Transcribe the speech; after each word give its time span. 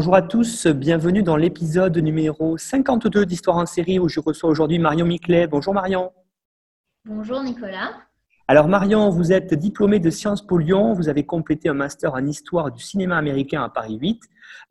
Bonjour 0.00 0.14
à 0.14 0.22
tous, 0.22 0.66
bienvenue 0.66 1.22
dans 1.22 1.36
l'épisode 1.36 1.98
numéro 1.98 2.56
52 2.56 3.26
d'Histoire 3.26 3.58
en 3.58 3.66
série 3.66 3.98
où 3.98 4.08
je 4.08 4.18
reçois 4.18 4.48
aujourd'hui 4.48 4.78
Marion 4.78 5.04
Miclet. 5.04 5.46
Bonjour 5.46 5.74
Marion. 5.74 6.10
Bonjour 7.04 7.42
Nicolas. 7.42 7.92
Alors 8.48 8.66
Marion, 8.66 9.10
vous 9.10 9.30
êtes 9.30 9.52
diplômée 9.52 9.98
de 9.98 10.08
Sciences 10.08 10.40
Po 10.40 10.56
Lyon, 10.56 10.94
vous 10.94 11.10
avez 11.10 11.26
complété 11.26 11.68
un 11.68 11.74
master 11.74 12.14
en 12.14 12.24
histoire 12.24 12.72
du 12.72 12.82
cinéma 12.82 13.18
américain 13.18 13.62
à 13.62 13.68
Paris 13.68 13.98
8. 14.00 14.22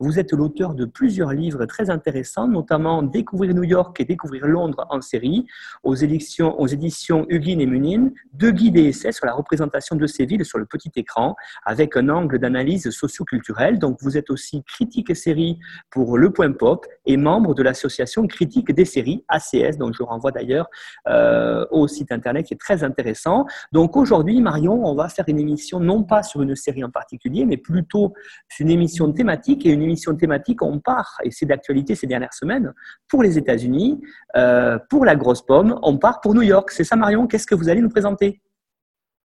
Vous 0.02 0.18
êtes 0.18 0.32
l'auteur 0.32 0.72
de 0.74 0.86
plusieurs 0.86 1.34
livres 1.34 1.66
très 1.66 1.90
intéressants, 1.90 2.48
notamment 2.48 3.02
Découvrir 3.02 3.54
New 3.54 3.64
York 3.64 4.00
et 4.00 4.06
Découvrir 4.06 4.46
Londres 4.46 4.86
en 4.88 5.02
série, 5.02 5.46
aux 5.82 5.94
éditions, 5.94 7.26
Huguin 7.28 7.58
et 7.58 7.66
Munin, 7.66 8.08
deux 8.32 8.50
guides 8.50 8.78
et 8.78 8.86
essais 8.86 9.12
sur 9.12 9.26
la 9.26 9.34
représentation 9.34 9.96
de 9.96 10.06
ces 10.06 10.24
villes 10.24 10.46
sur 10.46 10.58
le 10.58 10.64
petit 10.64 10.90
écran, 10.96 11.36
avec 11.66 11.98
un 11.98 12.08
angle 12.08 12.38
d'analyse 12.38 12.88
socioculturelle. 12.88 13.78
Donc 13.78 13.98
vous 14.00 14.16
êtes 14.16 14.30
aussi 14.30 14.64
critique 14.64 15.14
série 15.14 15.58
pour 15.90 16.16
Le 16.16 16.32
Point 16.32 16.52
Pop 16.52 16.86
et 17.04 17.18
membre 17.18 17.54
de 17.54 17.62
l'association 17.62 18.26
Critique 18.26 18.72
des 18.72 18.86
séries, 18.86 19.22
ACS, 19.28 19.76
dont 19.76 19.92
je 19.92 20.02
renvoie 20.02 20.32
d'ailleurs 20.32 20.68
euh, 21.08 21.66
au 21.70 21.88
site 21.88 22.10
internet 22.10 22.46
qui 22.46 22.54
est 22.54 22.60
très 22.60 22.84
intéressant. 22.84 23.44
Donc 23.70 23.98
aujourd'hui, 23.98 24.40
Marion, 24.40 24.82
on 24.82 24.94
va 24.94 25.10
faire 25.10 25.26
une 25.28 25.40
émission 25.40 25.78
non 25.78 26.04
pas 26.04 26.22
sur 26.22 26.40
une 26.40 26.56
série 26.56 26.84
en 26.84 26.90
particulier, 26.90 27.44
mais 27.44 27.58
plutôt 27.58 28.14
une 28.60 28.70
émission 28.70 29.12
thématique 29.12 29.66
et 29.66 29.70
une 29.70 29.89
émission 29.90 30.16
thématique. 30.16 30.62
On 30.62 30.78
part, 30.78 31.18
et 31.24 31.30
c'est 31.30 31.46
d'actualité 31.46 31.94
ces 31.94 32.06
dernières 32.06 32.34
semaines, 32.34 32.72
pour 33.08 33.22
les 33.22 33.36
États-Unis, 33.36 34.00
euh, 34.36 34.78
pour 34.88 35.04
la 35.04 35.16
grosse 35.16 35.42
pomme, 35.42 35.78
on 35.82 35.98
part 35.98 36.20
pour 36.20 36.34
New 36.34 36.42
York. 36.42 36.70
C'est 36.70 36.84
ça, 36.84 36.96
Marion 36.96 37.26
Qu'est-ce 37.26 37.46
que 37.46 37.54
vous 37.54 37.68
allez 37.68 37.80
nous 37.80 37.90
présenter? 37.90 38.40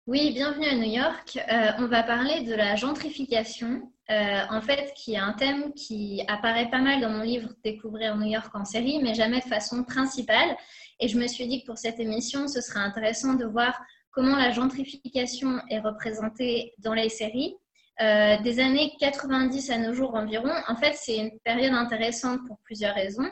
Oui, 0.06 0.32
bienvenue 0.32 0.66
à 0.66 0.74
New 0.74 0.90
York. 0.90 1.38
Euh, 1.38 1.70
on 1.78 1.86
va 1.86 2.02
parler 2.02 2.42
de 2.42 2.54
la 2.54 2.74
gentrification, 2.74 3.82
euh, 4.10 4.40
en 4.50 4.60
fait, 4.60 4.92
qui 4.96 5.14
est 5.14 5.18
un 5.18 5.34
thème 5.34 5.72
qui 5.74 6.22
apparaît 6.26 6.68
pas 6.68 6.80
mal 6.80 7.00
dans 7.00 7.10
mon 7.10 7.22
livre 7.22 7.50
Découvrir 7.62 8.16
New 8.16 8.26
York 8.26 8.50
en 8.54 8.64
série, 8.64 9.00
mais 9.02 9.14
jamais 9.14 9.38
de 9.38 9.44
façon 9.44 9.84
principale. 9.84 10.56
Et 10.98 11.06
je 11.08 11.18
me 11.18 11.26
suis 11.28 11.46
dit 11.46 11.60
que 11.62 11.66
pour 11.66 11.78
cette 11.78 12.00
émission, 12.00 12.48
ce 12.48 12.60
serait 12.60 12.80
intéressant 12.80 13.34
de 13.34 13.44
voir 13.44 13.80
comment 14.10 14.36
la 14.36 14.50
gentrification 14.50 15.60
est 15.70 15.80
représentée 15.80 16.72
dans 16.78 16.94
les 16.94 17.08
séries. 17.08 17.54
Euh, 18.00 18.38
des 18.38 18.60
années 18.60 18.92
90 18.98 19.70
à 19.70 19.78
nos 19.78 19.92
jours 19.92 20.14
environ, 20.14 20.52
en 20.68 20.76
fait, 20.76 20.94
c'est 20.94 21.16
une 21.18 21.38
période 21.40 21.74
intéressante 21.74 22.40
pour 22.46 22.58
plusieurs 22.64 22.94
raisons. 22.94 23.30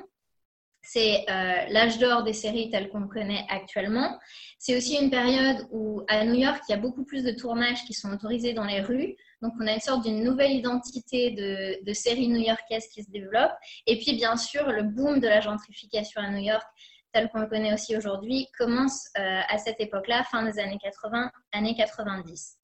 C'est 0.83 1.25
euh, 1.29 1.67
l'âge 1.69 1.99
d'or 1.99 2.23
des 2.23 2.33
séries 2.33 2.71
telles 2.71 2.89
qu'on 2.89 3.01
le 3.01 3.09
connaît 3.09 3.45
actuellement. 3.49 4.19
C'est 4.59 4.77
aussi 4.77 4.97
une 4.97 5.11
période 5.11 5.67
où, 5.71 6.03
à 6.09 6.25
New 6.25 6.34
York, 6.34 6.62
il 6.69 6.73
y 6.73 6.75
a 6.75 6.78
beaucoup 6.78 7.05
plus 7.05 7.25
de 7.25 7.33
tournages 7.33 7.84
qui 7.84 7.95
sont 7.95 8.11
autorisés 8.12 8.53
dans 8.53 8.65
les 8.65 8.81
rues. 8.81 9.17
Donc, 9.43 9.53
on 9.61 9.67
a 9.67 9.73
une 9.73 9.81
sorte 9.81 10.03
d'une 10.03 10.23
nouvelle 10.23 10.53
identité 10.53 11.31
de, 11.31 11.93
séries 11.93 12.28
new-yorkaises 12.28 12.89
qui 12.89 13.03
se 13.03 13.11
développe. 13.11 13.53
Et 13.87 13.99
puis, 13.99 14.17
bien 14.17 14.37
sûr, 14.37 14.71
le 14.71 14.83
boom 14.83 15.21
de 15.21 15.28
la 15.28 15.41
gentrification 15.41 16.21
à 16.21 16.31
New 16.31 16.43
York 16.43 16.67
tel 17.12 17.31
qu'on 17.31 17.41
le 17.41 17.47
connaît 17.47 17.73
aussi 17.73 17.97
aujourd'hui, 17.97 18.49
commence 18.59 19.09
euh, 19.19 19.41
à 19.49 19.57
cette 19.57 19.81
époque-là, 19.81 20.25
fin 20.25 20.43
des 20.43 20.59
années 20.59 20.78
80, 20.78 21.31
années 21.53 21.75
90. 21.75 22.58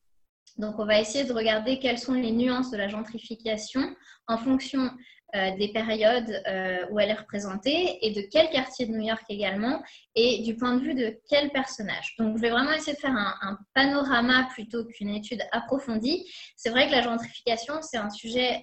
Donc, 0.56 0.78
on 0.78 0.86
va 0.86 1.00
essayer 1.00 1.24
de 1.24 1.32
regarder 1.32 1.78
quelles 1.78 1.98
sont 1.98 2.14
les 2.14 2.30
nuances 2.30 2.70
de 2.70 2.76
la 2.76 2.88
gentrification 2.88 3.82
en 4.28 4.38
fonction 4.38 4.90
euh, 5.34 5.56
des 5.56 5.68
périodes 5.68 6.42
euh, 6.46 6.86
où 6.90 7.00
elle 7.00 7.10
est 7.10 7.14
représentée 7.14 7.98
et 8.02 8.12
de 8.12 8.22
quel 8.30 8.50
quartier 8.50 8.86
de 8.86 8.92
New 8.92 9.02
York 9.02 9.24
également 9.28 9.82
et 10.14 10.42
du 10.42 10.56
point 10.56 10.76
de 10.76 10.80
vue 10.80 10.94
de 10.94 11.18
quel 11.28 11.50
personnage. 11.50 12.14
Donc, 12.18 12.36
je 12.36 12.42
vais 12.42 12.50
vraiment 12.50 12.72
essayer 12.72 12.94
de 12.94 13.00
faire 13.00 13.16
un, 13.16 13.58
panorama 13.74 14.48
plutôt 14.52 14.84
qu'une 14.84 15.10
étude 15.10 15.42
approfondie. 15.50 16.24
C'est 16.56 16.70
vrai 16.70 16.86
que 16.86 16.92
la 16.92 17.02
gentrification, 17.02 17.82
c'est 17.82 17.96
un 17.96 18.10
sujet 18.10 18.62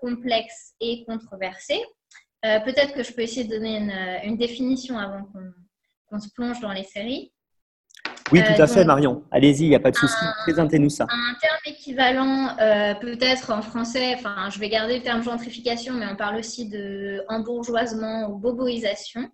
complexe 0.00 0.74
et 0.80 1.04
controversé. 1.06 1.80
Euh, 2.44 2.58
peut-être 2.60 2.94
que 2.94 3.02
je 3.02 3.12
peux 3.12 3.22
essayer 3.22 3.44
de 3.44 3.54
donner 3.54 3.76
une, 4.24 4.36
définition 4.36 4.98
avant 4.98 5.30
qu'on 6.08 6.18
se 6.18 6.30
plonge 6.30 6.60
dans 6.60 6.72
les 6.72 6.84
séries. 6.84 7.32
Oui, 8.32 8.42
tout 8.42 8.60
à 8.60 8.64
euh, 8.64 8.66
fait, 8.66 8.84
Marion. 8.84 9.24
Allez-y, 9.30 9.64
il 9.64 9.68
n'y 9.68 9.74
a 9.74 9.80
pas 9.80 9.90
de 9.90 9.96
souci. 9.96 10.24
Présentez-nous 10.42 10.90
ça. 10.90 11.04
Un 11.04 11.34
terme 11.40 11.58
équivalent, 11.66 12.56
euh, 12.60 12.94
peut-être 12.94 13.50
en 13.50 13.62
français, 13.62 14.14
enfin, 14.14 14.48
je 14.50 14.58
vais 14.58 14.68
garder 14.68 14.98
le 14.98 15.02
terme 15.02 15.22
gentrification, 15.22 15.94
mais 15.94 16.06
on 16.06 16.16
parle 16.16 16.36
aussi 16.36 16.68
de 16.68 17.22
embourgeoisement 17.28 18.28
ou 18.28 18.38
boboisation. 18.38 19.30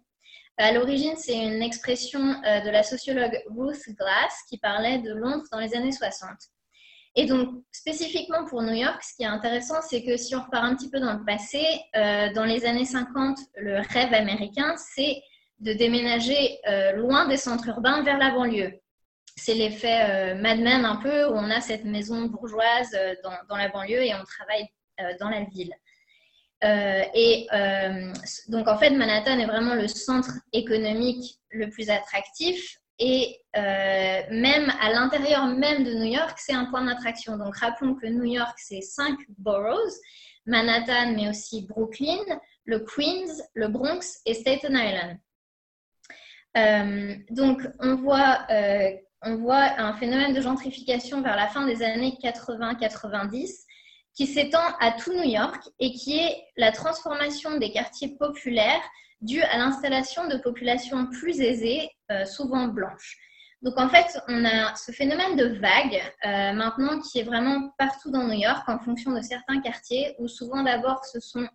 À 0.58 0.72
l'origine, 0.72 1.14
c'est 1.16 1.36
une 1.36 1.62
expression 1.62 2.20
de 2.20 2.70
la 2.70 2.82
sociologue 2.82 3.38
Ruth 3.54 3.82
Glass 3.88 4.32
qui 4.48 4.56
parlait 4.56 4.98
de 4.98 5.12
Londres 5.12 5.44
dans 5.52 5.60
les 5.60 5.74
années 5.74 5.92
60. 5.92 6.30
Et 7.16 7.24
donc, 7.24 7.62
spécifiquement 7.72 8.44
pour 8.44 8.62
New 8.62 8.74
York, 8.74 9.02
ce 9.02 9.16
qui 9.16 9.22
est 9.22 9.26
intéressant, 9.26 9.80
c'est 9.80 10.04
que 10.04 10.18
si 10.18 10.36
on 10.36 10.42
repart 10.42 10.64
un 10.64 10.76
petit 10.76 10.90
peu 10.90 11.00
dans 11.00 11.14
le 11.14 11.24
passé, 11.24 11.64
euh, 11.96 12.30
dans 12.34 12.44
les 12.44 12.66
années 12.66 12.84
50, 12.84 13.38
le 13.56 13.80
rêve 13.88 14.12
américain, 14.12 14.74
c'est 14.76 15.22
de 15.60 15.72
déménager 15.72 16.58
euh, 16.68 16.92
loin 16.92 17.26
des 17.26 17.38
centres 17.38 17.68
urbains 17.68 18.02
vers 18.02 18.18
la 18.18 18.32
banlieue. 18.32 18.78
C'est 19.36 19.54
l'effet 19.54 20.02
euh, 20.08 20.34
Mad 20.34 20.60
Men 20.60 20.84
un 20.84 20.96
peu, 20.96 21.26
où 21.26 21.32
on 21.32 21.50
a 21.50 21.60
cette 21.60 21.84
maison 21.84 22.22
bourgeoise 22.22 22.96
dans, 23.22 23.36
dans, 23.48 23.56
la 23.56 23.68
banlieue 23.68 24.02
et 24.02 24.14
on 24.14 24.24
travaille 24.24 24.66
dans 25.20 25.28
la 25.28 25.44
ville. 25.44 25.74
et 26.62 27.46
donc, 28.48 28.66
en 28.66 28.78
fait, 28.78 28.90
Manhattan 28.90 29.38
est 29.38 29.46
vraiment 29.46 29.74
le 29.74 29.88
centre 29.88 30.32
économique 30.52 31.38
le 31.50 31.68
plus 31.68 31.90
attractif 31.90 32.78
et 32.98 33.38
euh, 33.56 34.22
même 34.30 34.72
à 34.80 34.90
l'intérieur 34.90 35.46
même 35.46 35.84
de 35.84 35.92
New 35.92 36.12
York, 36.12 36.38
c'est 36.38 36.54
un 36.54 36.66
point 36.66 36.84
d'attraction. 36.84 37.36
Donc 37.36 37.56
rappelons 37.56 37.94
que 37.94 38.06
New 38.06 38.24
York, 38.24 38.56
c'est 38.56 38.80
cinq 38.80 39.18
boroughs, 39.38 39.94
Manhattan, 40.46 41.12
mais 41.14 41.28
aussi 41.28 41.66
Brooklyn, 41.66 42.22
le 42.64 42.80
Queens, 42.80 43.42
le 43.54 43.68
Bronx 43.68 44.20
et 44.24 44.34
Staten 44.34 44.72
Island. 44.72 45.18
Euh, 46.56 47.16
donc 47.30 47.60
on 47.80 47.96
voit, 47.96 48.46
euh, 48.50 48.92
on 49.22 49.36
voit 49.36 49.78
un 49.78 49.94
phénomène 49.94 50.34
de 50.34 50.40
gentrification 50.40 51.22
vers 51.22 51.36
la 51.36 51.48
fin 51.48 51.66
des 51.66 51.82
années 51.82 52.16
80-90 52.22 53.64
qui 54.14 54.26
s'étend 54.26 54.64
à 54.80 54.92
tout 54.92 55.12
New 55.12 55.28
York 55.28 55.62
et 55.78 55.92
qui 55.92 56.18
est 56.18 56.44
la 56.56 56.72
transformation 56.72 57.58
des 57.58 57.70
quartiers 57.70 58.16
populaires 58.18 58.82
dû 59.20 59.42
à 59.42 59.58
l'installation 59.58 60.28
de 60.28 60.36
populations 60.38 61.06
plus 61.06 61.40
aisées, 61.40 61.90
euh, 62.10 62.24
souvent 62.24 62.68
blanches. 62.68 63.16
Donc 63.62 63.78
en 63.78 63.88
fait, 63.88 64.18
on 64.28 64.44
a 64.44 64.74
ce 64.74 64.92
phénomène 64.92 65.36
de 65.36 65.58
vague 65.58 66.00
euh, 66.24 66.52
maintenant 66.52 67.00
qui 67.00 67.18
est 67.18 67.22
vraiment 67.22 67.70
partout 67.78 68.10
dans 68.10 68.24
New 68.24 68.38
York 68.38 68.68
en 68.68 68.78
fonction 68.78 69.12
de 69.12 69.20
certains 69.22 69.60
quartiers 69.60 70.14
où 70.18 70.28
souvent 70.28 70.62
d'abord 70.62 71.04
ce 71.04 71.20
sont 71.20 71.48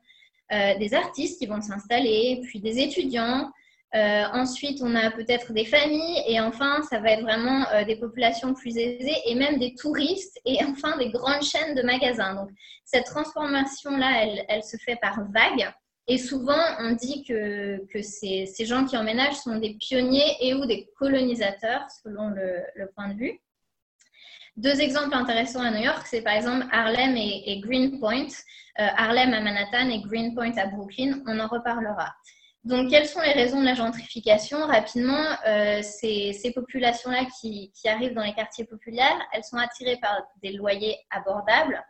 euh, 0.52 0.78
des 0.78 0.94
artistes 0.94 1.40
qui 1.40 1.46
vont 1.46 1.62
s'installer, 1.62 2.42
puis 2.44 2.60
des 2.60 2.80
étudiants, 2.80 3.52
ensuite, 3.94 4.82
on 4.82 4.96
a 4.96 5.12
peut-être 5.12 5.52
des 5.54 5.66
familles 5.66 6.24
et 6.28 6.40
enfin, 6.40 6.82
ça 6.90 7.00
va 7.00 7.12
être 7.12 7.24
vraiment 7.24 7.66
des 7.86 7.98
populations 7.98 8.54
plus 8.54 8.78
aisées 8.78 9.18
et 9.26 9.36
même 9.36 9.60
des 9.60 9.76
touristes 9.76 10.40
et 10.46 10.64
enfin 10.70 10.98
des 10.98 11.10
grandes 11.10 11.44
chaînes 11.44 11.76
de 11.76 11.82
magasins. 11.82 12.36
Donc, 12.36 12.50
cette 12.92 13.06
transformation-là, 13.06 14.26
elle, 14.48 14.64
se 14.64 14.78
fait 14.78 14.98
par 14.98 15.24
vague. 15.32 15.72
Et 16.08 16.18
souvent, 16.18 16.62
on 16.80 16.94
dit 16.94 17.24
que, 17.24 17.80
ces, 18.02 18.66
gens 18.66 18.86
qui 18.86 18.98
emménagent 18.98 19.38
sont 19.38 19.58
des 19.58 19.76
pionniers 19.76 20.36
et 20.42 20.54
ou 20.54 20.66
des 20.66 20.90
colonisateurs, 20.98 21.86
selon 22.04 22.30
le, 22.30 22.88
point 22.96 23.10
de 23.10 23.18
vue. 23.18 23.40
Deux 24.58 24.82
exemples 24.82 25.16
intéressants 25.16 25.62
à 25.62 25.72
New 25.72 25.84
York, 25.84 26.06
c'est 26.06 26.22
par 26.22 26.34
exemple 26.34 26.66
Harlem 26.72 27.16
et, 27.16 27.60
Greenpoint. 27.62 28.28
Euh, 28.80 28.88
Harlem 28.98 29.34
à 29.34 29.42
Manhattan 29.42 29.90
et 29.90 30.02
Greenpoint 30.02 30.58
à 30.58 30.66
Brooklyn, 30.66 31.22
on 31.28 31.40
en 31.40 31.48
reparlera. 31.48 32.14
Donc, 32.64 32.92
quelles 32.92 33.08
sont 33.08 33.22
les 33.22 33.32
raisons 33.32 33.60
de 33.60 33.66
la 33.66 33.74
gentrification? 33.74 34.68
Rapidement, 34.68 35.26
euh, 35.48 35.82
ces, 35.82 36.52
populations-là 36.54 37.26
qui, 37.40 37.72
arrivent 37.86 38.14
dans 38.14 38.24
les 38.24 38.34
quartiers 38.34 38.66
populaires, 38.66 39.20
elles 39.34 39.44
sont 39.44 39.58
attirées 39.58 39.98
par 40.00 40.22
des 40.44 40.52
loyers 40.52 40.98
abordables, 41.10 41.84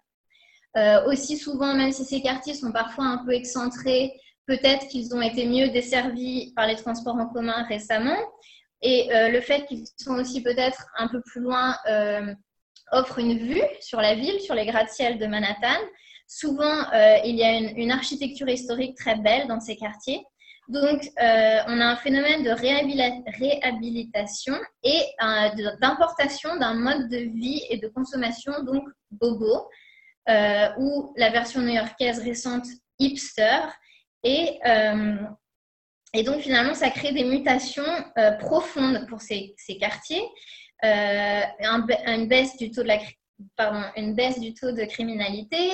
euh, 0.78 1.06
aussi 1.08 1.36
souvent, 1.36 1.74
même 1.74 1.92
si 1.92 2.06
ces 2.06 2.22
quartiers 2.22 2.54
sont 2.54 2.72
parfois 2.72 3.04
un 3.04 3.26
peu 3.26 3.34
excentrés, 3.34 4.14
peut-être 4.46 4.88
qu'ils 4.88 5.14
ont 5.14 5.22
été 5.22 5.46
mieux 5.46 5.70
desservis 5.70 6.54
par 6.56 6.68
les 6.68 6.78
transports 6.78 7.16
en 7.16 7.28
commun 7.28 7.64
récemment. 7.64 8.18
Et 8.82 9.14
euh, 9.14 9.28
le 9.28 9.42
fait 9.42 9.66
qu'ils 9.66 9.86
sont 9.98 10.16
aussi 10.16 10.42
peut-être 10.42 10.86
un 10.98 11.10
peu 11.10 11.22
plus 11.22 11.42
loin 11.42 11.76
offre 12.94 13.20
une 13.20 13.38
vue 13.38 13.62
sur 13.82 14.00
la 14.00 14.16
ville, 14.16 14.40
sur 14.40 14.56
les 14.56 14.66
gratte-ciel 14.66 15.20
de 15.20 15.26
Manhattan. 15.26 15.80
Souvent, 16.28 16.90
il 17.26 17.36
y 17.36 17.44
a 17.44 17.58
une, 17.58 17.92
architecture 17.92 18.50
historique 18.50 18.98
très 18.98 19.16
belle 19.16 19.48
dans 19.48 19.60
ces 19.60 19.76
quartiers. 19.76 20.26
Donc, 20.72 21.04
on 21.18 21.82
a 21.82 21.86
un 21.86 21.98
phénomène 21.98 22.44
de 22.44 22.50
réhabilitation 22.50 24.56
et 24.84 25.02
d'importation 25.82 26.56
d'un 26.58 26.76
mode 26.76 27.10
de 27.10 27.18
vie 27.18 27.62
et 27.70 27.78
de 27.78 27.90
consommation, 27.90 28.64
donc 28.64 28.88
bobo, 29.12 29.68
ou 30.78 31.14
la 31.18 31.30
version 31.30 31.62
new-yorkaise 31.62 32.20
récente 32.20 32.66
hipster. 33.00 33.60
Et, 34.24 34.60
donc, 36.24 36.40
finalement, 36.40 36.74
ça 36.74 36.90
crée 36.90 37.12
des 37.12 37.26
mutations 37.26 37.84
profondes 38.40 39.06
pour 39.10 39.22
ces, 39.22 39.54
quartiers. 39.80 40.24
Euh, 40.84 41.42
une, 42.08 42.28
baisse 42.28 42.58
du 42.58 42.72
taux 42.72 42.82
de 42.82 42.90
une 43.98 44.16
baisse 44.16 44.40
du 44.40 44.54
taux 44.54 44.72
de 44.72 44.84
criminalité, 44.86 45.74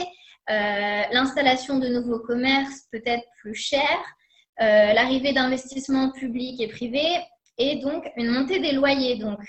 euh, 0.49 1.03
l'installation 1.11 1.79
de 1.79 1.87
nouveaux 1.87 2.19
commerces 2.19 2.83
peut-être 2.91 3.23
plus 3.39 3.55
chers, 3.55 3.81
euh, 3.81 4.16
l'arrivée 4.59 5.33
d'investissements 5.33 6.11
publics 6.11 6.59
et 6.61 6.67
privés 6.67 7.17
et 7.57 7.77
donc 7.77 8.09
une 8.15 8.29
montée 8.29 8.59
des 8.59 8.71
loyers. 8.71 9.17
Donc, 9.17 9.39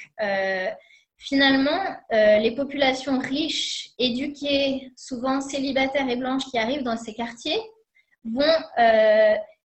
finalement, 1.16 1.80
les 2.10 2.54
populations 2.54 3.18
riches, 3.18 3.90
éduquées, 3.98 4.92
souvent 4.96 5.40
célibataires 5.40 6.08
et 6.08 6.16
blanches 6.16 6.44
qui 6.50 6.58
arrivent 6.58 6.82
dans 6.82 6.96
ces 6.96 7.14
quartiers 7.14 7.60
vont 8.24 8.44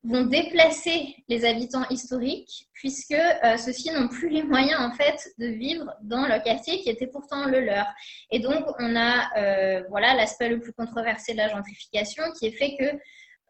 vont 0.04 0.26
déplacer 0.26 1.16
les 1.30 1.46
habitants 1.46 1.88
historiques 1.90 2.68
puisque 2.74 3.12
euh, 3.12 3.58
ceux-ci 3.58 3.92
n'ont 3.92 4.08
plus 4.08 4.30
les 4.30 4.42
moyens 4.42 4.82
en 4.82 4.92
fait 4.94 5.30
de 5.38 5.46
vivre 5.46 5.94
dans 6.02 6.26
le 6.26 6.44
quartier 6.44 6.82
qui 6.82 6.90
était 6.90 7.08
pourtant 7.08 7.46
le 7.46 7.60
leur. 7.60 7.86
Et 8.32 8.40
donc 8.40 8.66
on 8.80 8.96
a 8.96 9.30
euh, 9.38 9.84
voilà 9.90 10.16
l'aspect 10.16 10.50
le 10.50 10.60
plus 10.60 10.74
controversé 10.74 11.34
de 11.34 11.38
la 11.38 11.50
gentrification 11.50 12.24
qui 12.38 12.48
est 12.48 12.52
fait 12.52 12.76
que 12.78 12.86
euh, 12.86 12.98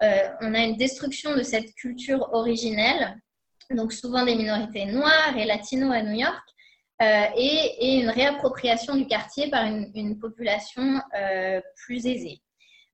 on 0.02 0.54
a 0.54 0.60
une 0.60 0.78
destruction 0.78 1.36
de 1.36 1.44
cette 1.44 1.74
culture 1.76 2.30
originelle, 2.34 3.20
donc 3.70 3.94
souvent 3.94 4.26
des 4.26 4.36
minorités 4.36 4.86
noires 4.86 5.38
et 5.38 5.46
latinos 5.46 5.94
à 5.94 6.02
New 6.02 6.20
York, 6.20 6.44
et, 7.02 7.76
et, 7.80 8.00
une 8.02 8.10
réappropriation 8.10 8.96
du 8.96 9.08
quartier 9.08 9.50
par 9.50 9.66
une, 9.66 10.20
population 10.20 11.02
plus 11.86 12.06
aisée. 12.06 12.42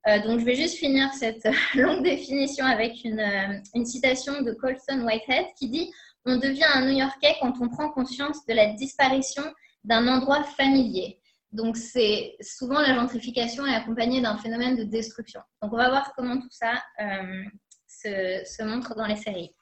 Euh, 0.08 0.20
donc, 0.22 0.40
je 0.40 0.46
vais 0.46 0.56
juste 0.56 0.78
finir 0.78 1.12
cette 1.14 1.48
longue 1.76 2.04
définition 2.04 2.66
avec 2.66 3.04
une, 3.04 3.20
euh, 3.20 3.60
une, 3.74 3.86
citation 3.86 4.42
de 4.42 4.54
Colson 4.54 5.02
Whitehead 5.02 5.48
qui 5.58 5.70
dit 5.70 5.92
On 6.26 6.38
devient 6.38 6.68
un 6.74 6.86
New-Yorkais 6.86 7.36
quand 7.42 7.54
on 7.60 7.68
prend 7.68 7.90
conscience 7.90 8.46
de 8.46 8.54
la 8.54 8.68
disparition 8.74 9.44
d'un 9.84 10.08
endroit 10.08 10.44
familier. 10.44 11.20
Donc, 11.52 11.78
c'est 11.78 12.36
souvent 12.42 12.82
la 12.82 12.94
gentrification 12.94 13.66
est 13.66 13.74
accompagnée 13.74 14.22
d'un 14.22 14.38
phénomène 14.38 14.76
de 14.76 14.84
destruction. 14.84 15.42
Donc, 15.62 15.74
on 15.74 15.78
va 15.78 15.90
voir 15.90 16.14
comment 16.16 16.40
tout 16.40 16.50
ça 16.52 16.82
euh, 17.00 17.44
se, 17.88 18.44
se 18.46 18.64
montre 18.64 18.96
dans 18.96 19.06
les 19.06 19.16
séries. 19.16 19.56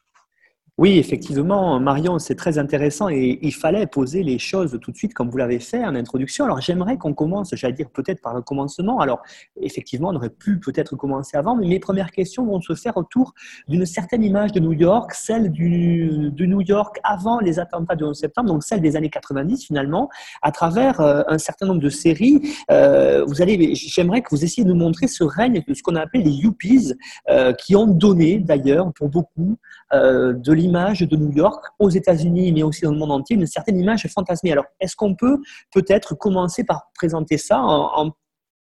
Oui, 0.77 0.98
effectivement, 0.98 1.80
Marion, 1.80 2.19
c'est 2.19 2.36
très 2.36 2.57
intéressant 2.57 3.07
et 3.07 3.39
il 3.42 3.54
fallait 3.54 3.88
poser 3.88 4.24
les 4.24 4.38
choses 4.38 4.77
tout 4.81 4.92
de 4.92 4.98
suite 4.98 5.13
comme 5.13 5.30
vous 5.30 5.38
l'avez 5.38 5.60
fait 5.60 5.81
en 5.86 5.95
introduction. 5.95 6.44
Alors 6.44 6.60
j'aimerais 6.60 6.98
qu'on 6.98 7.13
commence, 7.13 7.56
j'allais 7.56 7.72
dire 7.74 7.89
peut-être 7.89 8.22
par 8.22 8.33
le 8.33 8.42
commencement. 8.42 9.00
Alors 9.00 9.22
effectivement, 9.62 10.10
on 10.10 10.16
aurait 10.18 10.30
pu 10.30 10.60
peut-être 10.60 10.98
commencer 10.98 11.38
avant, 11.38 11.56
mais 11.56 11.66
mes 11.66 11.80
premières 11.80 12.12
questions 12.12 12.45
vont 12.45 12.60
se 12.60 12.75
faire 12.75 12.98
autour 12.98 13.33
d'une 13.69 13.86
certaine 13.86 14.22
image 14.22 14.51
de 14.51 14.60
New 14.60 14.74
York, 14.74 15.13
celle 15.13 15.50
de 15.50 16.45
New 16.45 16.60
York 16.60 17.00
avant 17.06 17.39
les 17.39 17.57
attentats 17.57 17.95
du 17.95 18.04
11 18.04 18.19
septembre, 18.19 18.50
donc 18.50 18.63
celle 18.66 18.81
des 18.81 18.98
années 18.98 19.10
90 19.10 19.66
finalement, 19.66 20.10
à 20.42 20.51
travers 20.51 21.00
euh, 21.00 21.22
un 21.30 21.38
certain 21.38 21.68
nombre 21.68 21.80
de 21.80 21.89
séries. 21.89 22.42
Euh, 22.69 23.24
vous 23.25 23.42
allez, 23.42 23.75
j'aimerais 23.75 24.22
que 24.22 24.27
vous 24.30 24.44
essayiez 24.44 24.66
de 24.66 24.74
nous 24.74 24.80
montrer 24.80 25.07
ce 25.07 25.24
règne 25.24 25.63
de 25.66 25.74
ce 25.74 25.81
qu'on 25.81 25.95
a 25.95 26.01
appelé 26.01 26.22
les 26.22 26.31
Yuppies, 26.31 26.92
euh, 27.30 27.54
qui 27.54 27.77
ont 27.77 27.88
donné 27.88 28.39
d'ailleurs 28.39 28.92
pour 28.92 29.07
beaucoup 29.07 29.56
de 29.94 30.54
image 30.65 31.00
de 31.00 31.15
New 31.15 31.31
York 31.31 31.65
aux 31.79 31.89
États-Unis, 31.89 32.51
mais 32.51 32.63
aussi 32.63 32.81
dans 32.81 32.91
le 32.91 32.97
monde 32.97 33.12
entier, 33.12 33.35
une 33.35 33.45
certaine 33.47 33.79
image 33.79 34.07
fantasmée. 34.07 34.51
Alors, 34.51 34.65
est-ce 34.79 34.95
qu'on 34.95 35.15
peut 35.15 35.39
peut-être 35.71 36.15
commencer 36.15 36.63
par 36.63 36.91
présenter 36.94 37.38
ça 37.38 37.59
en, 37.62 38.12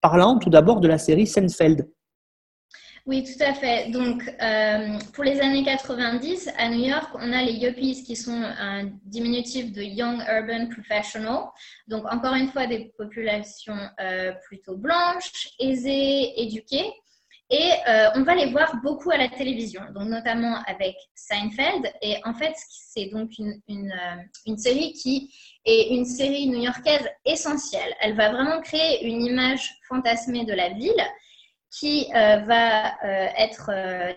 parlant 0.01 0.39
tout 0.39 0.49
d'abord 0.49 0.79
de 0.79 0.87
la 0.87 0.97
série 0.97 1.27
Seinfeld? 1.27 1.87
Oui, 3.07 3.23
tout 3.23 3.43
à 3.43 3.53
fait. 3.53 3.89
Donc, 3.89 4.21
euh, 4.41 4.97
pour 5.13 5.23
les 5.23 5.39
années 5.41 5.63
90, 5.63 6.49
à 6.57 6.69
New 6.69 6.85
York, 6.85 7.09
on 7.15 7.33
a 7.33 7.41
les 7.41 7.53
Yuppies 7.53 8.03
qui 8.03 8.15
sont 8.15 8.43
un 8.43 8.91
diminutif 9.05 9.71
de 9.71 9.81
Young 9.81 10.21
Urban 10.29 10.67
Professional. 10.69 11.45
Donc, 11.87 12.05
encore 12.11 12.35
une 12.35 12.49
fois, 12.49 12.67
des 12.67 12.91
populations 12.97 13.77
euh, 13.99 14.33
plutôt 14.47 14.77
blanches, 14.77 15.49
aisées, 15.59 16.41
éduquées. 16.41 16.91
Et 17.53 17.69
euh, 17.85 18.09
on 18.15 18.23
va 18.23 18.33
les 18.33 18.45
voir 18.45 18.77
beaucoup 18.81 19.11
à 19.11 19.17
la 19.17 19.27
télévision, 19.27 19.81
donc 19.93 20.07
notamment 20.07 20.63
avec 20.67 20.95
Seinfeld. 21.15 21.91
Et 22.01 22.15
en 22.23 22.33
fait, 22.33 22.53
c'est 22.55 23.07
donc 23.07 23.31
euh, 23.41 23.51
une, 24.45 24.57
série 24.57 24.93
qui 24.93 25.35
est 25.65 25.93
une 25.93 26.05
série 26.05 26.47
new-yorkaise 26.47 27.09
essentielle. 27.25 27.93
Elle 27.99 28.15
va 28.15 28.31
vraiment 28.31 28.61
créer 28.61 29.05
une 29.05 29.21
image 29.21 29.69
fantasmée 29.89 30.45
de 30.45 30.53
la 30.53 30.69
ville 30.69 31.03
qui 31.69 32.07
euh, 32.15 32.37
va 32.37 32.93
être 33.37 33.69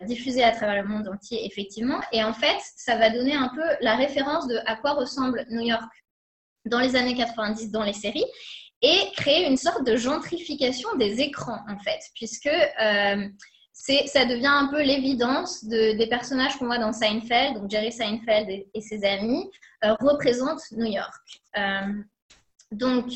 diffusée 0.05 0.45
à 0.45 0.53
travers 0.53 0.83
le 0.83 0.89
monde 0.89 1.09
entier, 1.09 1.45
effectivement. 1.45 2.01
Et 2.13 2.23
en 2.23 2.33
fait, 2.33 2.59
ça 2.77 2.97
va 2.97 3.11
donner 3.11 3.35
un 3.35 3.49
peu 3.49 3.65
la 3.81 3.97
référence 3.97 4.47
de 4.47 4.59
à 4.65 4.77
quoi 4.77 4.93
ressemble 4.93 5.45
New 5.51 5.63
York 5.63 5.91
dans 6.67 6.79
les 6.79 6.95
années 6.95 7.17
90 7.17 7.73
dans 7.73 7.83
les 7.83 7.93
séries 7.93 8.25
et 8.85 9.11
créer 9.17 9.49
une 9.49 9.57
sorte 9.57 9.87
de 9.87 9.97
gentrification 9.97 10.91
des 10.97 11.23
écrans, 11.23 11.61
en 11.71 11.79
fait, 11.79 12.01
puisque 12.15 12.47
euh, 12.47 13.29
ça 13.73 14.25
devient 14.27 14.47
un 14.47 14.69
peu 14.69 14.83
l'évidence 14.83 15.65
de, 15.65 15.97
des 15.97 16.07
personnages 16.07 16.59
qu'on 16.59 16.67
voit 16.67 16.77
dans 16.77 16.93
Seinfeld, 16.93 17.55
donc 17.55 17.71
Jerry 17.71 17.91
Seinfeld 17.91 18.47
et, 18.51 18.81
ses 18.83 19.03
amis, 19.07 19.51
euh, 19.85 19.95
représentent 20.01 20.71
New 20.73 20.85
York. 20.85 21.41
Euh, 21.57 21.95
donc, 22.73 23.07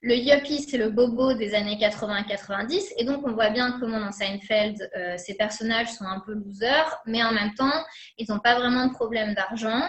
le 0.00 0.14
yuppie, 0.14 0.62
c'est 0.62 0.78
le 0.78 0.90
bobo 0.90 1.32
des 1.34 1.54
années 1.54 1.76
80-90, 1.76 2.92
et 2.96 3.04
donc 3.04 3.26
on 3.26 3.32
voit 3.32 3.50
bien 3.50 3.80
comment 3.80 3.98
dans 3.98 4.12
Seinfeld, 4.12 4.78
ces 5.16 5.34
personnages 5.34 5.90
sont 5.90 6.04
un 6.04 6.20
peu 6.20 6.34
losers, 6.34 6.98
mais 7.04 7.24
en 7.24 7.32
même 7.32 7.52
temps, 7.54 7.84
ils 8.16 8.30
n'ont 8.30 8.38
pas 8.38 8.54
vraiment 8.54 8.86
de 8.86 8.92
problème 8.92 9.34
d'argent. 9.34 9.82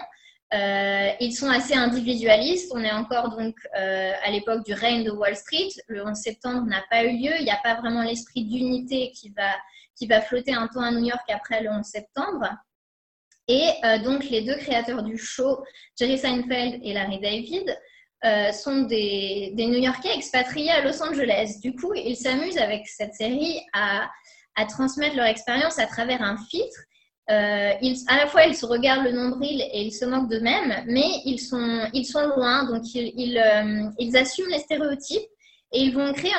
Euh, 0.54 1.10
ils 1.20 1.34
sont 1.34 1.48
assez 1.48 1.74
individualistes. 1.74 2.72
On 2.74 2.82
est 2.82 2.92
encore 2.92 3.36
donc 3.36 3.54
euh, 3.76 4.12
à 4.22 4.30
l'époque 4.30 4.64
du 4.64 4.72
règne 4.72 5.04
de 5.04 5.10
Wall 5.10 5.36
Street. 5.36 5.68
Le 5.88 6.06
11 6.06 6.16
septembre 6.16 6.66
n'a 6.66 6.82
pas 6.90 7.04
eu 7.04 7.10
lieu. 7.10 7.32
Il 7.38 7.44
n'y 7.44 7.50
a 7.50 7.60
pas 7.62 7.74
vraiment 7.74 8.02
l'esprit 8.02 8.44
d'unité 8.44 9.12
qui 9.12 9.30
va, 9.30 9.50
qui 9.96 10.06
va 10.06 10.20
flotter 10.22 10.54
un 10.54 10.66
temps 10.68 10.80
à 10.80 10.90
New 10.90 11.04
York 11.04 11.28
après 11.28 11.62
le 11.62 11.70
11 11.70 11.84
septembre. 11.84 12.48
Et 13.46 13.68
euh, 13.84 13.98
donc 13.98 14.24
les 14.24 14.42
deux 14.42 14.56
créateurs 14.56 15.02
du 15.02 15.18
show, 15.18 15.62
Jerry 15.98 16.18
Seinfeld 16.18 16.80
et 16.82 16.92
Larry 16.92 17.20
David, 17.20 17.78
sont 18.52 18.82
des, 18.82 19.52
New-Yorkais 19.56 20.12
expatriés 20.12 20.72
à 20.72 20.80
Los 20.80 21.00
Angeles. 21.00 21.60
Du 21.62 21.76
coup, 21.76 21.94
ils 21.94 22.16
s'amusent 22.16 22.58
avec 22.58 22.88
cette 22.88 23.14
série 23.14 23.60
à, 23.72 24.10
à 24.56 24.64
transmettre 24.66 25.14
leur 25.14 25.26
expérience 25.26 25.78
à 25.78 25.86
travers 25.86 26.20
un 26.20 26.36
filtre 26.36 26.80
euh, 27.30 27.72
à 28.06 28.16
la 28.16 28.26
fois, 28.26 28.44
ils 28.44 28.56
se 28.56 28.64
regardent 28.64 29.04
le 29.04 29.12
nombril 29.12 29.60
et 29.60 29.82
ils 29.82 29.92
se 29.92 30.06
moquent 30.06 30.30
d'eux-mêmes, 30.30 30.84
mais 30.86 31.06
ils 31.26 31.38
sont, 31.38 31.58
loin, 32.36 32.64
donc 32.64 32.84
euh, 32.96 33.90
ils, 33.98 34.16
assument 34.16 34.50
les 34.50 34.60
stéréotypes 34.60 35.28
et 35.72 35.82
ils 35.82 35.94
vont 35.94 36.12
créer 36.14 36.32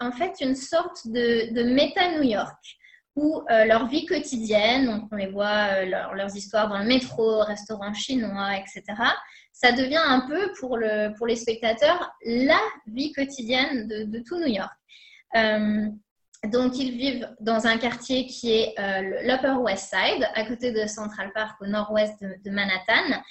en 0.00 0.12
fait, 0.12 0.32
une 0.40 0.54
sorte 0.54 1.06
de, 1.06 1.52
de 1.52 1.62
méta-New 1.64 2.22
York 2.22 2.56
où 3.14 3.42
euh, 3.50 3.64
leur 3.64 3.88
vie 3.88 4.06
quotidienne, 4.06 4.86
donc 4.86 5.08
on 5.12 5.16
les 5.16 5.28
voit, 5.28 5.84
leurs 5.84 6.34
histoires 6.34 6.68
dans 6.68 6.78
le 6.78 6.86
métro, 6.86 7.40
restaurant 7.40 7.92
chinois, 7.92 8.56
etc., 8.56 8.82
ça 9.52 9.72
devient 9.72 10.02
un 10.02 10.20
peu 10.20 10.52
pour, 10.60 10.76
le, 10.76 11.14
pour 11.16 11.26
les 11.26 11.36
spectateurs 11.36 12.10
la 12.24 12.60
vie 12.86 13.12
quotidienne 13.12 13.86
de 13.88 14.22
tout 14.26 14.38
New 14.38 14.48
York. 14.48 14.72
Donc, 16.44 16.78
ils 16.78 16.96
vivent 16.96 17.28
dans 17.40 17.66
un 17.66 17.78
quartier 17.78 18.26
qui 18.26 18.52
est 18.52 18.74
euh, 18.78 19.22
l'Upper 19.22 19.56
West 19.60 19.90
Side, 19.90 20.28
à 20.34 20.44
côté 20.44 20.72
de 20.72 20.86
Central 20.86 21.32
Park, 21.32 21.60
au 21.60 21.66
nord-ouest 21.66 22.14
de, 22.20 22.50
Manhattan. 22.50 23.22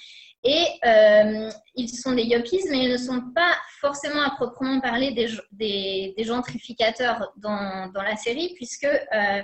Et 0.44 0.64
euh, 0.84 1.50
ils 1.74 1.88
sont 1.88 2.12
des 2.12 2.24
yuppies, 2.24 2.60
mais 2.70 2.84
ils 2.84 2.92
ne 2.92 2.96
sont 2.96 3.20
pas 3.34 3.56
forcément 3.80 4.22
à 4.22 4.30
proprement 4.30 4.80
parler 4.80 5.12
des, 5.12 6.24
gentrificateurs 6.24 7.32
dans, 7.36 7.90
la 7.94 8.16
série, 8.16 8.52
puisque 8.54 8.84
euh, 8.84 9.42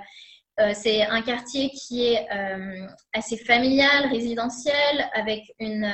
c'est 0.74 1.02
un 1.02 1.22
quartier 1.22 1.70
qui 1.70 2.04
est 2.04 2.28
assez 3.14 3.38
familial, 3.38 4.08
résidentiel, 4.10 5.08
avec 5.14 5.42
une, 5.58 5.90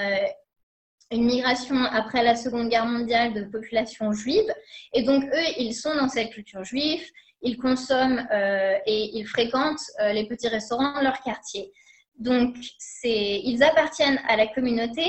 une 1.11 1.25
migration 1.25 1.85
après 1.85 2.23
la 2.23 2.35
Seconde 2.35 2.69
Guerre 2.69 2.87
mondiale 2.87 3.33
de 3.33 3.45
population 3.45 4.13
juive. 4.13 4.53
Et 4.93 5.03
donc, 5.03 5.25
eux, 5.25 5.49
ils 5.59 5.75
sont 5.75 5.95
dans 5.95 6.09
cette 6.09 6.31
culture 6.31 6.65
juive 6.65 7.03
ils 7.43 7.57
consomment 7.57 8.27
euh, 8.33 8.77
et 8.87 9.17
ils 9.17 9.27
fréquentent 9.27 9.85
euh, 10.01 10.13
les 10.13 10.27
petits 10.27 10.49
restaurants 10.49 10.99
de 10.99 11.05
leur 11.05 11.21
quartier. 11.23 11.73
Donc, 12.17 12.57
ils 13.05 13.63
appartiennent 13.63 14.21
à 14.29 14.37
la 14.37 14.49
communauté, 14.49 15.05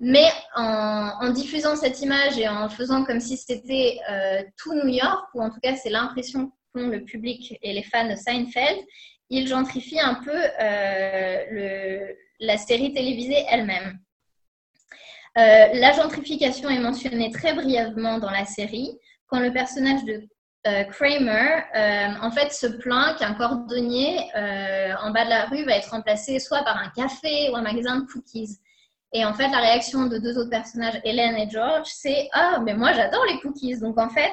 Mais 0.00 0.28
en, 0.54 1.30
diffusant 1.30 1.76
cette 1.76 2.02
image 2.02 2.38
et 2.38 2.46
en 2.46 2.68
faisant 2.68 3.04
comme 3.04 3.20
si 3.20 3.38
c'était 3.38 3.98
tout 4.58 4.74
New 4.74 4.88
York, 4.88 5.28
ou 5.34 5.42
en 5.42 5.48
tout 5.48 5.60
cas 5.62 5.76
c'est 5.76 5.88
l'impression 5.88 6.52
qu'ont 6.74 6.88
le 6.88 7.04
public 7.04 7.56
et 7.62 7.72
les 7.72 7.82
fans 7.82 8.06
de 8.06 8.16
Seinfeld, 8.16 8.80
il 9.30 9.48
gentrifie 9.48 9.98
un 9.98 10.16
peu 10.16 10.38
la 12.38 12.58
série 12.58 12.92
télévisée 12.92 13.46
elle-même. 13.48 13.98
Euh, 15.38 15.68
la 15.72 15.92
gentrification 15.92 16.68
est 16.68 16.78
mentionnée 16.78 17.30
très 17.30 17.54
brièvement 17.54 18.18
dans 18.18 18.30
la 18.30 18.44
série 18.44 18.90
quand 19.28 19.40
le 19.40 19.50
personnage 19.50 20.04
de 20.04 20.28
euh, 20.66 20.84
Kramer 20.84 21.62
euh, 21.74 22.08
en 22.20 22.30
fait 22.30 22.52
se 22.52 22.66
plaint 22.66 23.18
qu'un 23.18 23.34
cordonnier 23.34 24.18
en 25.02 25.10
bas 25.10 25.24
de 25.24 25.30
la 25.30 25.46
rue 25.46 25.64
va 25.64 25.76
être 25.76 25.90
remplacé 25.90 26.38
soit 26.38 26.62
par 26.62 26.76
un 26.76 26.88
café 26.90 27.50
ou 27.50 27.56
un 27.56 27.62
magasin 27.62 28.00
de 28.00 28.06
cookies. 28.06 28.58
Et 29.14 29.26
en 29.26 29.34
fait, 29.34 29.48
la 29.48 29.58
réaction 29.58 30.06
de 30.06 30.16
deux 30.16 30.38
autres 30.38 30.48
personnages, 30.48 30.98
Hélène 31.04 31.36
et 31.36 31.50
George, 31.50 31.86
c'est 31.86 32.28
Ah, 32.32 32.60
mais 32.64 32.74
moi 32.74 32.92
j'adore 32.92 33.24
les 33.26 33.38
cookies. 33.40 33.78
Donc 33.78 33.98
en 33.98 34.08
fait, 34.08 34.32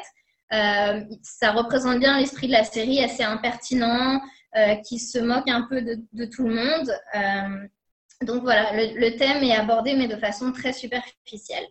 ça 1.22 1.52
représente 1.52 2.00
bien 2.00 2.18
l'esprit 2.18 2.48
de 2.48 2.54
la 2.54 2.64
série, 2.64 3.04
assez 3.04 3.24
impertinent, 3.24 4.22
qui 4.88 5.00
se 5.00 5.20
moque 5.20 5.50
un 5.50 5.64
peu 5.64 5.82
de 5.82 6.26
tout 6.26 6.48
le 6.48 6.56
monde. 6.56 6.92
Donc 8.22 8.44
voilà, 8.44 8.72
le, 8.74 9.18
thème 9.18 9.44
est 9.44 9.56
abordé, 9.56 9.96
mais 9.96 10.08
de 10.08 10.18
façon 10.18 10.52
très 10.52 10.74
superficielle. 10.74 11.66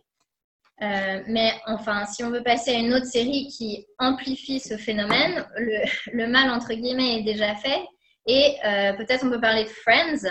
Euh, 0.81 1.21
mais 1.27 1.53
enfin, 1.67 2.05
si 2.05 2.23
on 2.23 2.29
veut 2.29 2.43
passer 2.43 2.71
à 2.71 2.79
une 2.79 2.93
autre 2.93 3.05
série 3.05 3.47
qui 3.47 3.85
amplifie 3.97 4.59
ce 4.59 4.77
phénomène, 4.77 5.45
le, 5.57 6.27
mal, 6.27 6.49
entre 6.49 6.73
guillemets, 6.73 7.19
est 7.19 7.23
déjà 7.23 7.55
fait. 7.55 7.81
Et 8.27 8.55
euh, 8.65 8.93
peut-être 8.93 9.25
on 9.25 9.29
peut 9.29 9.41
parler 9.41 9.63
de 9.63 9.69
Friends, 9.69 10.29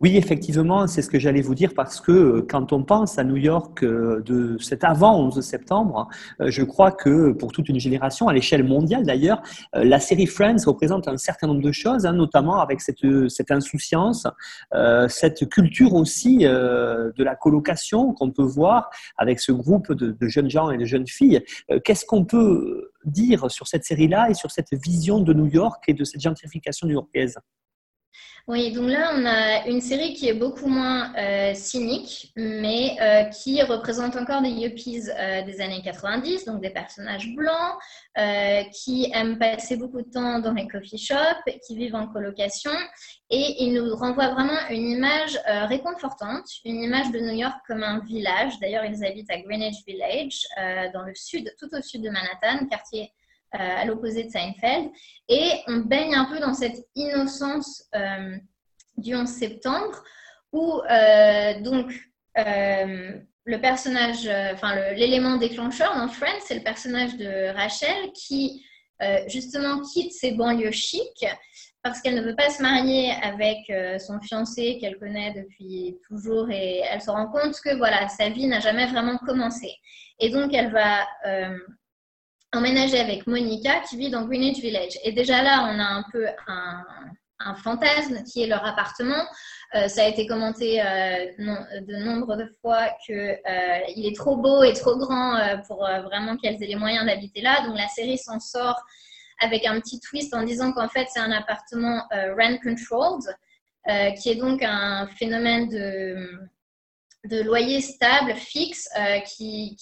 oui, 0.00 0.16
effectivement, 0.16 0.86
c'est 0.86 1.02
ce 1.02 1.10
que 1.10 1.18
j'allais 1.18 1.42
vous 1.42 1.54
dire 1.54 1.74
parce 1.74 2.00
que 2.00 2.10
euh, 2.10 2.46
quand 2.48 2.72
on 2.72 2.84
pense 2.84 3.18
à 3.18 3.24
New 3.24 3.36
York 3.36 3.84
euh, 3.84 4.22
de 4.24 4.56
cet 4.58 4.82
avant 4.82 5.20
11 5.26 5.42
septembre, 5.42 6.08
euh, 6.40 6.50
je 6.50 6.62
crois 6.62 6.90
que 6.90 7.32
pour 7.32 7.52
toute 7.52 7.68
une 7.68 7.78
génération, 7.78 8.26
à 8.26 8.32
l'échelle 8.32 8.64
mondiale 8.64 9.04
d'ailleurs, 9.04 9.42
la 9.74 10.00
série 10.00 10.26
Friends 10.26 10.64
représente 10.66 11.06
un 11.06 11.18
certain 11.18 11.48
nombre 11.48 11.60
de 11.60 11.72
choses, 11.72 12.06
hein, 12.06 12.14
notamment 12.14 12.60
avec 12.60 12.80
cette, 12.80 13.00
cette 13.28 13.50
insouciance, 13.50 14.26
cette 15.08 15.48
culture 15.48 15.94
aussi 15.94 16.38
de 16.38 17.24
la 17.24 17.34
colocation 17.34 18.12
qu'on 18.12 18.30
peut 18.30 18.42
voir 18.42 18.90
avec 19.16 19.40
ce 19.40 19.52
groupe 19.52 19.92
de, 19.92 20.16
de 20.18 20.28
jeunes 20.28 20.50
gens 20.50 20.70
et 20.70 20.78
de 20.78 20.84
jeunes 20.84 21.06
filles. 21.06 21.42
Qu'est-ce 21.84 22.04
qu'on 22.04 22.24
peut 22.24 22.90
dire 23.04 23.50
sur 23.50 23.66
cette 23.66 23.84
série-là 23.84 24.30
et 24.30 24.34
sur 24.34 24.50
cette 24.50 24.72
vision 24.72 25.20
de 25.20 25.32
New 25.32 25.46
York 25.46 25.84
et 25.88 25.94
de 25.94 26.04
cette 26.04 26.20
gentrification 26.20 26.86
new-yorkaise? 26.86 27.38
Oui, 28.50 28.72
donc 28.72 28.90
là, 28.90 29.12
on 29.14 29.24
a 29.26 29.68
une 29.68 29.80
série 29.80 30.12
qui 30.12 30.28
est 30.28 30.34
beaucoup 30.34 30.66
moins 30.66 31.14
euh, 31.16 31.54
cynique, 31.54 32.32
mais 32.34 32.96
euh, 33.00 33.22
qui 33.26 33.62
représente 33.62 34.16
encore 34.16 34.42
des 34.42 34.48
yuppies 34.48 35.08
euh, 35.08 35.42
des 35.42 35.60
années 35.60 35.82
90, 35.84 36.46
donc 36.46 36.60
des 36.60 36.70
personnages 36.70 37.32
blancs, 37.36 37.78
qui 38.72 39.08
aiment 39.14 39.38
passer 39.38 39.76
beaucoup 39.76 40.02
de 40.02 40.10
temps 40.10 40.40
dans 40.40 40.52
les 40.52 40.66
coffee 40.66 40.98
shops, 40.98 41.44
qui 41.64 41.76
vivent 41.76 41.94
en 41.94 42.08
colocation, 42.08 42.72
et 43.30 43.62
il 43.62 43.72
nous 43.72 43.94
renvoie 43.94 44.30
vraiment 44.30 44.58
une 44.68 44.88
image 44.88 45.38
réconfortante, 45.46 46.44
une 46.64 46.82
image 46.82 47.12
de 47.12 47.20
New 47.20 47.38
York 47.38 47.54
comme 47.68 47.84
un 47.84 48.00
village. 48.00 48.58
D'ailleurs, 48.60 48.84
ils 48.84 49.04
habitent 49.04 49.30
à 49.30 49.38
Greenwich 49.38 49.84
Village, 49.86 50.44
dans 50.92 51.04
le 51.04 51.14
sud, 51.14 51.54
tout 51.58 51.68
au 51.72 51.80
sud 51.80 52.02
de 52.02 52.10
Manhattan, 52.10 52.66
quartier 52.66 53.12
euh, 53.56 53.58
à 53.58 53.84
l'opposé 53.84 54.22
de 54.22 54.30
Seinfeld. 54.30 54.90
Et 55.28 55.50
on 55.66 55.78
baigne 55.78 56.14
un 56.14 56.26
peu 56.26 56.38
dans 56.38 56.54
cette 56.54 56.86
innocence 56.94 57.82
euh, 57.96 58.36
du 58.96 59.16
11 59.16 59.26
septembre 59.28 60.04
où 60.52 60.80
euh, 60.88 61.60
donc 61.60 61.92
le 62.36 63.56
personnage, 63.60 64.28
enfin 64.54 64.76
l'élément 64.92 65.36
déclencheur 65.36 65.96
dans 65.96 66.06
Friends, 66.06 66.42
c'est 66.46 66.54
le 66.54 66.62
personnage 66.62 67.16
de 67.16 67.52
Rachel 67.52 68.12
qui 68.12 68.64
justement 69.26 69.80
quitte 69.80 70.12
ses 70.12 70.32
banlieues 70.32 70.70
chics 70.70 71.26
parce 71.82 72.00
qu'elle 72.00 72.14
ne 72.14 72.22
veut 72.22 72.36
pas 72.36 72.50
se 72.50 72.62
marier 72.62 73.12
avec 73.22 73.58
son 74.00 74.20
fiancé 74.20 74.78
qu'elle 74.80 74.96
connaît 74.98 75.34
depuis 75.34 75.98
toujours 76.08 76.48
et 76.50 76.82
elle 76.88 77.02
se 77.02 77.10
rend 77.10 77.26
compte 77.26 77.60
que 77.60 77.76
voilà 77.76 78.08
sa 78.08 78.28
vie 78.28 78.46
n'a 78.46 78.60
jamais 78.60 78.86
vraiment 78.86 79.18
commencé 79.18 79.74
et 80.20 80.30
donc 80.30 80.54
elle 80.54 80.70
va 80.70 81.04
emménager 82.52 82.98
avec 82.98 83.26
Monica 83.26 83.80
qui 83.80 83.96
vit 83.96 84.10
dans 84.10 84.24
Greenwich 84.24 84.60
Village. 84.60 84.98
Et 85.04 85.12
déjà 85.12 85.42
là, 85.42 85.70
on 85.72 85.78
a 85.78 85.84
un 85.84 86.04
peu 86.12 86.26
un, 86.46 86.84
fantasme 87.64 88.22
qui 88.24 88.42
est 88.42 88.46
leur 88.46 88.64
appartement. 88.66 89.24
Euh, 89.74 89.88
ça 89.88 90.02
a 90.02 90.08
été 90.08 90.26
commenté 90.26 90.78
euh, 90.82 91.26
de 91.38 92.04
nombre 92.04 92.36
de 92.36 92.46
fois 92.60 92.90
qu'il 93.04 93.16
euh, 93.16 93.38
est 93.46 94.14
trop 94.14 94.36
beau 94.36 94.62
et 94.62 94.74
trop 94.74 94.98
grand 94.98 95.38
pour 95.66 95.78
vraiment 95.78 96.36
qu'elles 96.36 96.62
aient 96.62 96.66
les 96.66 96.76
moyens 96.76 97.06
d'habiter 97.06 97.40
là. 97.40 97.66
Donc 97.66 97.78
la 97.78 97.88
série 97.88 98.18
s'en 98.18 98.38
sort 98.40 98.78
avec 99.40 99.64
un 99.64 99.80
petit 99.80 100.00
twist 100.00 100.34
en 100.34 100.42
disant 100.42 100.72
qu'en 100.72 100.88
fait 100.88 101.06
c'est 101.10 101.20
un 101.20 101.32
appartement 101.32 102.02
rent 102.38 102.58
controlled, 102.62 103.24
qui 104.20 104.28
est 104.28 104.36
donc 104.36 104.62
un 104.62 105.06
phénomène 105.06 105.66
de 105.70 106.40
de 107.24 107.42
loyer 107.42 107.80
stable, 107.80 108.34
fixe, 108.34 108.88
euh, 108.98 109.20
qui, 109.20 109.76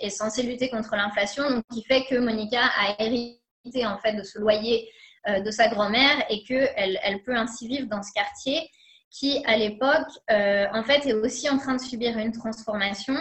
est 0.00 0.10
censé 0.10 0.42
lutter 0.42 0.68
contre 0.68 0.96
l'inflation, 0.96 1.62
qui 1.72 1.84
fait 1.84 2.04
que 2.06 2.16
Monica 2.16 2.60
a 2.60 3.02
hérité 3.02 3.86
en 3.86 3.98
fait 3.98 4.14
de 4.14 4.22
ce 4.22 4.38
loyer 4.38 4.90
euh, 5.28 5.40
de 5.40 5.50
sa 5.50 5.68
grand-mère 5.68 6.24
et 6.28 6.42
qu'elle 6.42 6.98
elle 7.02 7.22
peut 7.22 7.36
ainsi 7.36 7.68
vivre 7.68 7.86
dans 7.86 8.02
ce 8.02 8.12
quartier 8.12 8.68
qui, 9.10 9.42
à 9.46 9.56
l'époque, 9.56 10.10
euh, 10.30 10.66
en 10.72 10.82
fait, 10.82 11.06
est 11.06 11.14
aussi 11.14 11.48
en 11.48 11.58
train 11.58 11.76
de 11.76 11.80
subir 11.80 12.18
une 12.18 12.32
transformation. 12.32 13.16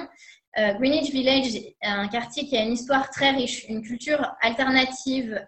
Greenwich 0.57 1.11
Village 1.11 1.53
est 1.53 1.75
un 1.81 2.07
quartier 2.07 2.47
qui 2.47 2.55
a 2.55 2.61
une 2.61 2.71
histoire 2.71 3.09
très 3.09 3.31
riche, 3.31 3.65
une 3.67 3.81
culture 3.81 4.25
alternative. 4.41 5.45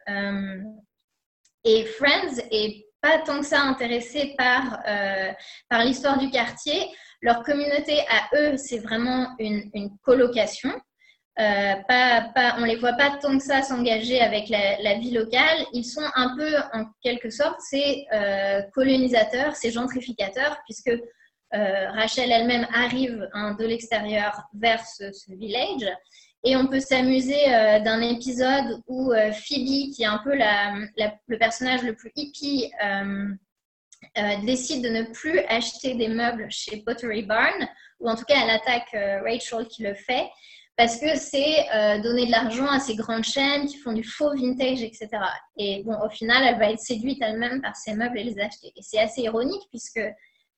et 1.63 1.85
Friends 1.85 2.41
est 2.51 2.85
pas 3.01 3.19
tant 3.19 3.39
que 3.39 3.45
ça 3.45 3.61
intéressé 3.61 4.35
par, 4.37 4.83
par 5.69 5.85
l'histoire 5.85 6.17
du 6.17 6.29
quartier. 6.29 6.89
Leur 7.21 7.43
communauté 7.43 7.99
à 8.09 8.29
eux, 8.37 8.57
c'est 8.57 8.77
vraiment 8.77 9.35
une, 9.39 9.97
colocation. 10.03 10.69
Euh, 11.39 11.73
on 11.89 12.61
ne 12.61 12.67
les 12.67 12.75
voit 12.75 12.93
pas 12.93 13.17
tant 13.21 13.37
que 13.37 13.43
ça 13.43 13.61
s'engager 13.61 14.21
avec 14.21 14.49
la, 14.49 14.95
vie 14.95 15.11
locale. 15.11 15.65
Ils 15.73 15.85
sont 15.85 16.05
un 16.15 16.35
peu, 16.35 16.55
en 16.73 16.85
quelque 17.01 17.29
sorte, 17.29 17.59
ces 17.61 18.05
euh, 18.13 18.61
colonisateurs, 18.73 19.55
ces 19.55 19.71
gentrificateurs, 19.71 20.57
puisque 20.65 20.89
euh, 21.53 21.91
Rachel 21.91 22.31
elle-même 22.31 22.67
arrive 22.73 23.27
hein, 23.33 23.55
de 23.59 23.65
l'extérieur 23.65 24.43
vers 24.53 24.85
ce, 24.85 25.11
village. 25.35 25.91
Et 26.43 26.55
on 26.55 26.67
peut 26.67 26.79
s'amuser 26.79 27.45
d'un 27.83 27.99
épisode 27.99 28.81
où 28.87 29.11
Phoebe, 29.11 29.91
qui 29.91 30.03
est 30.03 30.05
un 30.05 30.19
peu 30.19 30.33
le 30.35 31.37
personnage 31.37 31.81
le 31.81 31.95
plus 31.95 32.11
hippie 32.15 32.71
euh, 34.17 34.45
décide 34.45 34.83
de 34.83 34.89
ne 34.89 35.03
plus 35.03 35.39
acheter 35.47 35.95
des 35.95 36.07
meubles 36.07 36.47
chez 36.49 36.77
Pottery 36.77 37.23
Barn, 37.23 37.67
ou 37.99 38.09
en 38.09 38.15
tout 38.15 38.25
cas 38.25 38.35
elle 38.43 38.49
attaque 38.49 38.93
euh, 38.93 39.21
Rachel 39.21 39.67
qui 39.67 39.83
le 39.83 39.93
fait, 39.93 40.27
parce 40.75 40.99
que 40.99 41.15
c'est 41.15 41.65
euh, 41.73 41.99
donner 42.01 42.27
de 42.27 42.31
l'argent 42.31 42.67
à 42.67 42.79
ces 42.79 42.95
grandes 42.95 43.23
chaînes 43.23 43.65
qui 43.65 43.77
font 43.77 43.93
du 43.93 44.03
faux 44.03 44.35
vintage, 44.35 44.83
etc. 44.83 45.09
Et 45.57 45.83
bon, 45.83 45.95
au 46.05 46.09
final, 46.09 46.43
elle 46.45 46.59
va 46.59 46.71
être 46.71 46.79
séduite 46.79 47.19
elle-même 47.21 47.61
par 47.61 47.75
ces 47.75 47.95
meubles 47.95 48.19
et 48.19 48.23
les 48.23 48.39
acheter. 48.39 48.71
Et 48.75 48.81
c'est 48.81 48.99
assez 48.99 49.21
ironique 49.21 49.63
puisque 49.69 50.01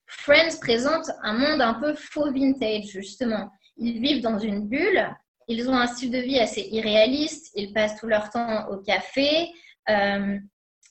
Friends 0.07 0.59
présente 0.59 1.09
un 1.23 1.33
monde 1.33 1.61
un 1.61 1.75
peu 1.75 1.95
faux 1.95 2.31
vintage, 2.33 2.87
justement. 2.87 3.49
Ils 3.77 4.01
vivent 4.01 4.21
dans 4.21 4.39
une 4.39 4.67
bulle, 4.67 5.09
ils 5.47 5.69
ont 5.69 5.75
un 5.75 5.87
style 5.87 6.11
de 6.11 6.17
vie 6.17 6.39
assez 6.39 6.67
irréaliste, 6.69 7.51
ils 7.55 7.71
passent 7.71 7.97
tout 7.99 8.07
leur 8.07 8.29
temps 8.29 8.67
au 8.69 8.77
café. 8.77 9.49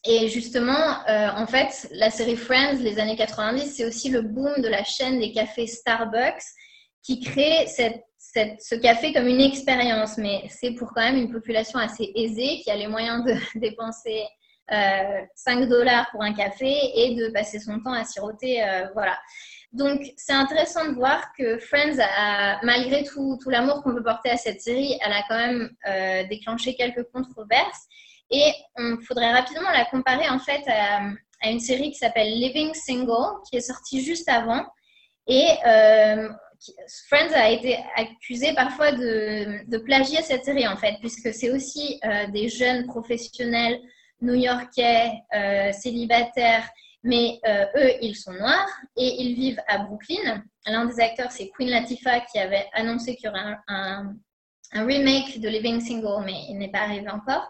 Et 0.05 0.29
justement, 0.29 1.07
euh, 1.09 1.29
en 1.37 1.47
fait, 1.47 1.89
la 1.91 2.11
série 2.11 2.37
Friends, 2.37 2.79
les 2.81 2.99
années 2.99 3.17
90, 3.17 3.77
c'est 3.77 3.85
aussi 3.85 4.11
le 4.11 4.23
boom 4.23 4.61
de 4.63 4.69
la 4.69 4.85
chaîne 4.85 5.19
des 5.19 5.33
cafés 5.33 5.67
Starbucks 5.67 6.43
qui 7.03 7.21
crée 7.21 7.67
ce 7.67 8.75
café 8.77 9.13
comme 9.13 9.27
une 9.27 9.41
expérience. 9.41 10.19
Mais 10.19 10.43
c'est 10.49 10.73
pour 10.73 10.93
quand 10.95 11.03
même 11.03 11.17
une 11.17 11.33
population 11.33 11.79
assez 11.79 12.13
aisée 12.15 12.61
qui 12.63 12.71
a 12.71 12.77
les 12.77 12.87
moyens 12.87 13.25
de 13.25 13.35
dépenser 13.59 14.25
euh, 14.71 15.21
5 15.35 15.67
dollars 15.67 16.09
pour 16.11 16.23
un 16.23 16.35
café 16.35 16.77
et 16.95 17.15
de 17.15 17.31
passer 17.31 17.59
son 17.59 17.81
temps 17.81 17.93
à 17.93 18.05
siroter. 18.05 18.63
Euh, 18.63 18.87
voilà. 18.93 19.19
Donc, 19.73 20.01
c'est 20.17 20.33
intéressant 20.33 20.87
de 20.87 20.95
voir 20.95 21.33
que 21.39 21.59
Friends, 21.59 21.99
malgré 22.63 23.05
tout, 23.05 23.39
tout 23.43 23.51
l'amour 23.51 23.83
qu'on 23.83 23.95
peut 23.95 24.03
porter 24.03 24.31
à 24.31 24.37
cette 24.37 24.63
série, 24.63 24.99
elle 25.05 25.13
a 25.13 25.23
quand 25.29 25.37
même 25.37 25.71
euh, 25.87 26.25
déclenché 26.29 26.75
quelques 26.75 27.05
controverses. 27.13 27.87
Et 28.31 28.53
il 28.79 28.99
faudrait 29.07 29.33
rapidement 29.33 29.71
la 29.71 29.85
comparer 29.87 30.29
en 30.29 30.39
fait 30.39 30.63
à, 30.69 31.01
une 31.45 31.61
série 31.61 31.91
qui 31.93 31.99
s'appelle 31.99 32.29
Living 32.29 32.75
Single, 32.75 33.41
qui 33.49 33.57
est 33.57 33.61
sortie 33.61 34.03
juste 34.03 34.29
avant. 34.29 34.67
Et 35.27 35.47
euh, 35.67 36.29
Friends 37.09 37.33
a 37.35 37.51
été 37.51 37.79
accusé 37.95 38.55
parfois 38.55 38.93
de, 38.93 39.79
plagier 39.79 40.21
cette 40.23 40.45
série 40.45 40.67
en 40.67 40.77
fait, 40.77 40.97
puisque 41.01 41.33
c'est 41.33 41.51
aussi 41.51 42.01
euh, 42.05 42.27
des 42.29 42.49
jeunes 42.49 42.87
professionnels 42.87 43.81
new-yorkais, 44.21 45.13
euh, 45.35 45.71
célibataires, 45.73 46.69
mais 47.05 47.39
eux, 47.47 47.93
ils 48.03 48.17
sont 48.17 48.33
noirs 48.33 48.69
et 48.97 49.23
ils 49.23 49.37
vivent 49.37 49.63
à 49.69 49.79
Brooklyn. 49.79 50.43
L'un 50.67 50.85
des 50.87 50.99
acteurs, 50.99 51.31
c'est 51.31 51.49
Queen 51.51 51.71
Latifah, 51.71 52.21
qui 52.21 52.41
avait 52.41 52.67
annoncé 52.73 53.15
qu'il 53.15 53.27
y 53.27 53.29
aurait 53.29 53.57
un 53.69 54.17
remake 54.73 55.41
de 55.41 55.49
Living 55.49 55.81
Single, 55.81 56.25
mais 56.25 56.47
il 56.49 56.59
n'est 56.59 56.73
pas 56.73 56.81
arrivé 56.81 57.09
encore. 57.09 57.49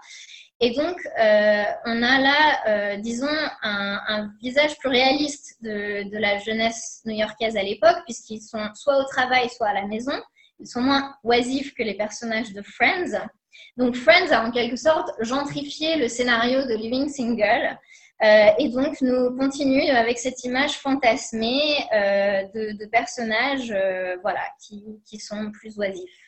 Et 0.61 0.73
donc, 0.73 0.97
euh, 1.21 1.65
on 1.85 2.03
a 2.03 2.21
là, 2.21 2.59
euh, 2.67 2.97
disons, 2.97 3.29
un, 3.63 4.31
visage 4.43 4.77
plus 4.79 4.89
réaliste 4.89 5.57
de, 5.63 6.11
de 6.11 6.19
la 6.19 6.39
jeunesse 6.39 7.01
new-yorkaise 7.05 7.57
à 7.57 7.63
l'époque, 7.63 7.99
puisqu'ils 8.05 8.43
sont 8.43 8.69
soit 8.75 8.99
au 8.99 9.05
travail, 9.05 9.49
soit 9.51 9.69
à 9.69 9.75
la 9.75 9.87
maison. 9.87 10.21
Ils 10.59 10.67
sont 10.67 10.81
moins 10.81 11.15
oisifs 11.23 11.75
que 11.75 11.85
les 11.85 11.95
personnages 11.95 12.53
de 12.53 12.63
Friends. 12.63 13.29
Donc, 13.77 13.95
Friends 13.95 14.33
a 14.33 14.45
en 14.45 14.51
quelque 14.51 14.77
sorte 14.77 15.11
gentrifié 15.21 15.97
le 15.97 16.09
scénario 16.09 16.67
de 16.67 16.75
Living 16.75 17.09
Single. 17.09 17.79
Euh, 18.25 18.51
et 18.59 18.69
donc, 18.71 19.01
nous 19.01 19.37
continuons 19.37 19.95
avec 19.95 20.19
cette 20.19 20.43
image 20.43 20.73
fantasmée 20.73 21.77
euh, 21.95 22.43
de, 22.53 22.77
de, 22.77 22.87
personnages 22.87 23.71
euh, 23.71 24.17
voilà, 24.23 24.43
qui, 24.61 24.85
qui 25.07 25.21
sont 25.21 25.53
plus 25.53 25.79
oisifs. 25.79 26.28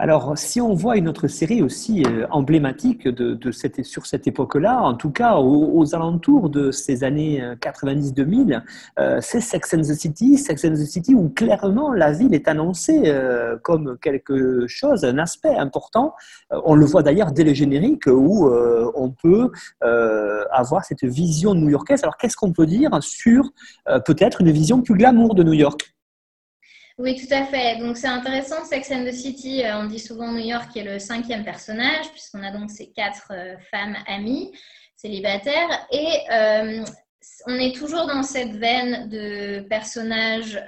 Alors, 0.00 0.38
si 0.38 0.60
on 0.60 0.74
voit 0.74 0.96
une 0.96 1.08
autre 1.08 1.26
série 1.26 1.60
aussi 1.60 2.04
euh, 2.06 2.24
emblématique 2.30 3.08
de, 3.08 3.50
cette, 3.50 3.84
sur 3.84 4.06
cette 4.06 4.28
époque-là, 4.28 4.80
en 4.80 4.94
tout 4.94 5.10
cas 5.10 5.38
aux, 5.38 5.92
alentours 5.92 6.50
de 6.50 6.70
ces 6.70 7.02
années 7.02 7.42
90-2000, 7.60 8.52
euh, 8.52 8.60
euh, 9.00 9.18
c'est 9.20 9.40
Sex 9.40 9.74
and 9.74 9.80
the 9.80 9.94
City. 9.94 10.38
Sex 10.38 10.64
and 10.64 10.74
the 10.74 10.86
City 10.86 11.16
où 11.16 11.30
clairement 11.30 11.92
la 11.92 12.12
ville 12.12 12.32
est 12.32 12.46
annoncée 12.46 13.12
comme 13.62 13.98
quelque 14.00 14.66
chose, 14.68 15.04
un 15.04 15.18
aspect 15.18 15.56
important. 15.56 16.14
on 16.50 16.74
le 16.74 16.84
voit 16.84 17.02
d'ailleurs 17.02 17.32
dès 17.32 17.44
le 17.44 17.54
générique 17.54 18.06
où 18.06 18.50
on 18.94 19.10
peut 19.10 19.50
avoir 19.80 20.84
cette 20.84 21.04
vision 21.04 21.54
new-yorkaise. 21.54 22.02
Alors, 22.02 22.16
qu'est-ce 22.16 22.36
qu'on 22.36 22.52
peut 22.52 22.66
dire 22.66 22.90
sur 23.00 23.50
peut-être 24.06 24.42
une 24.42 24.50
vision 24.50 24.82
plus 24.82 24.94
glamour 24.94 25.34
de 25.34 25.42
New 25.42 25.54
York? 25.54 25.97
Oui, 26.98 27.14
tout 27.14 27.32
à 27.32 27.44
fait. 27.44 27.76
Donc 27.78 27.96
c'est 27.96 28.08
intéressant, 28.08 28.64
Sex 28.64 28.90
and 28.90 29.04
the 29.04 29.12
City, 29.12 29.64
euh, 29.64 29.78
on 29.78 29.86
dit 29.86 30.00
souvent 30.00 30.32
New 30.32 30.44
York 30.44 30.76
est 30.76 30.82
le 30.82 30.98
cinquième 30.98 31.44
personnage, 31.44 32.10
puisqu'on 32.10 32.42
a 32.42 32.50
donc 32.50 32.72
ces 32.72 32.90
quatre 32.90 33.28
euh, 33.30 33.54
femmes 33.70 33.96
amies, 34.08 34.50
célibataires, 34.96 35.86
et 35.92 36.08
euh, 36.32 36.84
on 37.46 37.54
est 37.54 37.72
toujours 37.72 38.08
dans 38.08 38.24
cette 38.24 38.56
veine 38.56 39.08
de 39.08 39.60
personnages 39.68 40.60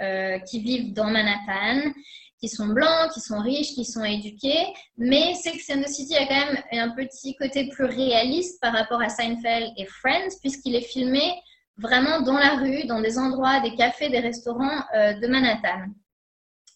qui 0.49 0.60
vivent 0.60 0.92
dans 0.92 1.10
Manhattan, 1.10 1.90
qui 2.38 2.49
sont 2.49 2.68
blancs, 2.68 3.10
qui 3.12 3.20
sont 3.20 3.40
riches, 3.40 3.75
qui 3.75 3.84
sont 3.84 4.04
éduqués, 4.04 4.66
mais 4.96 5.34
Sex 5.34 5.68
and 5.70 5.82
the 5.82 5.88
City 5.88 6.14
a 6.14 6.26
quand 6.26 6.52
même 6.52 6.62
un 6.72 6.90
petit 6.90 7.34
côté 7.34 7.68
plus 7.70 7.87
réaliste 7.87 8.60
par 8.60 8.72
rapport 8.72 9.00
à 9.02 9.08
Seinfeld 9.08 9.72
et 9.76 9.87
Friends, 9.87 10.37
puisqu'il 10.40 10.76
est 10.76 10.82
filmé 10.82 11.32
vraiment 11.76 12.20
dans 12.20 12.38
la 12.38 12.56
rue, 12.56 12.84
dans 12.84 13.00
des 13.00 13.18
endroits, 13.18 13.58
des 13.60 13.75
cafés, 13.75 14.10
des 14.10 14.20
restaurants 14.20 14.84
de 14.94 15.26
Manhattan. 15.26 15.87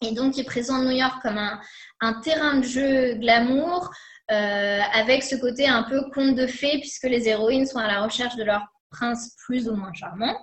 Et 0.03 0.13
donc, 0.13 0.37
il 0.37 0.45
présente 0.45 0.85
New 0.85 0.91
York 0.91 1.21
comme 1.23 1.39
un, 1.39 2.13
terrain 2.21 2.59
de 2.59 2.65
jeu 2.65 3.15
glamour, 3.15 3.91
euh, 4.31 4.81
avec 4.93 5.23
ce 5.23 5.37
côté 5.37 5.67
un 5.67 5.83
peu 5.85 6.03
conte 6.15 6.35
de 6.35 6.47
fées, 6.47 6.79
puisque 6.81 7.05
les 7.05 7.29
héroïnes 7.29 7.67
sont 7.67 7.79
à 7.79 7.87
la 7.87 8.03
recherche 8.03 8.37
de 8.37 8.45
leur 8.45 8.63
prince 8.91 9.37
plus 9.47 9.69
ou 9.69 9.75
moins 9.75 9.93
charmant. 9.93 10.37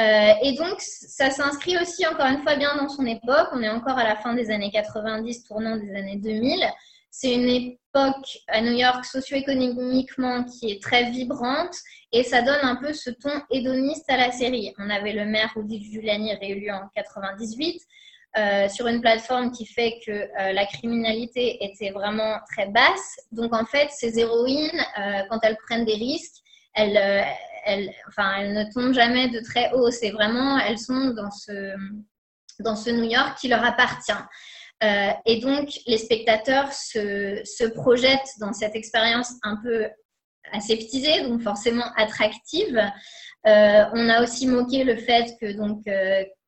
Euh, 0.00 0.32
et 0.42 0.54
donc, 0.54 0.80
ça 0.80 1.30
s'inscrit 1.30 1.76
aussi, 1.78 2.06
encore 2.06 2.26
une 2.26 2.42
fois, 2.42 2.56
bien 2.56 2.76
dans 2.76 2.88
son 2.88 3.06
époque. 3.06 3.48
On 3.52 3.62
est 3.62 3.68
encore 3.68 3.98
à 3.98 4.04
la 4.04 4.16
fin 4.16 4.34
des 4.34 4.50
années 4.50 4.70
90, 4.70 5.44
tournant 5.44 5.76
des 5.76 5.94
années 5.94 6.16
2000. 6.16 6.64
C'est 7.10 7.34
une 7.34 7.48
époque 7.48 8.38
à 8.48 8.62
New 8.62 8.72
York 8.72 9.04
socio-économiquement 9.04 10.44
qui 10.44 10.70
est 10.70 10.82
très 10.82 11.10
vibrante 11.10 11.76
et 12.10 12.24
ça 12.24 12.40
donne 12.40 12.60
un 12.62 12.76
peu 12.76 12.94
ce 12.94 13.10
ton 13.10 13.42
hédoniste 13.50 14.08
à 14.08 14.16
la 14.16 14.32
série. 14.32 14.72
On 14.78 14.88
avait 14.88 15.12
le 15.12 15.26
maire 15.26 15.52
Rudy 15.54 15.84
Giuliani 15.84 16.34
réélu 16.34 16.70
en 16.70 16.88
98. 16.94 17.82
Euh, 18.38 18.66
sur 18.70 18.86
une 18.86 19.02
plateforme 19.02 19.52
qui 19.52 19.66
fait 19.66 20.00
que 20.06 20.10
euh, 20.10 20.52
la 20.52 20.64
criminalité 20.64 21.62
était 21.62 21.90
vraiment 21.90 22.38
très 22.50 22.66
basse. 22.66 23.20
Donc 23.30 23.54
en 23.54 23.66
fait, 23.66 23.90
ces 23.90 24.18
héroïnes, 24.18 24.70
euh, 24.98 25.20
quand 25.28 25.38
elles 25.42 25.58
prennent 25.58 25.84
des 25.84 25.96
risques, 25.96 26.36
elles, 26.72 26.96
elles, 27.66 27.92
enfin, 28.08 28.36
elles 28.38 28.54
ne 28.54 28.64
tombent 28.72 28.94
jamais 28.94 29.28
de 29.28 29.40
très 29.40 29.70
haut. 29.72 29.90
C'est 29.90 30.12
vraiment, 30.12 30.58
elles 30.58 30.78
sont 30.78 31.10
dans 31.10 31.30
ce, 31.30 31.74
dans 32.60 32.74
ce 32.74 32.88
New 32.88 33.04
York 33.04 33.36
qui 33.38 33.48
leur 33.48 33.62
appartient. 33.62 34.12
et 35.26 35.40
donc, 35.40 35.68
les 35.86 35.98
spectateurs 35.98 36.72
se, 36.72 37.42
se 37.44 37.64
projettent 37.64 38.38
dans 38.40 38.54
cette 38.54 38.74
expérience 38.74 39.32
un 39.42 39.58
peu 39.62 39.90
aseptisée, 40.52 41.28
donc 41.28 41.42
forcément 41.42 41.92
attractive. 41.96 42.80
on 43.44 44.08
a 44.08 44.22
aussi 44.22 44.46
moqué 44.46 44.84
le 44.84 44.96
fait 44.96 45.36
que 45.38 45.52
donc 45.52 45.84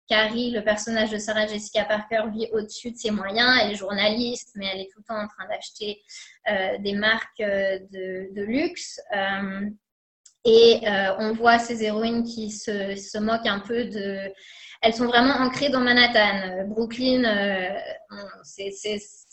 Carrie, 0.09 0.51
le 0.51 0.63
personnage 0.63 1.11
de 1.11 1.19
Sarah 1.19 1.47
Jessica 1.47 1.85
Parker, 1.85 2.25
vit 2.33 2.49
au-dessus 2.53 2.91
de 2.91 2.97
ses 2.97 3.11
moyens. 3.11 3.59
Elle 3.61 3.73
est 3.73 3.77
journaliste, 3.77 4.51
mais 4.55 4.67
elle 4.73 4.81
est 4.81 4.91
tout 4.93 5.01
le 5.01 5.05
temps 5.05 5.21
en 5.21 5.29
train 5.29 5.49
d'acheter 5.49 6.03
euh, 6.51 6.79
des 6.79 6.93
marques 6.93 7.41
euh, 7.41 7.79
de, 7.91 8.43
luxe. 8.43 9.01
Euh, 9.17 9.69
et 10.47 10.83
on 11.19 11.33
voit 11.33 11.59
ces 11.59 11.85
héroïnes 11.85 12.23
qui 12.23 12.51
se, 12.51 12.97
se, 12.97 13.17
moquent 13.17 13.47
un 13.47 13.61
peu 13.61 13.85
de... 13.85 14.31
Elles 14.83 14.93
sont 14.93 15.07
vraiment 15.07 15.37
ancrées 15.37 15.71
dans 15.71 15.81
Manhattan. 15.81 16.67
Brooklyn, 16.69 17.23
c'est 18.43 18.71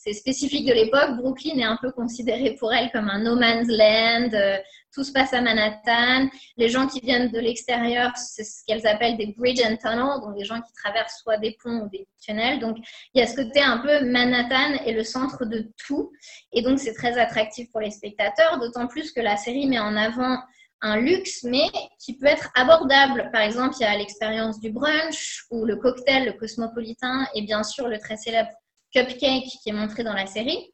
c'est 0.03 0.13
spécifique 0.13 0.65
de 0.65 0.73
l'époque. 0.73 1.17
Brooklyn 1.17 1.59
est 1.59 1.63
un 1.63 1.77
peu 1.79 1.91
considéré 1.91 2.55
pour 2.55 2.73
elle 2.73 2.89
comme 2.91 3.07
un 3.07 3.19
no 3.19 3.35
man's 3.35 3.67
land. 3.67 4.29
Euh, 4.33 4.57
tout 4.91 5.03
se 5.03 5.11
passe 5.11 5.31
à 5.31 5.41
Manhattan. 5.41 6.27
Les 6.57 6.69
gens 6.69 6.87
qui 6.87 6.99
viennent 7.01 7.29
de 7.29 7.39
l'extérieur, 7.39 8.11
c'est 8.17 8.43
ce 8.43 8.65
qu'elles 8.65 8.87
appellent 8.87 9.15
des 9.15 9.27
bridge 9.37 9.61
and 9.63 9.77
tunnel, 9.77 10.19
donc 10.21 10.35
des 10.35 10.43
gens 10.43 10.59
qui 10.59 10.73
traversent 10.73 11.19
soit 11.21 11.37
des 11.37 11.55
ponts 11.61 11.81
ou 11.83 11.89
des 11.89 12.07
tunnels. 12.19 12.59
Donc 12.59 12.77
il 13.13 13.19
y 13.19 13.23
a 13.23 13.27
ce 13.27 13.35
côté 13.35 13.61
un 13.61 13.77
peu 13.77 14.03
Manhattan 14.03 14.83
est 14.85 14.91
le 14.91 15.03
centre 15.03 15.45
de 15.45 15.71
tout. 15.85 16.11
Et 16.51 16.63
donc 16.63 16.79
c'est 16.79 16.93
très 16.93 17.19
attractif 17.19 17.69
pour 17.71 17.81
les 17.81 17.91
spectateurs, 17.91 18.59
d'autant 18.59 18.87
plus 18.87 19.11
que 19.11 19.21
la 19.21 19.37
série 19.37 19.67
met 19.67 19.79
en 19.79 19.95
avant 19.95 20.39
un 20.81 20.97
luxe, 20.97 21.43
mais 21.43 21.67
qui 21.99 22.17
peut 22.17 22.25
être 22.25 22.49
abordable. 22.55 23.29
Par 23.31 23.41
exemple, 23.41 23.75
il 23.79 23.83
y 23.83 23.85
a 23.85 23.95
l'expérience 23.95 24.59
du 24.59 24.71
brunch 24.71 25.45
ou 25.51 25.63
le 25.63 25.75
cocktail, 25.75 26.25
le 26.25 26.33
cosmopolitain, 26.33 27.27
et 27.35 27.43
bien 27.43 27.61
sûr 27.61 27.87
le 27.87 27.99
très 27.99 28.17
célèbre 28.17 28.49
cupcake 28.93 29.45
qui 29.61 29.69
est 29.69 29.73
montré 29.73 30.03
dans 30.03 30.13
la 30.13 30.25
série. 30.25 30.71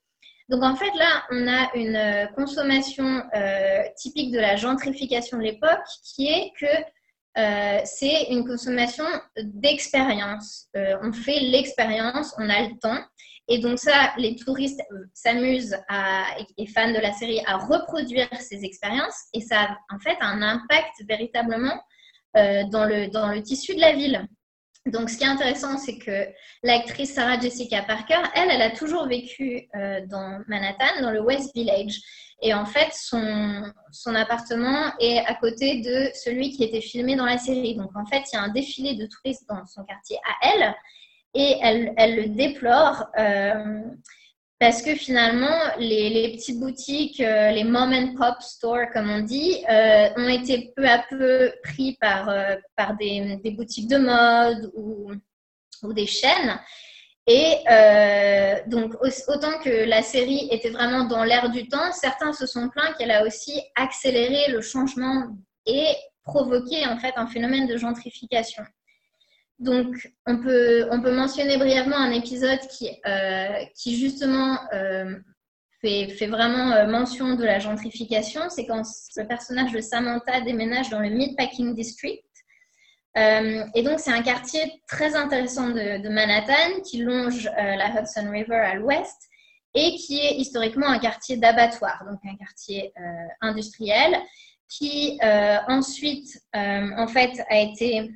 Donc 0.49 0.63
en 0.63 0.75
fait, 0.75 0.91
là, 0.97 1.25
on 1.31 1.47
a 1.47 1.75
une 1.75 1.95
euh, 1.95 2.25
consommation 2.27 3.21
euh, 3.35 3.83
typique 3.97 4.31
de 4.31 4.39
la 4.39 4.55
gentrification 4.55 5.37
de 5.37 5.43
l'époque 5.43 5.85
qui 6.03 6.27
est 6.27 6.51
que 6.57 6.65
euh, 7.37 7.81
c'est 7.83 8.27
une 8.29 8.47
consommation 8.47 9.03
d'expérience. 9.37 10.69
on 10.73 11.11
fait 11.13 11.39
l'expérience, 11.39 12.33
on 12.39 12.49
a 12.49 12.61
le 12.61 12.79
temps. 12.79 12.99
Et 13.49 13.59
donc 13.59 13.77
ça, 13.77 14.13
les 14.17 14.35
touristes 14.35 14.81
s'amusent 15.13 15.77
et 16.57 16.67
fans 16.67 16.91
de 16.91 16.99
la 16.99 17.13
série 17.13 17.41
à 17.45 17.57
reproduire 17.57 18.27
ces 18.39 18.65
expériences. 18.65 19.25
Et 19.33 19.41
ça 19.41 19.61
a 19.61 19.77
en 19.93 19.99
fait 19.99 20.17
un 20.19 20.41
impact 20.41 21.03
véritablement 21.07 21.79
dans, 22.33 22.85
le, 22.85 23.07
dans 23.11 23.27
le 23.27 23.41
tissu 23.43 23.75
de 23.75 23.81
la 23.81 23.93
ville. 23.93 24.27
Donc, 24.91 25.09
ce 25.09 25.17
qui 25.17 25.23
est 25.23 25.27
intéressant, 25.27 25.77
c'est 25.77 25.97
que 25.97 26.27
l'actrice 26.63 27.13
Sarah 27.13 27.39
Jessica 27.39 27.83
Parker, 27.83 28.21
elle, 28.35 28.49
elle 28.51 28.61
a 28.61 28.71
toujours 28.71 29.07
vécu 29.07 29.67
euh, 29.75 30.05
dans 30.07 30.39
Manhattan, 30.47 31.01
dans 31.01 31.11
le 31.11 31.21
West 31.21 31.53
Village. 31.53 31.99
Et 32.41 32.53
en 32.53 32.65
fait, 32.65 32.93
son, 32.93 33.63
son, 33.91 34.15
appartement 34.15 34.91
est 34.99 35.19
à 35.19 35.33
côté 35.35 35.81
de 35.81 36.09
celui 36.13 36.51
qui 36.51 36.63
était 36.63 36.81
filmé 36.81 37.15
dans 37.15 37.25
la 37.25 37.37
série. 37.37 37.75
Donc, 37.75 37.95
en 37.95 38.05
fait, 38.05 38.23
il 38.31 38.35
y 38.35 38.39
a 38.39 38.43
un 38.43 38.49
défilé 38.49 38.95
de 38.95 39.07
touristes 39.07 39.47
dans 39.49 39.65
son 39.65 39.83
quartier 39.83 40.17
à 40.17 40.47
elle. 40.53 40.75
Et 41.33 41.57
elle, 41.61 41.93
elle 41.97 42.15
le 42.15 42.27
déplore. 42.29 43.07
Euh, 43.19 43.81
parce 44.59 44.81
que 44.81 44.95
finalement, 44.95 45.55
les, 45.77 46.31
petites 46.35 46.59
boutiques, 46.59 47.19
euh, 47.19 47.51
les 47.51 47.63
mom 47.63 47.93
and 47.93 48.15
pop 48.15 48.41
stores, 48.41 48.89
comme 48.91 49.09
on 49.09 49.21
dit, 49.21 49.63
euh, 49.69 50.09
ont 50.17 50.27
été 50.27 50.73
peu 50.75 50.87
à 50.87 51.05
peu 51.09 51.53
pris 51.63 51.95
par, 52.01 52.29
euh, 52.29 52.55
des, 52.99 53.51
boutiques 53.51 53.87
de 53.87 53.97
mode 53.97 54.71
ou, 54.75 55.11
ou 55.83 55.93
des 55.93 56.07
chaînes. 56.07 56.59
Et 57.27 57.57
donc, 58.67 58.93
autant 59.27 59.59
que 59.59 59.85
la 59.85 60.01
série 60.01 60.47
était 60.49 60.69
vraiment 60.69 61.03
dans 61.03 61.25
l'air 61.25 61.49
du 61.49 61.67
temps, 61.67 61.91
certains 61.91 62.31
se 62.31 62.45
sont 62.45 62.69
plaints 62.69 62.93
qu'elle 62.97 63.11
a 63.11 63.25
aussi 63.25 63.61
accéléré 63.75 64.49
le 64.49 64.61
changement 64.61 65.27
et 65.65 65.87
provoqué 66.23 66.87
en 66.87 66.97
fait 66.97 67.13
un 67.17 67.27
phénomène 67.27 67.67
de 67.67 67.75
gentrification. 67.77 68.63
Donc, 69.59 70.11
on 70.27 70.37
peut, 70.37 70.87
on 70.91 71.01
peut 71.01 71.11
mentionner 71.15 71.57
brièvement 71.57 71.97
un 71.97 72.11
épisode 72.11 72.59
qui, 72.69 72.89
euh, 73.07 73.65
qui 73.75 73.97
justement 73.97 74.59
euh, 74.71 75.15
fait, 75.81 76.09
fait, 76.09 76.27
vraiment 76.27 76.73
euh, 76.73 76.85
mention 76.85 77.35
de 77.35 77.43
la 77.43 77.57
gentrification. 77.57 78.49
C'est 78.49 78.67
quand 78.67 78.83
le 79.15 79.27
personnage 79.27 79.71
de 79.71 79.81
Samantha 79.81 80.41
déménage 80.41 80.89
dans 80.89 80.99
le 80.99 81.09
Meatpacking 81.09 81.73
District. 81.73 82.23
et 83.15 83.81
donc, 83.81 83.99
c'est 83.99 84.11
un 84.11 84.21
quartier 84.21 84.61
très 84.87 85.15
intéressant 85.15 85.69
de, 85.69 86.03
de 86.03 86.09
Manhattan 86.09 86.81
qui 86.85 86.99
longe 86.99 87.45
la 87.55 87.89
Hudson 87.99 88.29
River 88.29 88.55
à 88.55 88.75
l'ouest 88.75 89.17
et 89.73 89.95
qui 89.95 90.19
est 90.19 90.35
historiquement 90.35 90.85
un 90.85 90.99
quartier 90.99 91.35
d'abattoir, 91.37 92.05
donc 92.07 92.19
un 92.31 92.35
quartier 92.35 92.93
industriel 93.41 94.19
qui 94.69 95.17
ensuite, 95.67 96.29
en 96.53 97.07
fait, 97.07 97.43
a 97.49 97.57
été 97.57 98.11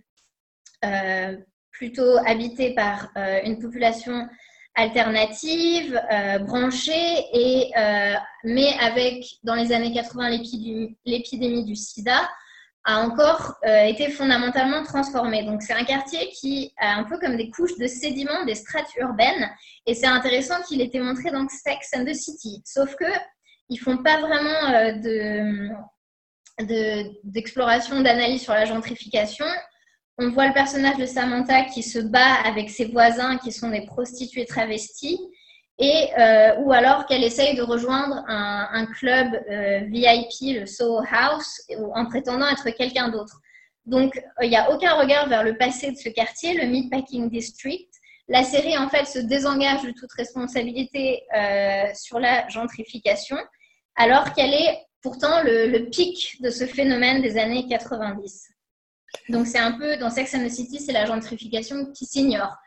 plutôt 1.72 2.18
habité 2.26 2.74
par 2.76 3.10
une 3.44 3.60
population 3.60 4.28
alternative, 4.76 6.00
branchée, 6.42 7.26
et, 7.34 7.72
mais 8.44 8.74
avec, 8.80 9.26
dans 9.44 9.56
les 9.56 9.72
années 9.72 9.94
80, 9.94 10.30
l'épidémie 11.06 11.66
du 11.66 11.76
sida, 11.76 12.28
a 12.84 13.00
encore 13.00 13.58
euh, 13.66 13.86
été 13.86 14.10
fondamentalement 14.10 14.84
transformé. 14.84 15.44
Donc 15.44 15.62
c'est 15.62 15.74
un 15.74 15.84
quartier 15.84 16.30
qui 16.30 16.74
a 16.78 16.96
un 16.96 17.04
peu 17.04 17.20
comme 17.20 17.38
des 17.38 17.50
couches 17.52 17.78
de 17.78 17.88
sédiments, 17.88 18.44
des 18.46 18.56
strates 18.56 18.94
urbaines, 18.98 19.50
et 19.86 19.94
c'est 19.94 20.08
intéressant 20.08 20.62
qu'il 20.64 20.82
ait 20.82 20.86
été 20.86 21.00
montré 21.00 21.32
dans 21.32 21.48
Sex 21.48 21.92
and 21.96 22.06
the 22.06 22.14
City. 22.14 22.62
Sauf 22.66 22.96
que 22.96 23.06
ils 23.70 23.78
font 23.78 23.98
pas 23.98 24.20
vraiment 24.20 24.74
euh, 24.74 24.94
de 24.94 25.72
d'exploration, 27.24 28.02
d'analyse 28.02 28.44
sur 28.44 28.54
la 28.54 28.66
gentrification. 28.66 29.46
On 30.24 30.30
voit 30.30 30.46
le 30.46 30.54
personnage 30.54 30.98
de 30.98 31.08
Samantha 31.08 31.64
qui 31.64 31.82
se 31.82 31.98
bat 31.98 32.36
avec 32.46 32.70
ses 32.70 32.86
voisins 32.86 33.40
qui 33.40 33.52
sont 33.52 33.70
des 33.70 33.88
prostituées 33.88 34.46
travesties 34.46 35.20
et 35.80 36.10
euh, 36.16 36.58
ou 36.60 36.72
alors 36.72 37.08
qu'elle 37.08 37.24
essaye 37.24 37.56
de 37.56 37.64
rejoindre 37.64 38.24
un, 38.28 38.86
club 38.86 39.34
euh, 39.50 39.80
VIP, 39.88 40.60
le 40.60 40.68
Soho 40.68 41.02
House, 41.12 41.64
en 41.96 42.06
prétendant 42.06 42.48
être 42.48 42.70
quelqu'un 42.70 43.10
d'autre. 43.10 43.42
Donc, 43.88 44.16
euh, 44.16 44.46
il 44.46 44.52
n'y 44.52 44.56
a 44.56 44.70
aucun 44.72 44.94
regard 44.94 45.28
vers 45.28 45.44
le 45.44 45.58
passé 45.58 45.92
de 45.92 45.98
ce 45.98 46.10
quartier, 46.10 46.54
le 46.54 46.68
Meatpacking 46.68 47.28
District. 47.28 47.90
La 48.28 48.44
série, 48.44 48.78
en 48.78 48.90
fait, 48.90 49.06
se 49.06 49.18
désengage 49.18 49.82
de 49.82 49.90
toute 49.90 50.14
responsabilité 50.14 51.24
sur 51.96 52.20
la 52.20 52.48
gentrification, 52.48 53.38
alors 53.96 54.34
qu'elle 54.34 54.54
est 54.54 54.86
pourtant 55.02 55.42
le, 55.42 55.66
le, 55.66 55.90
pic 55.90 56.40
de 56.44 56.52
ce 56.52 56.68
phénomène 56.68 57.24
des 57.24 57.40
années 57.40 57.66
90. 57.68 58.51
Donc, 59.30 59.48
c'est 59.48 59.60
un 59.60 59.74
peu, 59.74 59.98
dans 59.98 60.10
Sex 60.10 60.34
and 60.36 60.46
the 60.46 60.50
City, 60.50 60.80
c'est 60.80 60.94
la 60.94 61.06
gentrification 61.06 61.86
qui 61.94 62.06
s'ignore. 62.06 62.58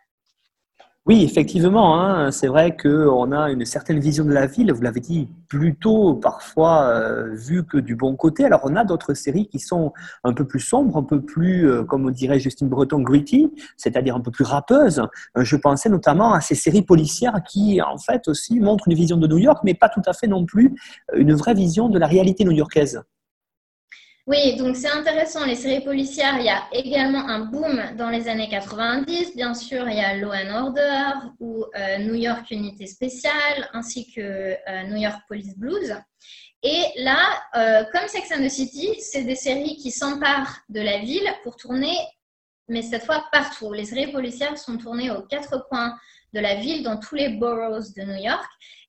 Oui, 1.07 1.23
effectivement, 1.23 2.01
hein, 2.01 2.31
c'est 2.31 2.47
vrai 2.47 2.75
qu'on 2.79 3.31
a 3.31 3.51
une 3.51 3.67
certaine 3.67 4.01
vision 4.01 4.25
de 4.25 4.33
la 4.33 4.47
ville, 4.47 4.73
vous 4.73 4.81
l'avez 4.81 5.01
dit, 5.01 5.29
plutôt 5.49 6.15
parfois 6.15 6.85
euh, 6.85 7.35
vue 7.35 7.63
que 7.63 7.77
du 7.77 7.95
bon 7.95 8.17
côté. 8.17 8.47
Alors 8.47 8.61
on 8.65 8.75
a 8.75 8.85
d'autres 8.85 9.13
séries 9.13 9.47
qui 9.47 9.59
sont 9.59 9.93
un 10.25 10.33
peu 10.33 10.47
plus 10.47 10.61
sombres, 10.61 10.97
un 10.97 11.03
peu 11.03 11.21
plus, 11.21 11.69
euh, 11.69 11.85
comme 11.85 12.11
dirait 12.11 12.41
Justine 12.41 12.71
Breton, 12.71 13.01
gritty, 13.01 13.53
c'est-à-dire 13.77 14.17
un 14.17 14.21
peu 14.21 14.31
plus 14.31 14.45
rappeuses. 14.45 15.03
Euh, 15.37 15.45
je 15.45 15.57
pensais 15.57 15.91
notamment 15.91 16.33
à 16.33 16.41
ces 16.41 16.55
séries 16.55 16.81
policières 16.81 17.43
qui, 17.47 17.83
en 17.83 17.99
fait, 17.99 18.27
aussi 18.27 18.59
montrent 18.59 18.89
une 18.89 18.95
vision 18.95 19.19
de 19.19 19.27
New 19.27 19.37
York, 19.39 19.59
mais 19.63 19.75
pas 19.75 19.91
tout 19.91 20.03
à 20.07 20.15
fait 20.15 20.27
non 20.27 20.47
plus 20.47 20.75
une 21.13 21.35
vraie 21.35 21.53
vision 21.53 21.91
de 21.91 21.99
la 21.99 22.07
réalité 22.07 22.45
new-yorkaise. 22.45 23.03
Oui, 24.27 24.57
donc 24.57 24.75
c'est 24.75 24.91
intéressant, 24.91 25.45
les 25.45 25.55
séries 25.55 25.85
policières, 25.85 26.39
il 26.39 26.47
y 26.47 26.49
a 26.49 26.63
également 26.73 27.29
un 27.29 27.41
boom 27.41 27.79
dans 27.99 28.09
les 28.09 28.27
années 28.27 28.49
90. 28.49 29.37
Bien 29.37 29.53
sûr, 29.53 29.87
il 29.87 29.97
y 29.97 30.01
a 30.01 30.17
Law 30.17 30.33
and 30.33 30.65
Order 30.65 31.29
ou 31.41 31.67
euh, 31.77 31.99
New 31.99 32.15
York 32.15 32.51
Unité 32.51 32.87
Spéciale, 32.87 33.69
ainsi 33.75 34.11
que 34.11 34.23
euh, 34.23 34.83
New 34.89 34.97
York 34.97 35.21
Police 35.29 35.59
Blues. 35.59 35.95
Et 36.63 36.85
là, 36.97 37.19
euh, 37.55 37.85
comme 37.93 38.09
Sex 38.09 38.33
and 38.33 38.43
the 38.43 38.49
City, 38.49 38.99
c'est 38.99 39.25
des 39.25 39.37
séries 39.37 39.77
qui 39.77 39.91
s'emparent 39.91 40.61
de 40.71 40.81
la 40.81 41.01
ville 41.01 41.31
pour 41.43 41.57
tourner, 41.57 41.95
mais 42.69 42.83
cette 42.83 43.05
fois 43.05 43.25
partout. 43.33 43.73
Les 43.73 43.85
séries 43.85 44.13
policières 44.13 44.59
sont 44.59 44.79
tournées 44.79 45.11
aux 45.11 45.23
quatre 45.23 45.67
coins 45.69 45.95
de 46.33 46.41
la 46.41 46.57
ville, 46.57 46.83
dans 46.83 46.99
tous 46.99 47.15
les 47.15 47.29
boroughs 47.31 47.93
de 47.97 48.03
New 48.03 48.23
York. 48.23 48.45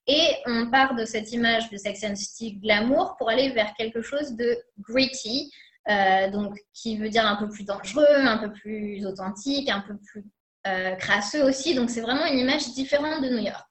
Et 0.06 0.36
on 0.46 0.70
part 0.70 0.94
de 0.94 1.04
cette 1.04 1.32
image 1.32 1.68
de 1.70 1.76
Sex 1.76 2.04
and 2.04 2.16
City 2.16 2.54
glamour 2.54 3.16
pour 3.18 3.28
aller 3.28 3.50
vers 3.50 3.74
quelque 3.74 4.02
chose 4.02 4.36
de 4.36 4.56
gritty, 4.78 5.50
euh, 5.88 6.30
donc 6.30 6.56
qui 6.72 6.96
veut 6.96 7.08
dire 7.08 7.26
un 7.26 7.36
peu 7.36 7.48
plus 7.48 7.64
dangereux, 7.64 8.06
un 8.08 8.38
peu 8.38 8.52
plus 8.52 9.04
authentique, 9.04 9.68
un 9.68 9.80
peu 9.80 9.96
plus 9.96 10.24
euh, 10.66 10.94
crasseux 10.94 11.42
aussi. 11.44 11.74
Donc 11.74 11.90
c'est 11.90 12.00
vraiment 12.00 12.26
une 12.26 12.38
image 12.38 12.72
différente 12.72 13.22
de 13.22 13.28
New 13.30 13.44
York. 13.44 13.66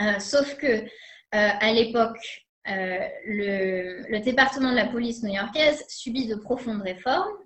Euh, 0.00 0.18
sauf 0.18 0.56
que 0.56 0.84
à 1.30 1.72
l'époque, 1.72 2.46
le, 2.64 4.10
le, 4.10 4.20
département 4.20 4.70
de 4.70 4.76
la 4.76 4.86
police 4.86 5.22
new-yorkaise 5.22 5.84
subit 5.88 6.26
de 6.26 6.36
profondes 6.36 6.80
réformes. 6.80 7.36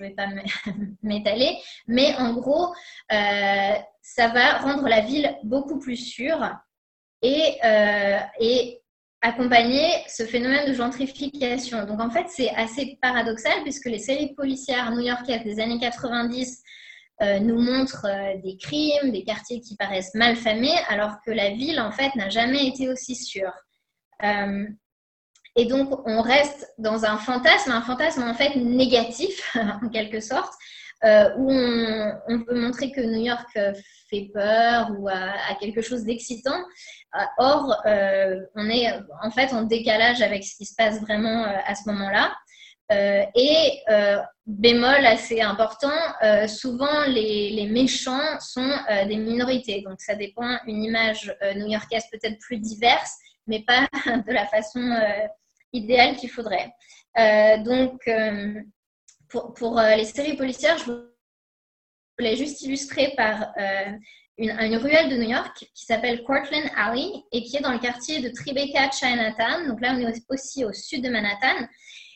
Je 0.00 0.04
ne 0.04 0.08
vais 0.08 0.14
pas 0.14 0.28
m'étaler, 1.02 1.58
mais 1.86 2.14
en 2.16 2.32
gros, 2.32 2.74
ça 3.10 4.28
va 4.28 4.58
rendre 4.58 4.88
la 4.88 5.02
ville 5.02 5.36
beaucoup 5.44 5.78
plus 5.78 5.96
sûre 5.96 6.50
et, 7.22 7.58
euh, 7.64 8.18
et 8.38 8.80
accompagner 9.20 9.88
ce 10.08 10.24
phénomène 10.24 10.66
de 10.68 10.74
gentrification. 10.74 11.84
Donc 11.84 12.00
en 12.00 12.10
fait, 12.10 12.26
c'est 12.28 12.50
assez 12.50 12.98
paradoxal 13.02 13.62
puisque 13.62 13.86
les 13.86 13.98
séries 13.98 14.34
policières 14.34 14.90
new-yorkaises 14.92 15.44
des 15.44 15.60
années 15.60 15.78
90 15.78 16.62
euh, 17.22 17.38
nous 17.38 17.60
montrent 17.60 18.06
euh, 18.06 18.40
des 18.42 18.56
crimes, 18.56 19.12
des 19.12 19.24
quartiers 19.24 19.60
qui 19.60 19.76
paraissent 19.76 20.14
mal 20.14 20.36
famés, 20.36 20.74
alors 20.88 21.16
que 21.26 21.30
la 21.30 21.50
ville, 21.50 21.78
en 21.78 21.92
fait, 21.92 22.14
n'a 22.14 22.30
jamais 22.30 22.66
été 22.66 22.88
aussi 22.88 23.14
sûre. 23.14 23.52
Et 25.56 25.66
donc, 25.66 26.06
on 26.06 26.20
reste 26.20 26.72
dans 26.78 27.04
un 27.04 27.16
fantasme, 27.16 27.72
un 27.72 27.82
fantasme 27.82 28.22
en 28.22 28.34
fait 28.34 28.56
négatif, 28.56 29.56
en 29.82 29.88
quelque 29.88 30.20
sorte, 30.20 30.52
euh, 31.02 31.30
où 31.38 31.50
on, 31.50 32.12
on, 32.28 32.42
peut 32.42 32.60
montrer 32.60 32.92
que 32.92 33.00
New 33.00 33.24
York 33.24 33.48
euh, 33.56 33.72
fait 34.10 34.30
peur 34.34 34.90
ou 34.98 35.08
a, 35.08 35.54
quelque 35.58 35.80
chose 35.80 36.04
d'excitant. 36.04 36.62
Euh, 37.18 37.24
or, 37.38 37.74
on 38.54 38.68
est 38.68 38.92
en 39.22 39.30
fait 39.30 39.52
en 39.54 39.62
décalage 39.62 40.20
avec 40.20 40.44
ce 40.44 40.56
qui 40.56 40.66
se 40.66 40.74
passe 40.76 41.00
vraiment 41.00 41.44
à 41.44 41.74
ce 41.74 41.88
moment-là. 41.88 42.34
et 43.34 43.82
bémol 44.46 45.06
assez 45.06 45.40
important, 45.40 45.98
souvent 46.48 47.04
les, 47.06 47.50
les, 47.50 47.66
méchants 47.66 48.38
sont 48.40 48.70
des 49.08 49.16
minorités. 49.16 49.82
Donc 49.82 50.00
ça 50.00 50.14
dépend, 50.14 50.58
une 50.66 50.84
image 50.84 51.34
new-yorkaise 51.56 52.04
peut-être 52.12 52.38
plus 52.40 52.58
diverse, 52.58 53.14
mais 53.46 53.64
pas 53.66 53.86
de 54.06 54.32
la 54.32 54.46
façon 54.46 54.80
idéale 55.72 56.16
qu'il 56.16 56.30
faudrait. 56.30 56.72
donc, 57.64 58.08
pour, 59.30 59.78
euh, 59.78 59.96
les 59.96 60.04
séries 60.04 60.36
policières, 60.36 60.78
je 60.78 60.92
voulais 62.18 62.36
juste 62.36 62.62
illustrer 62.62 63.14
par 63.16 63.52
euh, 63.58 63.92
une, 64.38 64.76
ruelle 64.76 65.08
de 65.08 65.16
New 65.16 65.30
York 65.30 65.66
qui 65.74 65.84
s'appelle 65.84 66.22
Cortland 66.24 66.68
Alley 66.76 67.10
et 67.32 67.42
qui 67.42 67.56
est 67.56 67.60
dans 67.60 67.72
le 67.72 67.78
quartier 67.78 68.20
de 68.20 68.28
Tribeca, 68.28 68.90
Chinatown. 68.90 69.68
Donc 69.68 69.80
là, 69.80 69.94
on 69.94 70.00
est 70.00 70.22
aussi 70.28 70.64
au 70.64 70.72
sud 70.72 71.04
de 71.04 71.10
Manhattan. 71.10 71.66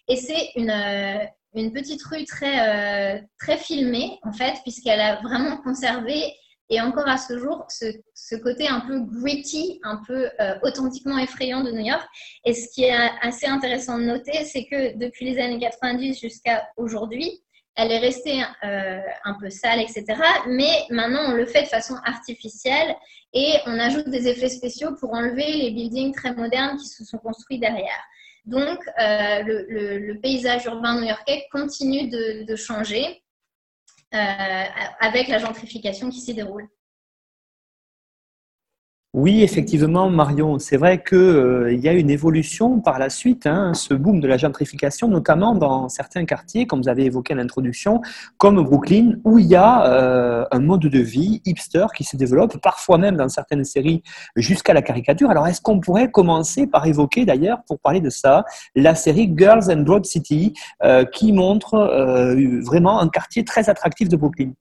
Et 0.08 0.16
c'est 0.16 0.50
une, 0.56 0.70
euh, 0.70 1.24
une, 1.54 1.72
petite 1.72 2.02
rue 2.04 2.24
très, 2.24 3.22
très 3.38 3.56
filmée, 3.56 4.18
en 4.22 4.32
fait, 4.32 4.54
puisqu'elle 4.62 5.00
a 5.00 5.20
vraiment 5.22 5.56
conservé 5.58 6.34
et 6.70 6.80
encore 6.80 7.08
à 7.08 7.18
ce 7.18 7.38
jour, 7.38 7.66
ce, 7.68 8.36
côté 8.36 8.68
un 8.68 8.80
peu 8.80 9.00
gritty, 9.00 9.80
un 9.82 10.00
peu 10.06 10.28
euh, 10.40 10.54
authentiquement 10.62 11.18
effrayant 11.18 11.62
de 11.62 11.70
New 11.70 11.84
York. 11.84 12.06
Et 12.44 12.54
ce 12.54 12.68
qui 12.72 12.84
est 12.84 12.96
assez 13.20 13.46
intéressant 13.46 13.98
de 13.98 14.04
noter, 14.04 14.44
c'est 14.44 14.64
que 14.64 14.96
depuis 14.96 15.26
les 15.26 15.38
années 15.38 15.58
90 15.58 16.18
jusqu'à 16.18 16.66
aujourd'hui, 16.76 17.42
elle 17.76 17.90
est 17.90 17.98
restée 17.98 18.42
euh, 18.64 19.00
un 19.24 19.34
peu 19.34 19.50
sale, 19.50 19.80
etc. 19.80 20.04
Mais 20.46 20.84
maintenant, 20.90 21.32
on 21.32 21.32
le 21.32 21.44
fait 21.44 21.62
de 21.62 21.68
façon 21.68 21.96
artificielle 22.04 22.94
et 23.32 23.54
on 23.66 23.78
ajoute 23.78 24.08
des 24.08 24.28
effets 24.28 24.48
spéciaux 24.48 24.94
pour 24.98 25.12
enlever 25.12 25.52
les 25.52 25.70
buildings 25.72 26.14
très 26.14 26.34
modernes 26.34 26.78
qui 26.78 26.86
se 26.86 27.04
sont 27.04 27.18
construits 27.18 27.58
derrière. 27.58 28.02
Donc, 28.46 28.78
euh, 29.00 29.42
le, 29.42 30.20
paysage 30.20 30.66
urbain 30.66 31.00
new-yorkais 31.00 31.46
continue 31.50 32.08
de 32.08 32.56
changer 32.56 33.23
avec 34.14 35.28
la 35.28 35.38
gentrification 35.38 36.10
qui 36.10 36.20
s'y 36.20 36.34
déroule. 36.34 36.68
Oui, 39.14 39.44
effectivement, 39.44 40.10
Marion, 40.10 40.58
c'est 40.58 40.76
vrai 40.76 41.00
qu'il 41.00 41.16
euh, 41.16 41.72
y 41.72 41.88
a 41.88 41.92
une 41.92 42.10
évolution 42.10 42.80
par 42.80 42.98
la 42.98 43.08
suite, 43.08 43.46
hein, 43.46 43.72
ce 43.72 43.94
boom 43.94 44.18
de 44.18 44.26
la 44.26 44.36
gentrification, 44.36 45.06
notamment 45.06 45.54
dans 45.54 45.88
certains 45.88 46.24
quartiers, 46.24 46.66
comme 46.66 46.82
vous 46.82 46.88
avez 46.88 47.04
évoqué 47.04 47.32
à 47.32 47.36
l'introduction, 47.36 48.00
comme 48.38 48.60
Brooklyn, 48.64 49.12
où 49.22 49.38
il 49.38 49.46
y 49.46 49.54
a 49.54 49.86
euh, 49.86 50.44
un 50.50 50.58
mode 50.58 50.80
de 50.80 50.98
vie 50.98 51.40
hipster 51.44 51.86
qui 51.94 52.02
se 52.02 52.16
développe, 52.16 52.56
parfois 52.60 52.98
même 52.98 53.14
dans 53.14 53.28
certaines 53.28 53.62
séries 53.62 54.02
jusqu'à 54.34 54.74
la 54.74 54.82
caricature. 54.82 55.30
Alors, 55.30 55.46
est-ce 55.46 55.60
qu'on 55.60 55.78
pourrait 55.78 56.10
commencer 56.10 56.66
par 56.66 56.84
évoquer, 56.84 57.24
d'ailleurs, 57.24 57.58
pour 57.68 57.78
parler 57.78 58.00
de 58.00 58.10
ça, 58.10 58.44
la 58.74 58.96
série 58.96 59.32
Girls 59.36 59.70
and 59.70 59.82
Broad 59.82 60.06
City, 60.06 60.54
euh, 60.82 61.04
qui 61.04 61.32
montre 61.32 61.76
vraiment 62.66 62.98
un 62.98 63.08
quartier 63.08 63.44
très 63.44 63.70
attractif 63.70 64.08
de 64.08 64.16
Brooklyn? 64.16 64.54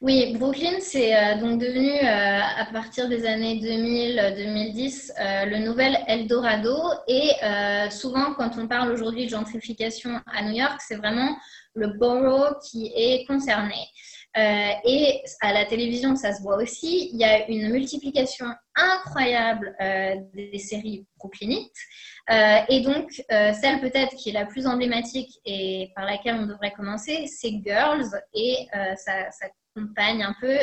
Oui, 0.00 0.36
Brooklyn, 0.36 0.80
c'est 0.80 1.16
euh, 1.16 1.36
donc 1.38 1.60
devenu, 1.60 1.88
euh, 1.88 2.40
à 2.40 2.66
partir 2.72 3.08
des 3.08 3.24
années 3.26 3.60
2000-2010, 3.60 5.12
euh, 5.18 5.44
le 5.46 5.58
nouvel 5.58 5.96
Eldorado. 6.08 6.76
Et 7.06 7.30
souvent, 7.90 8.34
quand 8.34 8.58
on 8.58 8.66
parle 8.66 8.90
aujourd'hui 8.90 9.26
de 9.26 9.30
gentrification 9.30 10.20
à 10.26 10.42
New 10.42 10.54
York, 10.54 10.80
c'est 10.80 10.96
vraiment 10.96 11.36
le 11.74 11.88
borough 11.98 12.56
qui 12.68 12.92
est 12.94 13.24
concerné. 13.26 13.76
et 14.36 15.22
à 15.40 15.52
la 15.52 15.64
télévision, 15.64 16.16
ça 16.16 16.32
se 16.32 16.42
voit 16.42 16.56
aussi. 16.56 17.10
Il 17.12 17.20
y 17.20 17.24
a 17.24 17.48
une 17.48 17.70
multiplication 17.70 18.46
incroyable 18.74 19.76
des 20.34 20.58
séries 20.58 21.06
brooklynites. 21.18 21.82
et 22.68 22.80
donc, 22.80 23.22
celle 23.30 23.80
peut-être 23.80 24.16
qui 24.16 24.30
est 24.30 24.32
la 24.32 24.46
plus 24.46 24.66
emblématique 24.66 25.40
et 25.44 25.92
par 25.94 26.04
laquelle 26.04 26.36
on 26.40 26.46
devrait 26.46 26.72
commencer, 26.72 27.26
c'est 27.26 27.52
Girls 27.64 28.10
et 28.34 28.66
sa, 28.96 29.30
compagne 29.74 30.22
un 30.22 30.34
peu 30.40 30.56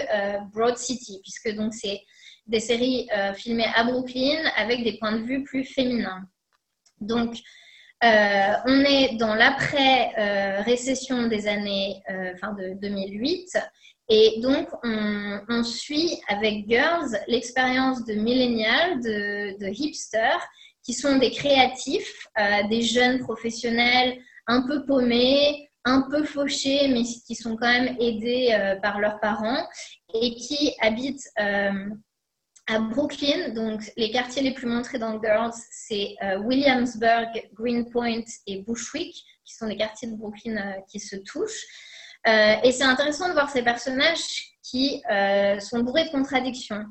Broad 0.54 0.78
City, 0.78 1.20
puisque 1.24 1.56
donc 1.56 1.74
c'est 1.74 2.02
des 2.48 2.60
séries 2.60 3.08
euh, 3.16 3.34
filmées 3.34 3.70
à 3.76 3.84
Brooklyn 3.84 4.40
avec 4.58 4.84
des 4.84 4.98
points 4.98 5.14
de 5.14 5.24
vue 5.24 5.44
plus 5.44 5.64
féminins. 5.64 6.22
Donc, 7.00 7.36
euh, 8.04 8.54
on 8.66 8.84
est 8.84 9.16
dans 9.18 9.36
l'après-récession 9.36 11.28
des 11.28 11.48
années, 11.48 12.02
euh, 12.10 12.34
enfin 12.36 12.54
de 12.54 12.74
2008, 12.82 13.58
et 14.10 14.40
donc 14.42 14.68
on, 14.84 15.64
suit 15.64 16.20
avec 16.28 16.68
Girls 16.68 17.16
l'expérience 17.28 18.04
de 18.06 18.16
millennials, 18.16 19.00
de, 19.02 19.58
de, 19.60 19.68
hipsters, 19.68 20.46
qui 20.84 20.94
sont 20.94 21.18
des 21.20 21.30
créatifs, 21.32 22.28
des 22.70 22.82
jeunes 22.82 23.20
professionnels 23.20 24.18
un 24.48 24.66
peu 24.68 24.84
paumés, 24.86 25.70
un 25.86 26.02
peu 26.10 26.24
fauchés, 26.24 26.88
mais 26.90 27.04
qui 27.04 27.36
sont 27.36 27.56
quand 27.56 27.72
même 27.72 27.96
aidés 28.00 28.78
par 28.82 29.00
leurs 29.00 29.20
parents 29.20 29.68
et 30.14 30.36
qui 30.36 30.76
habitent 30.80 31.28
à 32.68 32.80
Brooklyn, 32.80 33.50
donc 33.50 33.82
les 33.98 34.12
quartiers 34.12 34.42
les 34.42 34.54
plus 34.54 34.68
montrés 34.68 35.00
dans 35.00 35.22
Girls, 35.22 35.54
c'est 35.72 36.16
euh, 36.24 36.38
Williamsburg, 36.40 37.28
Greenpoint 37.54 38.24
et 38.48 38.62
Bushwick, 38.62 39.26
qui 39.44 39.56
sont 39.56 39.66
les 39.66 39.78
quartiers 39.78 40.10
de 40.10 40.16
Brooklyn 40.16 40.58
euh, 40.58 40.82
qui 40.90 41.00
se 41.00 41.16
touchent. 41.18 41.66
Euh, 42.28 42.56
et 42.64 42.72
c'est 42.72 42.84
intéressant 42.84 43.28
de 43.28 43.34
voir 43.34 43.50
ces 43.50 43.64
personnages 43.64 44.54
qui 44.64 45.02
sont 45.60 45.80
bourrés 45.80 46.06
de 46.06 46.12
contradictions. 46.12 46.86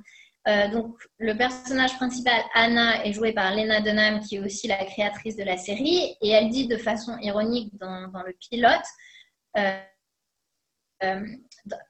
Donc, 0.46 0.96
le 1.18 1.36
personnage 1.36 1.94
principal, 1.96 2.40
Anna, 2.54 3.04
est 3.04 3.12
joué 3.12 3.32
par 3.32 3.54
Lena 3.54 3.80
Dunham, 3.80 4.20
qui 4.20 4.36
est 4.36 4.40
aussi 4.40 4.68
la 4.68 4.84
créatrice 4.84 5.36
de 5.36 5.44
la 5.44 5.56
série, 5.56 6.16
et 6.20 6.30
elle 6.30 6.48
dit 6.48 6.66
de 6.66 6.76
façon 6.76 7.16
ironique 7.18 7.72
dans, 7.78 8.10
le 8.24 8.32
pilote 8.32 8.84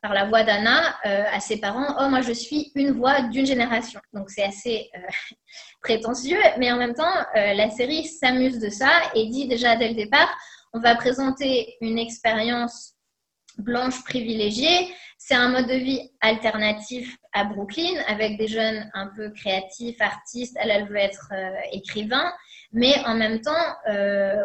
par 0.03 0.15
la 0.15 0.25
voix 0.27 0.43
d'Anna 0.43 0.97
euh, 1.07 1.25
à 1.33 1.41
ses 1.41 1.59
parents 1.59 1.97
Oh, 2.01 2.09
moi, 2.09 2.21
je 2.21 2.33
suis 2.33 2.73
une 2.75 2.93
voix 2.93 3.23
d'une 3.23 3.47
génération. 3.47 4.01
Donc, 4.13 4.31
c'est 4.31 4.45
assez 4.45 4.91
euh, 4.95 5.01
prétentieux, 5.83 6.41
mais 6.59 6.71
en 6.73 6.77
même 6.77 6.95
temps, 6.95 7.17
euh, 7.37 7.55
la 7.55 7.71
série 7.71 8.05
s'amuse 8.05 8.59
de 8.59 8.69
ça 8.69 8.91
et 9.15 9.27
dit 9.29 9.49
déjà 9.49 9.77
dès 9.77 9.89
le 9.89 9.95
départ 9.95 10.29
on 10.73 10.79
va 10.79 10.95
présenter 10.95 11.77
une 11.81 11.99
expérience 11.99 12.95
blanche 13.59 14.03
privilégiée. 14.05 14.93
C'est 15.19 15.35
un 15.35 15.51
mode 15.51 15.67
de 15.67 15.75
vie 15.75 16.11
alternatif 16.21 17.17
à 17.33 17.45
Brooklyn 17.45 18.03
avec 18.07 18.39
des 18.39 18.49
jeunes 18.49 18.91
un 18.95 19.09
peu 19.15 19.31
créatifs, 19.31 20.01
artistes. 20.01 20.57
Elle, 20.61 20.71
elle 20.71 20.89
veut 20.89 20.97
être 20.97 21.33
écrivain 21.73 22.33
mais 22.73 22.95
en 23.05 23.15
même 23.15 23.41
temps, 23.41 23.51
euh, 23.89 24.45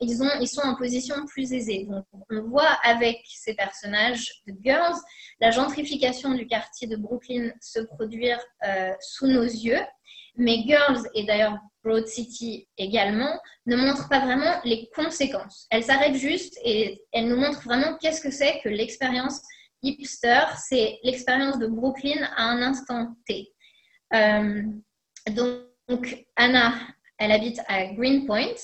ils, 0.00 0.22
ont, 0.22 0.30
ils 0.40 0.48
sont 0.48 0.60
en 0.60 0.74
position 0.74 1.24
plus 1.26 1.54
aisée. 1.54 1.86
Donc, 1.88 2.04
on 2.30 2.42
voit 2.42 2.76
avec 2.84 3.20
ces 3.26 3.54
personnages 3.54 4.42
de 4.46 4.54
Girls 4.62 4.96
la 5.40 5.50
gentrification 5.50 6.34
du 6.34 6.46
quartier 6.46 6.86
de 6.86 6.96
Brooklyn 6.96 7.50
se 7.60 7.80
produire 7.80 8.38
euh, 8.66 8.92
sous 9.00 9.26
nos 9.26 9.42
yeux. 9.42 9.80
Mais 10.36 10.64
Girls, 10.66 11.08
et 11.14 11.24
d'ailleurs 11.24 11.58
Broad 11.86 12.08
City 12.08 12.68
également, 12.76 13.40
ne 13.66 13.76
montrent 13.76 14.08
pas 14.08 14.20
vraiment 14.20 14.60
les 14.64 14.90
conséquences. 14.94 15.66
Elles 15.70 15.84
s'arrêtent 15.84 16.16
juste 16.16 16.58
et 16.64 17.00
elles 17.12 17.28
nous 17.28 17.36
montrent 17.36 17.62
vraiment 17.62 17.96
qu'est-ce 18.00 18.20
que 18.20 18.30
c'est 18.30 18.60
que 18.62 18.68
l'expérience 18.68 19.40
hipster. 19.82 20.40
C'est 20.68 20.98
l'expérience 21.04 21.58
de 21.58 21.68
Brooklyn 21.68 22.28
à 22.36 22.44
un 22.44 22.62
instant 22.62 23.14
T. 23.26 23.52
Euh, 24.14 24.62
donc, 25.30 26.24
Anna, 26.34 26.74
elle 27.18 27.32
habite 27.32 27.60
à 27.68 27.86
Greenpoint. 27.86 28.56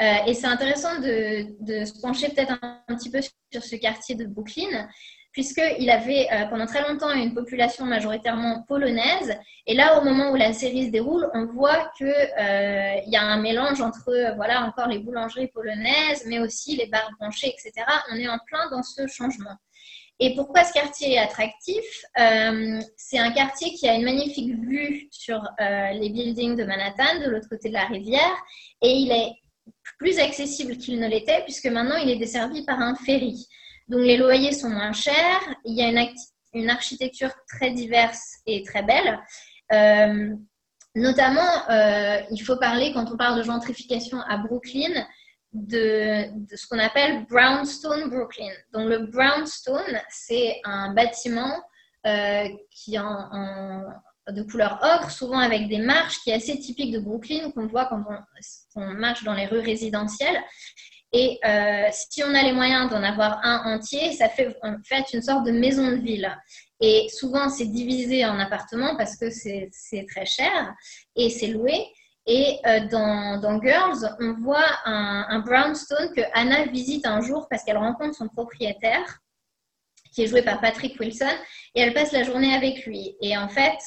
Euh, 0.00 0.24
et 0.26 0.34
c'est 0.34 0.48
intéressant 0.48 0.98
de, 0.98 1.84
se 1.84 2.00
pencher 2.00 2.28
peut-être 2.30 2.58
un, 2.62 2.96
petit 2.96 3.10
peu 3.10 3.20
sur 3.22 3.62
ce 3.62 3.76
quartier 3.76 4.16
de 4.16 4.26
Brooklyn, 4.26 4.88
puisqu'il 5.34 5.90
avait 5.90 6.28
euh, 6.32 6.46
pendant 6.46 6.64
très 6.64 6.80
longtemps 6.88 7.12
une 7.12 7.34
population 7.34 7.84
majoritairement 7.84 8.62
polonaise. 8.66 9.36
Et 9.66 9.74
là, 9.74 10.00
au 10.00 10.04
moment 10.04 10.30
où 10.30 10.36
la 10.36 10.54
série 10.54 10.86
se 10.86 10.90
déroule, 10.90 11.28
on 11.34 11.44
voit 11.44 11.90
qu'il 11.98 12.06
euh, 12.06 13.00
y 13.06 13.16
a 13.16 13.22
un 13.22 13.40
mélange 13.40 13.82
entre, 13.82 14.34
voilà, 14.36 14.62
encore 14.64 14.88
les 14.88 15.00
boulangeries 15.00 15.48
polonaises, 15.48 16.24
mais 16.26 16.38
aussi 16.38 16.76
les 16.76 16.86
bars 16.86 17.10
branchés, 17.18 17.48
etc. 17.48 17.84
On 18.12 18.16
est 18.16 18.28
en 18.28 18.38
plein 18.46 18.70
dans 18.70 18.82
ce 18.82 19.06
changement. 19.06 19.56
Et 20.20 20.34
pourquoi 20.36 20.64
ce 20.64 20.72
quartier 20.72 21.14
est 21.14 21.18
attractif? 21.18 21.84
Euh, 22.18 22.80
C'est 22.96 23.18
un 23.18 23.32
quartier 23.32 23.72
qui 23.74 23.88
a 23.88 23.94
une 23.94 24.04
magnifique 24.04 24.54
vue 24.60 25.08
sur 25.10 25.42
euh, 25.60 25.90
les 25.90 26.10
buildings 26.10 26.56
de 26.56 26.64
Manhattan, 26.64 27.20
de 27.24 27.30
l'autre 27.30 27.48
côté 27.48 27.68
de 27.68 27.74
la 27.74 27.86
rivière, 27.86 28.36
et 28.80 28.90
il 28.90 29.10
est 29.10 29.32
plus 29.98 30.20
accessible 30.20 30.76
qu'il 30.78 31.00
ne 31.00 31.08
l'était, 31.08 31.42
puisque 31.42 31.66
maintenant 31.66 31.96
il 31.96 32.08
est 32.10 32.16
desservi 32.16 32.64
par 32.64 32.80
un 32.80 32.94
ferry. 32.94 33.48
Donc 33.88 34.00
les 34.00 34.16
loyers 34.16 34.52
sont 34.52 34.70
moins 34.70 34.92
chers, 34.92 35.40
il 35.64 35.74
y 35.74 35.82
a 35.82 35.88
une, 36.54 36.70
architecture 36.70 37.32
très 37.48 37.70
diverse 37.70 38.36
et 38.46 38.62
très 38.62 38.82
belle. 38.82 39.20
Euh, 39.72 40.34
notamment, 40.94 41.68
il 42.30 42.38
faut 42.38 42.56
parler, 42.56 42.92
quand 42.92 43.10
on 43.12 43.16
parle 43.16 43.38
de 43.38 43.42
gentrification 43.42 44.20
à 44.20 44.38
Brooklyn, 44.38 45.04
de, 45.54 46.26
ce 46.54 46.66
qu'on 46.66 46.78
appelle 46.78 47.24
Brownstone 47.26 48.10
Brooklyn. 48.10 48.50
Donc 48.72 48.88
le 48.88 49.06
Brownstone, 49.06 50.00
c'est 50.10 50.60
un 50.64 50.92
bâtiment 50.92 51.62
euh, 52.06 52.48
qui 52.70 52.96
est 52.96 52.98
en, 52.98 53.84
de 54.28 54.42
couleur 54.42 54.80
ocre, 54.82 55.10
souvent 55.10 55.38
avec 55.38 55.68
des 55.68 55.78
marches, 55.78 56.18
qui 56.20 56.30
est 56.30 56.34
assez 56.34 56.58
typique 56.58 56.92
de 56.92 56.98
Brooklyn, 56.98 57.50
qu'on 57.52 57.66
voit 57.66 57.86
quand 57.86 58.02
on, 58.74 58.86
marche 58.94 59.22
dans 59.22 59.34
les 59.34 59.46
rues 59.46 59.60
résidentielles. 59.60 60.38
Et 61.16 61.38
euh, 61.44 61.86
si 61.92 62.24
on 62.24 62.34
a 62.34 62.42
les 62.42 62.52
moyens 62.52 62.90
d'en 62.90 63.04
avoir 63.04 63.38
un 63.44 63.76
entier, 63.76 64.12
ça 64.14 64.28
fait 64.28 64.56
en 64.64 64.74
fait 64.84 65.04
une 65.12 65.22
sorte 65.22 65.46
de 65.46 65.52
maison 65.52 65.92
de 65.92 65.94
ville. 66.02 66.28
Et 66.80 67.06
souvent, 67.08 67.48
c'est 67.48 67.66
divisé 67.66 68.26
en 68.26 68.36
appartements 68.40 68.96
parce 68.96 69.16
que 69.16 69.30
c'est 69.30 69.70
très 70.08 70.26
cher 70.26 70.74
et 71.14 71.30
c'est 71.30 71.46
loué. 71.46 71.86
Et 72.26 72.58
euh, 72.66 72.88
dans, 72.88 73.62
Girls, 73.62 74.16
on 74.18 74.32
voit 74.40 74.66
un, 74.86 75.38
brownstone 75.38 76.12
que 76.16 76.22
Anna 76.32 76.64
visite 76.64 77.06
un 77.06 77.20
jour 77.20 77.46
parce 77.48 77.62
qu'elle 77.62 77.78
rencontre 77.78 78.16
son 78.16 78.26
propriétaire, 78.26 79.20
qui 80.12 80.24
est 80.24 80.26
joué 80.26 80.42
par 80.42 80.60
Patrick 80.60 80.98
Wilson, 80.98 81.26
et 81.76 81.82
elle 81.82 81.94
passe 81.94 82.10
la 82.10 82.24
journée 82.24 82.56
avec 82.56 82.86
lui. 82.86 83.14
Et 83.20 83.38
en 83.38 83.48
fait, 83.48 83.78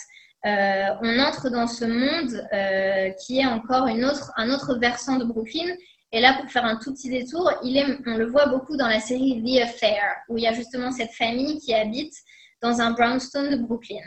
euh, 0.45 0.95
on 1.01 1.19
entre 1.19 1.49
dans 1.49 1.67
ce 1.67 1.83
monde 1.83 3.17
qui 3.19 3.39
est 3.39 3.45
encore 3.45 3.87
un 3.87 4.49
autre 4.49 4.77
versant 4.79 5.17
de 5.17 5.25
Brooklyn. 5.25 5.75
Et 6.11 6.21
là, 6.21 6.37
pour 6.39 6.49
faire 6.49 6.65
un 6.65 6.77
tout 6.77 6.93
petit 6.93 7.09
détour, 7.09 7.51
il 7.63 7.77
est, 7.77 7.85
on 8.05 8.15
le 8.15 8.25
voit 8.25 8.47
beaucoup 8.47 8.77
dans 8.77 8.87
la 8.87 8.99
série 8.99 9.43
The 9.43 9.63
Affair, 9.63 10.03
où 10.29 10.37
il 10.37 10.43
y 10.43 10.47
a 10.47 10.53
justement 10.53 10.91
cette 10.91 11.11
famille 11.11 11.59
qui 11.59 11.73
habite 11.73 12.13
dans 12.61 12.81
un 12.81 12.91
brownstone 12.91 13.51
de 13.51 13.57
Brooklyn. 13.57 14.03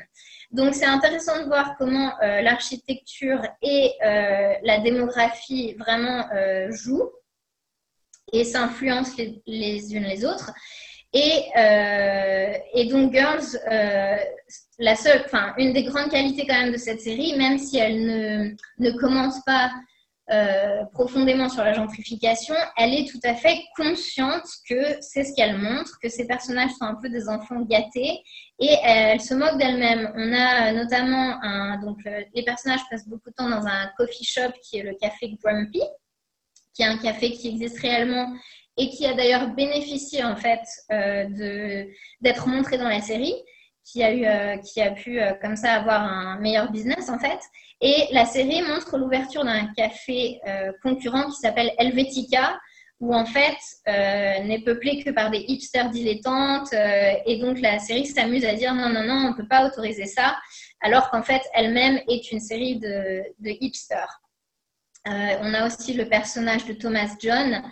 Donc 0.51 0.75
c'est 0.75 0.87
intéressant 0.87 1.41
de 1.43 1.47
voir 1.47 1.77
comment 1.79 2.13
euh, 2.23 2.41
l'architecture 2.41 3.41
et 3.63 3.93
euh, 4.05 4.55
la 4.63 4.81
démographie 4.81 5.75
vraiment 5.75 6.29
euh, 6.35 6.73
jouent 6.73 7.11
et 8.33 8.45
s'influencent 8.45 9.17
les, 9.47 9.95
unes 9.95 10.05
les 10.05 10.25
autres. 10.25 10.51
Et, 11.13 11.49
et 12.73 12.85
donc 12.85 13.13
Girls, 13.13 13.59
la 14.79 14.95
seule, 14.95 15.27
une 15.59 15.73
des 15.73 15.83
grandes 15.83 16.09
qualités 16.09 16.47
quand 16.47 16.55
même 16.55 16.73
de 16.73 16.79
cette 16.79 17.01
série, 17.01 17.37
même 17.37 17.59
si 17.59 17.79
elle 17.79 18.07
ne, 18.07 18.55
ne 18.79 18.91
commence 18.93 19.43
pas 19.45 19.73
euh, 20.33 20.85
profondément 20.93 21.49
sur 21.49 21.65
la 21.65 21.73
gentrification, 21.73 22.55
elle 22.77 22.95
est 22.95 23.11
tout 23.11 23.19
à 23.25 23.35
fait 23.35 23.59
consciente 23.77 24.45
que 24.69 24.97
c'est 25.01 25.25
ce 25.25 25.35
qu'elle 25.35 25.59
montre, 25.59 25.99
que 26.01 26.09
ces 26.09 26.25
personnages 26.25 26.71
sont 26.79 26.85
un 26.85 26.95
peu 26.95 27.09
des 27.09 27.29
enfants 27.29 27.63
gâtés 27.63 28.23
et 28.61 28.77
elle 28.85 29.21
se 29.21 29.35
moque 29.35 29.59
d'elle-même. 29.59 30.13
On 30.15 30.33
a 30.33 30.73
notamment 30.73 31.43
un, 31.43 31.81
donc 31.81 31.99
euh, 32.07 32.23
les 32.33 32.45
personnages 32.45 32.81
passent 32.89 33.09
beaucoup 33.09 33.31
de 33.31 33.35
temps 33.35 33.51
dans 33.51 33.67
un 33.67 33.91
coffee 33.97 34.25
shop 34.25 34.53
qui 34.63 34.79
est 34.79 34.83
le 34.85 34.95
café 34.95 35.37
Grumpy, 35.43 35.83
qui 36.75 36.83
est 36.83 36.87
un 36.87 36.99
café 36.99 37.33
qui 37.33 37.49
existe 37.49 37.81
réellement 37.81 38.33
et 38.77 38.89
qui 38.91 39.07
a 39.07 39.15
d'ailleurs 39.15 39.49
bénéficié 39.55 40.23
en 40.23 40.37
fait 40.37 40.63
euh, 40.93 41.85
d'être 42.21 42.47
montré 42.47 42.79
dans 42.79 42.89
la 42.89 43.01
série, 43.01 43.35
qui 43.85 44.01
a 44.05 44.91
pu 44.93 45.19
comme 45.43 45.57
ça 45.57 45.73
avoir 45.73 46.03
un 46.03 46.39
meilleur 46.39 46.71
business 46.71 47.09
en 47.09 47.19
fait. 47.19 47.41
Et 47.81 48.09
la 48.13 48.27
série 48.27 48.63
montre 48.63 48.99
l'ouverture 48.99 49.45
d'un 49.45 49.67
café 49.75 50.39
euh, 50.47 50.73
concurrent 50.83 51.31
qui 51.31 51.37
s'appelle 51.37 51.73
Helvetica, 51.79 52.61
où 53.01 53.15
en 53.15 53.25
fait 53.25 53.57
euh, 53.89 54.45
n'est 54.45 54.63
peuplé 54.63 55.03
que 55.03 55.11
par 55.11 55.31
des 55.31 55.39
hipsters 55.49 55.89
dilettantes. 55.89 56.73
Euh, 56.75 57.13
et 57.25 57.39
donc 57.39 57.59
la 57.61 57.79
série 57.79 58.05
s'amuse 58.05 58.45
à 58.45 58.53
dire 58.55 58.75
non, 58.75 58.91
non, 58.91 59.03
non, 59.05 59.15
on 59.15 59.31
ne 59.31 59.35
peut 59.35 59.49
pas 59.49 59.67
autoriser 59.67 60.05
ça, 60.05 60.37
alors 60.81 61.11
qu'en 61.11 61.23
fait 61.23 61.41
elle-même 61.55 62.01
est 62.09 62.31
une 62.33 62.41
série 62.41 62.79
de, 62.79 63.23
de 63.39 63.57
hipsters. 63.61 64.21
on 65.07 65.55
a 65.55 65.67
aussi 65.67 65.95
le 65.95 66.07
personnage 66.07 66.67
de 66.67 66.75
Thomas 66.75 67.17
John, 67.19 67.63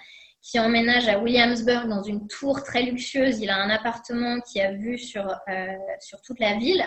qui 0.41 0.59
emménage 0.59 1.07
à 1.09 1.19
Williamsburg 1.19 1.87
dans 1.89 2.03
une 2.03 2.27
tour 2.27 2.63
très 2.63 2.83
luxueuse. 2.83 3.41
Il 3.41 3.51
a 3.51 3.59
un 3.59 3.69
appartement 3.69 4.41
qui 4.41 4.63
a 4.63 4.73
vue 4.73 4.97
sur, 4.97 5.27
sur 6.01 6.23
toute 6.23 6.41
la 6.41 6.55
ville. 6.55 6.83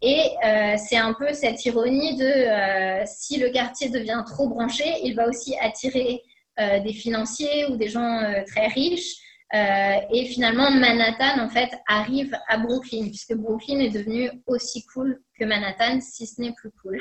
Et 0.00 0.30
c'est 0.76 0.96
un 0.96 1.12
peu 1.12 1.32
cette 1.32 1.64
ironie 1.64 2.16
de 2.16 3.04
si 3.04 3.38
le 3.38 3.50
quartier 3.50 3.88
devient 3.88 4.22
trop 4.26 4.48
branché, 4.48 4.84
il 5.02 5.16
va 5.16 5.26
aussi 5.28 5.56
attirer 5.58 6.22
des 6.56 6.92
financiers 6.92 7.66
ou 7.66 7.76
des 7.76 7.88
gens 7.88 8.20
très 8.46 8.68
riches. 8.68 9.16
Euh, 9.54 10.00
et 10.12 10.26
finalement, 10.26 10.70
Manhattan, 10.70 11.42
en 11.42 11.48
fait, 11.48 11.70
arrive 11.86 12.36
à 12.48 12.58
Brooklyn, 12.58 13.06
puisque 13.06 13.34
Brooklyn 13.34 13.80
est 13.80 13.90
devenu 13.90 14.30
aussi 14.46 14.84
cool 14.86 15.22
que 15.38 15.44
Manhattan, 15.44 16.00
si 16.00 16.26
ce 16.26 16.40
n'est 16.40 16.52
plus 16.52 16.70
cool. 16.82 17.00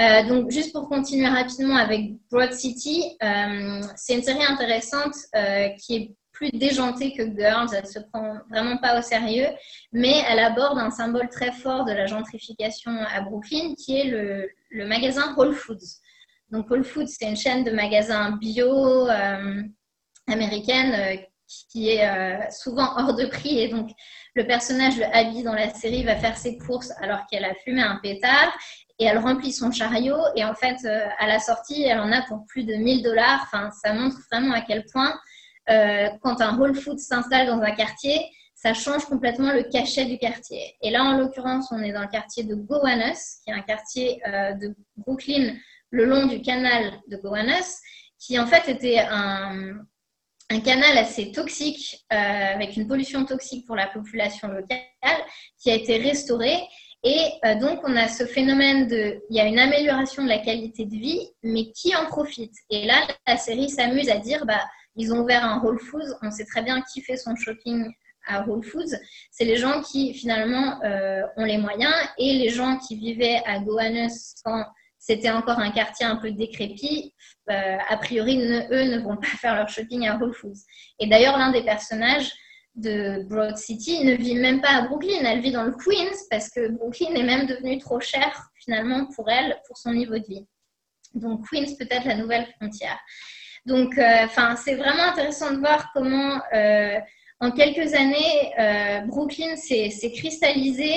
Euh, 0.00 0.22
donc, 0.24 0.50
juste 0.50 0.72
pour 0.72 0.88
continuer 0.88 1.28
rapidement 1.28 1.76
avec 1.76 2.12
Broad 2.30 2.52
City, 2.52 3.16
euh, 3.22 3.82
c'est 3.96 4.14
une 4.14 4.22
série 4.22 4.44
intéressante 4.44 5.14
qui 5.78 5.96
est 5.96 6.16
plus 6.36 6.50
déjantée 6.50 7.12
que 7.12 7.22
Girls. 7.36 7.68
Elle 7.74 7.86
se 7.86 7.98
prend 7.98 8.38
vraiment 8.50 8.76
pas 8.78 8.98
au 8.98 9.02
sérieux, 9.02 9.48
mais 9.92 10.22
elle 10.28 10.38
aborde 10.38 10.78
un 10.78 10.90
symbole 10.90 11.28
très 11.28 11.52
fort 11.52 11.84
de 11.84 11.92
la 11.92 12.06
gentrification 12.06 12.92
à 12.92 13.20
Brooklyn, 13.20 13.74
qui 13.74 13.98
est 13.98 14.04
le, 14.04 14.48
le 14.70 14.86
magasin 14.86 15.34
Whole 15.36 15.54
Foods. 15.54 16.00
Donc, 16.50 16.70
Whole 16.70 16.84
Foods, 16.84 17.08
c'est 17.08 17.28
une 17.28 17.36
chaîne 17.36 17.64
de 17.64 17.70
magasins 17.70 18.32
bio 18.32 19.08
américaine 20.28 20.92
euh, 20.94 21.16
qui 21.70 21.90
est 21.90 22.08
euh, 22.08 22.38
souvent 22.50 22.96
hors 22.96 23.14
de 23.14 23.26
prix. 23.26 23.58
Et 23.60 23.68
donc, 23.68 23.90
le 24.34 24.46
personnage 24.46 24.96
de 24.96 25.04
Abby 25.12 25.42
dans 25.42 25.54
la 25.54 25.72
série 25.72 26.04
va 26.04 26.16
faire 26.16 26.36
ses 26.36 26.58
courses 26.58 26.92
alors 27.00 27.26
qu'elle 27.30 27.44
a 27.44 27.54
fumé 27.64 27.82
un 27.82 27.96
pétard 28.02 28.52
et 28.98 29.04
elle 29.04 29.18
remplit 29.18 29.52
son 29.52 29.70
chariot. 29.70 30.20
Et 30.34 30.44
en 30.44 30.54
fait, 30.54 30.76
euh, 30.84 31.06
à 31.18 31.26
la 31.26 31.38
sortie, 31.38 31.84
elle 31.84 32.00
en 32.00 32.10
a 32.10 32.22
pour 32.22 32.44
plus 32.46 32.64
de 32.64 32.74
1000 32.74 33.02
dollars. 33.02 33.42
Enfin, 33.44 33.70
ça 33.70 33.92
montre 33.92 34.16
vraiment 34.30 34.54
à 34.54 34.60
quel 34.60 34.84
point, 34.92 35.18
quand 35.66 36.40
un 36.40 36.58
Whole 36.58 36.74
Foods 36.74 36.98
s'installe 36.98 37.46
dans 37.46 37.60
un 37.60 37.72
quartier, 37.72 38.20
ça 38.54 38.72
change 38.72 39.04
complètement 39.04 39.52
le 39.52 39.64
cachet 39.64 40.06
du 40.06 40.18
quartier. 40.18 40.76
Et 40.80 40.90
là, 40.90 41.02
en 41.04 41.18
l'occurrence, 41.18 41.68
on 41.72 41.82
est 41.82 41.92
dans 41.92 42.02
le 42.02 42.08
quartier 42.08 42.44
de 42.44 42.54
Gowanus, 42.54 43.40
qui 43.44 43.50
est 43.50 43.54
un 43.54 43.62
quartier 43.62 44.20
de 44.60 44.74
Brooklyn 44.96 45.56
le 45.90 46.04
long 46.04 46.26
du 46.26 46.40
canal 46.42 46.92
de 47.08 47.16
Gowanus, 47.16 47.80
qui 48.18 48.38
en 48.38 48.46
fait 48.46 48.68
était 48.68 48.98
un, 48.98 49.84
canal 50.64 50.96
assez 50.96 51.32
toxique, 51.32 52.04
euh, 52.12 52.16
avec 52.16 52.76
une 52.76 52.86
pollution 52.86 53.24
toxique 53.24 53.66
pour 53.66 53.76
la 53.76 53.88
population 53.88 54.48
locale, 54.48 54.78
qui 55.58 55.70
a 55.70 55.74
été 55.74 55.98
restauré. 55.98 56.56
Et 57.02 57.30
euh, 57.44 57.56
donc, 57.56 57.80
on 57.84 57.96
a 57.96 58.08
ce 58.08 58.24
phénomène 58.24 58.86
de, 58.86 59.20
il 59.30 59.36
y 59.36 59.40
a 59.40 59.46
une 59.46 59.58
amélioration 59.58 60.22
de 60.22 60.28
la 60.28 60.38
qualité 60.38 60.86
de 60.86 60.96
vie, 60.96 61.28
mais 61.42 61.70
qui 61.72 61.94
en 61.94 62.06
profite 62.06 62.54
Et 62.70 62.86
là, 62.86 63.06
la 63.26 63.36
série 63.36 63.68
s'amuse 63.68 64.08
à 64.08 64.18
dire, 64.18 64.46
bah, 64.46 64.64
ils 64.96 65.12
ont 65.12 65.20
ouvert 65.20 65.44
un 65.44 65.62
Whole 65.62 65.78
Foods, 65.78 66.16
on 66.22 66.30
sait 66.30 66.44
très 66.44 66.62
bien 66.62 66.82
qui 66.92 67.02
fait 67.02 67.16
son 67.16 67.36
shopping 67.36 67.90
à 68.26 68.46
Whole 68.46 68.64
Foods. 68.64 68.96
C'est 69.30 69.44
les 69.44 69.56
gens 69.56 69.82
qui, 69.82 70.14
finalement, 70.14 70.82
euh, 70.82 71.22
ont 71.36 71.44
les 71.44 71.58
moyens 71.58 71.94
et 72.18 72.34
les 72.34 72.48
gens 72.48 72.78
qui 72.78 72.96
vivaient 72.96 73.42
à 73.46 73.60
Gowanus 73.60 74.34
quand 74.44 74.64
c'était 74.98 75.30
encore 75.30 75.60
un 75.60 75.70
quartier 75.70 76.04
un 76.04 76.16
peu 76.16 76.32
décrépit, 76.32 77.14
euh, 77.50 77.76
a 77.88 77.96
priori, 77.96 78.38
eux 78.40 78.84
ne 78.84 78.98
vont 78.98 79.16
pas 79.16 79.28
faire 79.28 79.54
leur 79.54 79.68
shopping 79.68 80.08
à 80.08 80.16
Whole 80.16 80.34
Foods. 80.34 80.64
Et 80.98 81.06
d'ailleurs, 81.06 81.38
l'un 81.38 81.52
des 81.52 81.62
personnages 81.62 82.32
de 82.74 83.22
Broad 83.28 83.56
City 83.56 84.04
ne 84.04 84.14
vit 84.14 84.34
même 84.34 84.60
pas 84.60 84.70
à 84.70 84.82
Brooklyn, 84.82 85.24
elle 85.24 85.40
vit 85.40 85.52
dans 85.52 85.64
le 85.64 85.72
Queens 85.72 86.14
parce 86.30 86.50
que 86.50 86.68
Brooklyn 86.68 87.14
est 87.14 87.22
même 87.22 87.46
devenu 87.46 87.78
trop 87.78 88.00
cher 88.00 88.50
finalement 88.56 89.06
pour 89.14 89.30
elle, 89.30 89.56
pour 89.66 89.78
son 89.78 89.92
niveau 89.92 90.18
de 90.18 90.26
vie. 90.26 90.46
Donc 91.14 91.48
Queens 91.48 91.74
peut-être 91.78 92.04
la 92.04 92.16
nouvelle 92.16 92.46
frontière. 92.56 92.98
Donc, 93.66 93.98
euh, 93.98 94.24
enfin, 94.24 94.56
c'est 94.56 94.76
vraiment 94.76 95.04
intéressant 95.04 95.52
de 95.52 95.58
voir 95.58 95.90
comment, 95.92 96.40
euh, 96.54 96.98
en 97.40 97.50
quelques 97.50 97.92
années, 97.94 99.04
Brooklyn 99.06 99.56
s'est 99.56 100.12
cristallisé 100.14 100.94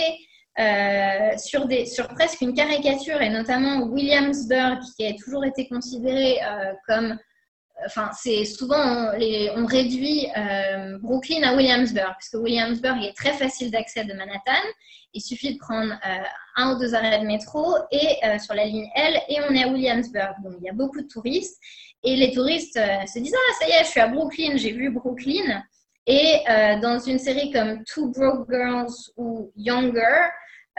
euh, 0.59 1.37
sur, 1.37 1.67
des, 1.67 1.85
sur 1.85 2.07
presque 2.09 2.41
une 2.41 2.53
caricature, 2.53 3.21
et 3.21 3.29
notamment 3.29 3.81
Williamsburg, 3.83 4.79
qui 4.97 5.05
a 5.05 5.13
toujours 5.13 5.45
été 5.45 5.69
considéré 5.69 6.39
euh, 6.43 6.73
comme. 6.87 7.17
Enfin, 7.85 8.11
c'est 8.13 8.43
souvent, 8.43 9.13
on, 9.55 9.65
réduit 9.65 10.27
euh, 10.35 10.97
Brooklyn 10.99 11.43
à 11.43 11.55
Williamsburg, 11.55 12.13
puisque 12.17 12.33
Williamsburg 12.33 13.01
est 13.01 13.15
très 13.15 13.31
facile 13.31 13.71
d'accès 13.71 14.03
de 14.03 14.11
Manhattan. 14.11 14.67
Il 15.13 15.21
suffit 15.21 15.53
de 15.53 15.59
prendre 15.59 15.93
un 16.57 16.73
ou 16.73 16.77
deux 16.77 16.93
arrêts 16.93 17.19
de 17.19 17.25
métro 17.25 17.77
et 17.89 18.17
sur 18.37 18.53
la 18.53 18.65
ligne 18.65 18.89
L, 18.95 19.21
et 19.29 19.37
on 19.49 19.55
est 19.55 19.63
à 19.63 19.69
Williamsburg. 19.69 20.33
Donc, 20.43 20.55
il 20.59 20.65
y 20.65 20.69
a 20.69 20.73
beaucoup 20.73 21.01
de 21.01 21.07
touristes. 21.07 21.57
Et 22.03 22.15
les 22.15 22.31
touristes 22.31 22.75
se 22.75 23.19
disent 23.19 23.35
Ah, 23.35 23.53
ça 23.59 23.67
y 23.67 23.71
est, 23.71 23.83
je 23.83 23.89
suis 23.89 23.99
à 23.99 24.07
Brooklyn, 24.07 24.57
j'ai 24.57 24.71
vu 24.71 24.89
Brooklyn. 24.89 25.63
Et 26.07 26.43
dans 26.81 26.97
une 26.99 27.19
série 27.19 27.51
comme 27.51 27.83
Two 27.83 28.07
Broke 28.09 28.49
Girls 28.49 28.93
ou 29.17 29.51
Younger, 29.55 30.29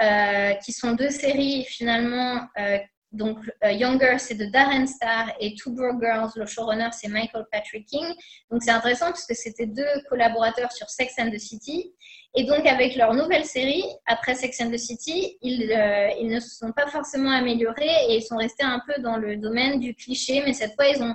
euh, 0.00 0.54
qui 0.64 0.72
sont 0.72 0.92
deux 0.92 1.10
séries 1.10 1.64
finalement. 1.68 2.48
Euh, 2.58 2.78
donc, 3.12 3.38
euh, 3.64 3.72
Younger, 3.72 4.16
c'est 4.18 4.36
de 4.36 4.46
Darren 4.46 4.86
Star 4.86 5.30
et 5.38 5.54
Two 5.56 5.72
Broke 5.72 6.00
Girls, 6.00 6.30
le 6.36 6.46
showrunner, 6.46 6.88
c'est 6.92 7.08
Michael 7.08 7.44
Patrick 7.52 7.86
King. 7.86 8.06
Donc, 8.50 8.62
c'est 8.62 8.70
intéressant 8.70 9.06
parce 9.06 9.26
que 9.26 9.34
c'était 9.34 9.66
deux 9.66 9.84
collaborateurs 10.08 10.72
sur 10.72 10.88
Sex 10.88 11.12
and 11.18 11.30
the 11.30 11.38
City. 11.38 11.92
Et 12.34 12.44
donc, 12.44 12.64
avec 12.66 12.94
leur 12.94 13.12
nouvelle 13.14 13.44
série, 13.44 13.84
après 14.06 14.34
Sex 14.34 14.60
and 14.60 14.70
the 14.70 14.76
City, 14.76 15.36
ils, 15.42 15.62
ils 16.20 16.28
ne 16.28 16.38
se 16.38 16.50
sont 16.50 16.72
pas 16.72 16.86
forcément 16.86 17.30
améliorés 17.30 18.06
et 18.08 18.16
ils 18.18 18.22
sont 18.22 18.36
restés 18.36 18.62
un 18.62 18.80
peu 18.86 19.02
dans 19.02 19.16
le 19.16 19.36
domaine 19.36 19.80
du 19.80 19.94
cliché, 19.94 20.42
mais 20.44 20.52
cette 20.52 20.74
fois, 20.74 20.86
ils 20.86 21.02
ont, 21.02 21.14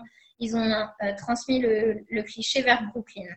ont 0.59 0.87
transmis 1.17 1.59
le, 1.59 2.05
le 2.09 2.23
cliché 2.23 2.61
vers 2.61 2.83
Brooklyn. 2.89 3.27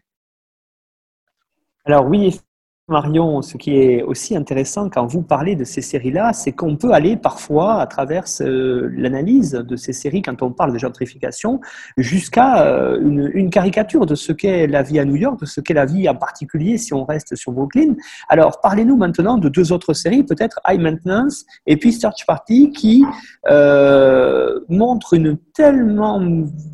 Alors 1.84 2.06
oui, 2.06 2.40
Marion, 2.88 3.42
ce 3.42 3.58
qui 3.58 3.76
est 3.76 4.02
aussi 4.02 4.34
intéressant 4.34 4.88
quand 4.88 5.06
vous 5.06 5.20
parlez 5.20 5.56
de 5.56 5.64
ces 5.64 5.82
séries-là, 5.82 6.32
c'est 6.32 6.52
qu'on 6.52 6.76
peut 6.76 6.92
aller 6.92 7.18
parfois 7.18 7.82
à 7.82 7.86
travers 7.86 8.24
l'analyse 8.40 9.52
de 9.52 9.76
ces 9.76 9.92
séries, 9.92 10.22
quand 10.22 10.40
on 10.42 10.52
parle 10.52 10.72
de 10.72 10.78
gentrification, 10.78 11.60
jusqu'à 11.98 12.64
euh, 12.64 12.98
une, 13.34 13.50
caricature 13.50 14.06
de 14.06 14.14
ce 14.14 14.32
qu'est 14.32 14.66
la 14.66 14.82
vie 14.82 14.98
à 14.98 15.04
New 15.04 15.16
York, 15.16 15.38
de 15.40 15.44
ce 15.44 15.60
qu'est 15.60 15.74
la 15.74 15.84
vie 15.84 16.08
en 16.08 16.14
particulier 16.14 16.78
si 16.78 16.94
on 16.94 17.04
reste 17.04 17.36
sur 17.36 17.52
Brooklyn. 17.52 17.94
Alors, 18.30 18.60
parlez-nous 18.62 18.96
maintenant 18.96 19.36
de 19.36 19.50
deux 19.50 19.70
autres 19.70 19.92
séries, 19.92 20.22
peut-être 20.22 20.58
High 20.66 20.80
Maintenance 20.80 21.44
et 21.66 21.76
puis 21.76 21.92
Search 21.92 22.24
Party, 22.26 22.70
qui 22.70 23.04
euh, 23.48 24.60
montrent 24.70 25.12
une 25.12 25.36
tellement 25.54 26.22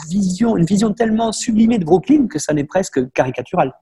vision, 0.08 0.56
une 0.56 0.64
vision 0.64 0.92
tellement 0.92 1.32
sublimée 1.32 1.78
de 1.78 1.84
Brooklyn 1.84 2.28
que 2.28 2.38
ça 2.38 2.54
n'est 2.54 2.64
presque 2.64 3.10
caricatural. 3.12 3.72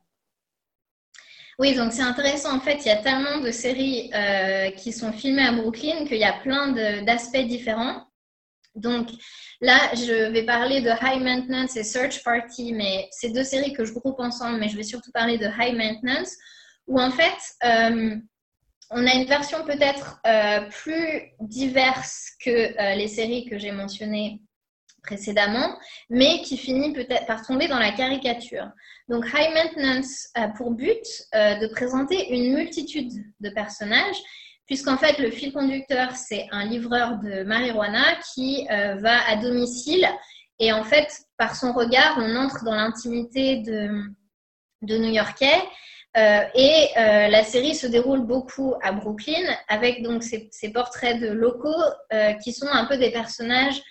Oui, 1.59 1.75
donc 1.75 1.93
c'est 1.93 2.03
intéressant. 2.03 2.57
En 2.57 2.61
fait, 2.61 2.79
il 2.85 2.87
y 2.87 2.91
a 2.91 2.97
tellement 2.97 3.39
de 3.39 3.51
séries 3.51 4.11
euh, 4.15 4.71
qui 4.71 4.93
sont 4.93 5.13
filmées 5.13 5.45
à 5.45 5.53
Brooklyn 5.53 6.07
qu'il 6.07 6.17
y 6.17 6.25
a 6.25 6.33
plein 6.33 6.73
d'aspects 7.03 7.47
différents. 7.47 8.07
Donc 8.75 9.09
là, 9.61 9.79
je 9.95 10.31
vais 10.31 10.45
parler 10.45 10.81
de 10.81 10.89
High 10.89 11.23
Maintenance 11.23 11.77
et 11.77 11.85
Search 11.85 12.23
Party, 12.25 12.73
mais 12.73 13.07
c'est 13.11 13.31
deux 13.31 13.45
séries 13.45 13.75
que 13.75 13.85
je 13.85 13.93
groupe 13.93 14.19
ensemble, 14.19 14.59
mais 14.59 14.71
je 14.71 14.77
vais 14.77 14.83
surtout 14.83 15.13
parler 15.13 15.37
de 15.37 15.47
High 15.47 15.77
Maintenance, 15.77 16.35
où 16.87 16.99
en 16.99 17.11
fait, 17.11 17.37
euh, 17.65 18.17
on 18.91 19.07
a 19.07 19.15
une 19.15 19.27
version 19.27 19.63
peut-être 19.65 20.21
euh, 20.27 20.63
plus 20.71 21.33
diverse 21.41 22.31
que 22.43 22.97
les 22.97 23.09
séries 23.09 23.45
que 23.45 23.59
j'ai 23.59 23.73
mentionnées 23.73 24.41
précédemment, 25.03 25.77
mais 26.09 26.41
qui 26.43 26.57
finit 26.57 26.93
peut-être 26.93 27.27
par 27.27 27.45
tomber 27.45 27.69
dans 27.69 27.79
la 27.79 27.93
caricature. 27.93 28.69
Donc 29.13 29.27
High 29.27 29.53
Maintenance 29.53 30.31
a 30.33 30.49
pour 30.49 30.71
but 30.71 31.05
euh, 31.35 31.57
de 31.57 31.67
présenter 31.67 32.33
une 32.35 32.55
multitude 32.55 33.13
de 33.41 33.51
personnages, 33.51 34.17
puisqu'en 34.65 34.97
fait 34.97 35.19
le 35.19 35.31
fil 35.31 35.53
conducteur, 35.53 36.17
c'est 36.17 36.47
un 36.51 36.65
livreur 36.65 37.19
de 37.19 37.43
marijuana 37.43 38.17
qui 38.33 38.67
euh, 38.71 38.95
va 38.95 39.23
à 39.29 39.37
domicile 39.37 40.09
et 40.59 40.73
en 40.73 40.83
fait, 40.83 41.13
par 41.37 41.57
son 41.57 41.75
regard, 41.75 42.17
on 42.21 42.37
entre 42.37 42.65
dans 42.65 42.75
l'intimité 42.75 43.59
de, 43.59 44.09
New-Yorkais. 44.81 45.63
Euh, 46.17 46.45
et 46.55 46.89
la 46.97 47.43
série 47.43 47.75
se 47.75 47.87
déroule 47.87 48.21
beaucoup 48.21 48.75
à 48.83 48.93
Brooklyn 48.93 49.45
avec 49.69 50.03
donc 50.03 50.23
ces 50.23 50.73
portraits 50.73 51.21
de 51.21 51.29
locaux 51.29 51.83
qui 52.45 52.53
sont 52.53 52.69
un 52.69 52.85
peu 52.85 52.97
des 52.97 53.11
personnages 53.11 53.83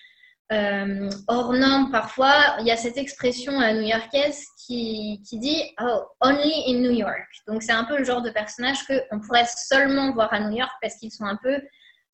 euh, 0.52 1.10
hors 1.28 1.54
parfois. 1.92 2.58
Il 2.60 2.68
y 2.68 2.72
a 2.72 2.78
cette 2.78 2.98
expression 2.98 3.54
new-yorkaise 3.54 4.46
qui, 4.66 5.22
qui, 5.28 5.40
dit 5.40 5.64
oh, 5.82 6.04
only 6.22 6.64
in 6.68 6.80
New 6.80 6.92
York. 6.92 7.28
Donc 7.48 7.64
c'est 7.64 7.72
un 7.72 7.86
peu 7.86 7.98
le 7.98 8.04
genre 8.04 8.22
de 8.22 8.32
personnage 8.32 8.80
qu'on 8.86 9.20
pourrait 9.20 9.46
seulement 9.46 10.12
voir 10.14 10.34
à 10.34 10.40
New 10.42 10.58
York 10.58 10.72
parce 10.82 10.96
qu'ils 10.96 11.12
sont 11.12 11.26
un 11.26 11.38
peu 11.42 11.62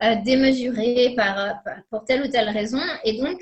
euh, 0.03 0.15
démesurés 0.23 1.13
par, 1.15 1.55
pour 1.89 2.05
telle 2.05 2.23
ou 2.23 2.27
telle 2.27 2.49
raison. 2.49 2.81
Et 3.03 3.19
donc, 3.19 3.41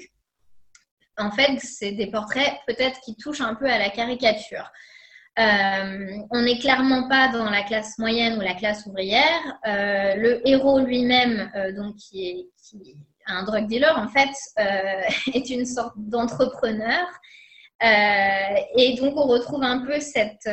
en 1.18 1.32
fait, 1.32 1.60
c'est 1.60 1.92
des 1.92 2.08
portraits 2.08 2.54
peut-être 2.68 3.00
qui 3.02 3.16
touchent 3.16 3.42
un 3.42 3.56
peu 3.56 3.66
à 3.66 3.78
la 3.78 3.90
caricature. 3.90 4.72
Euh, 5.38 6.18
on 6.32 6.42
n'est 6.44 6.60
clairement 6.60 7.10
pas 7.10 7.28
dans 7.28 7.50
la 7.50 7.64
classe 7.64 7.98
moyenne 8.00 8.38
ou 8.38 8.42
la 8.42 8.54
classe 8.54 8.86
ouvrière. 8.86 9.60
le 9.66 10.42
héros 10.48 10.80
lui-même, 10.80 11.52
donc 11.76 11.98
qui 11.98 12.30
est, 12.30 12.48
un 13.26 13.44
drug 13.44 13.68
dealer, 13.68 13.98
en 13.98 14.08
fait, 14.08 14.30
euh, 14.60 15.02
est 15.34 15.50
une 15.50 15.66
sorte 15.66 15.94
d'entrepreneur. 15.98 17.06
Et 17.82 18.96
donc, 19.00 19.18
on 19.18 19.28
retrouve 19.28 19.64
un 19.64 19.86
peu 19.86 20.00
cette 20.00 20.50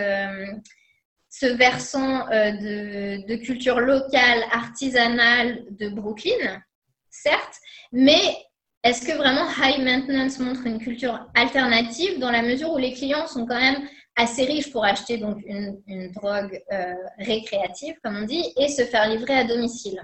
ce 1.34 1.46
versant 1.46 2.26
de, 2.26 3.26
de, 3.26 3.36
culture 3.36 3.80
locale, 3.80 4.42
artisanale 4.50 5.64
de 5.70 5.88
Brooklyn, 5.88 6.60
certes, 7.08 7.56
mais 7.92 8.36
est-ce 8.84 9.06
que 9.06 9.16
vraiment 9.16 9.46
High 9.58 9.82
Maintenance 9.84 10.40
montre 10.40 10.66
une 10.66 10.80
culture 10.80 11.24
alternative 11.34 12.18
dans 12.18 12.32
la 12.32 12.42
mesure 12.42 12.72
où 12.72 12.78
les 12.78 12.92
clients 12.92 13.28
sont 13.28 13.46
quand 13.46 13.60
même 13.60 13.88
assez 14.16 14.44
riches 14.44 14.72
pour 14.72 14.84
acheter 14.84 15.18
donc 15.18 15.38
une, 15.46 16.10
drogue 16.12 16.60
euh, 16.72 16.94
récréative, 17.18 17.94
comme 18.02 18.16
on 18.16 18.24
dit, 18.24 18.52
et 18.56 18.68
se 18.68 18.82
faire 18.82 19.08
livrer 19.08 19.34
à 19.34 19.44
domicile? 19.44 20.02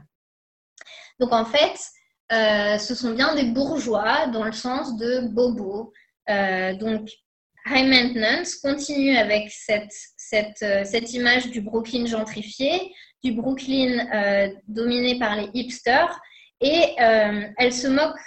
Donc 1.18 1.32
en 1.32 1.44
fait, 1.44 1.74
euh, 1.74 1.97
ce 2.30 2.94
sont 2.94 3.12
bien 3.12 3.34
des 3.34 3.44
bourgeois 3.44 4.26
dans 4.28 4.44
le 4.44 4.52
sens 4.52 4.96
de 4.96 5.28
bobo. 5.28 5.92
Euh, 6.28 6.74
donc 6.74 7.08
High 7.66 7.86
Maintenance 7.86 8.56
continue 8.56 9.16
avec 9.16 9.50
cette, 9.50 9.92
cette, 10.16 11.12
image 11.12 11.50
du 11.50 11.60
Brooklyn 11.60 12.06
gentrifié, 12.06 12.92
du 13.22 13.32
Brooklyn 13.32 14.06
dominé 14.68 15.18
par 15.18 15.36
les 15.36 15.48
hipsters, 15.52 16.18
et 16.60 16.94
elle 16.98 17.72
se 17.72 17.88
moque 17.88 18.18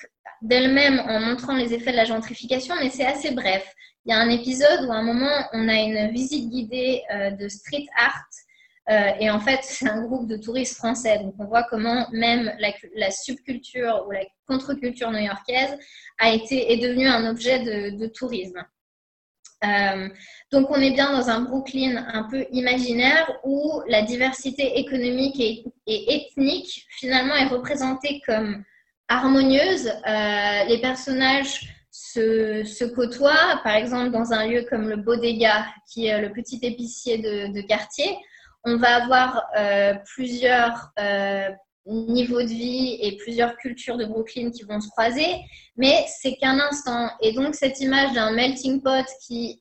d'elle-même 0.41 0.99
en 0.99 1.19
montrant 1.19 1.55
les 1.55 1.73
effets 1.73 1.91
de 1.91 1.97
la 1.97 2.05
gentrification, 2.05 2.75
mais 2.79 2.89
c'est 2.89 3.05
assez 3.05 3.31
bref. 3.31 3.73
Il 4.05 4.11
y 4.11 4.13
a 4.13 4.19
un 4.19 4.29
épisode 4.29 4.85
où 4.87 4.91
à 4.91 4.95
un 4.95 5.03
moment, 5.03 5.45
on 5.53 5.69
a 5.69 5.75
une 5.75 6.11
visite 6.11 6.49
guidée 6.49 7.03
euh, 7.13 7.31
de 7.31 7.47
street 7.47 7.85
art. 7.95 8.25
Euh, 8.91 9.11
et 9.19 9.29
en 9.29 9.39
fait, 9.39 9.59
c'est 9.63 9.89
un 9.89 10.03
groupe 10.03 10.27
de 10.27 10.37
touristes 10.37 10.77
français. 10.77 11.19
Donc, 11.19 11.33
on 11.39 11.45
voit 11.45 11.63
comment 11.63 12.07
même 12.11 12.53
la, 12.59 13.11
subculture 13.11 14.05
ou 14.07 14.11
la 14.11 14.21
contre-culture 14.47 15.11
new-yorkaise 15.11 15.77
a 16.19 16.31
été, 16.31 16.73
est 16.73 16.77
devenue 16.77 17.07
un 17.07 17.29
objet 17.29 17.59
de, 17.59 18.07
tourisme. 18.07 18.63
Euh, 19.63 20.09
donc, 20.51 20.69
on 20.69 20.81
est 20.81 20.91
bien 20.91 21.11
dans 21.11 21.29
un 21.29 21.41
Brooklyn 21.41 22.05
un 22.11 22.23
peu 22.23 22.45
imaginaire 22.51 23.31
où 23.43 23.81
la 23.87 24.01
diversité 24.01 24.79
économique 24.79 25.39
et, 25.39 25.63
et 25.87 26.15
ethnique, 26.15 26.85
finalement, 26.89 27.35
est 27.35 27.47
représentée 27.47 28.21
comme 28.27 28.63
harmonieuse. 29.07 29.87
Euh, 29.87 30.63
les 30.67 30.79
personnages 30.79 31.67
se, 31.91 32.85
côtoient, 32.85 33.59
par 33.63 33.75
exemple 33.75 34.11
dans 34.11 34.33
un 34.33 34.47
lieu 34.47 34.65
comme 34.69 34.89
le 34.89 34.95
Bodega, 34.95 35.65
qui 35.91 36.07
est 36.07 36.21
le 36.21 36.31
petit 36.31 36.59
épicier 36.61 37.17
de, 37.17 37.61
quartier. 37.61 38.17
On 38.63 38.77
va 38.77 39.03
avoir 39.03 39.43
euh, 39.57 39.93
plusieurs 40.13 40.91
euh, 40.99 41.49
niveaux 41.85 42.41
de 42.41 42.47
vie 42.47 42.97
et 43.01 43.17
plusieurs 43.17 43.57
cultures 43.57 43.97
de 43.97 44.05
Brooklyn 44.05 44.51
qui 44.51 44.63
vont 44.63 44.79
se 44.79 44.89
croiser, 44.89 45.37
mais 45.77 46.05
c'est 46.07 46.35
qu'un 46.35 46.59
instant. 46.59 47.09
Et 47.21 47.33
donc 47.33 47.55
cette 47.55 47.79
image 47.79 48.13
d'un 48.13 48.31
melting 48.31 48.81
pot 48.81 49.05
qui, 49.25 49.59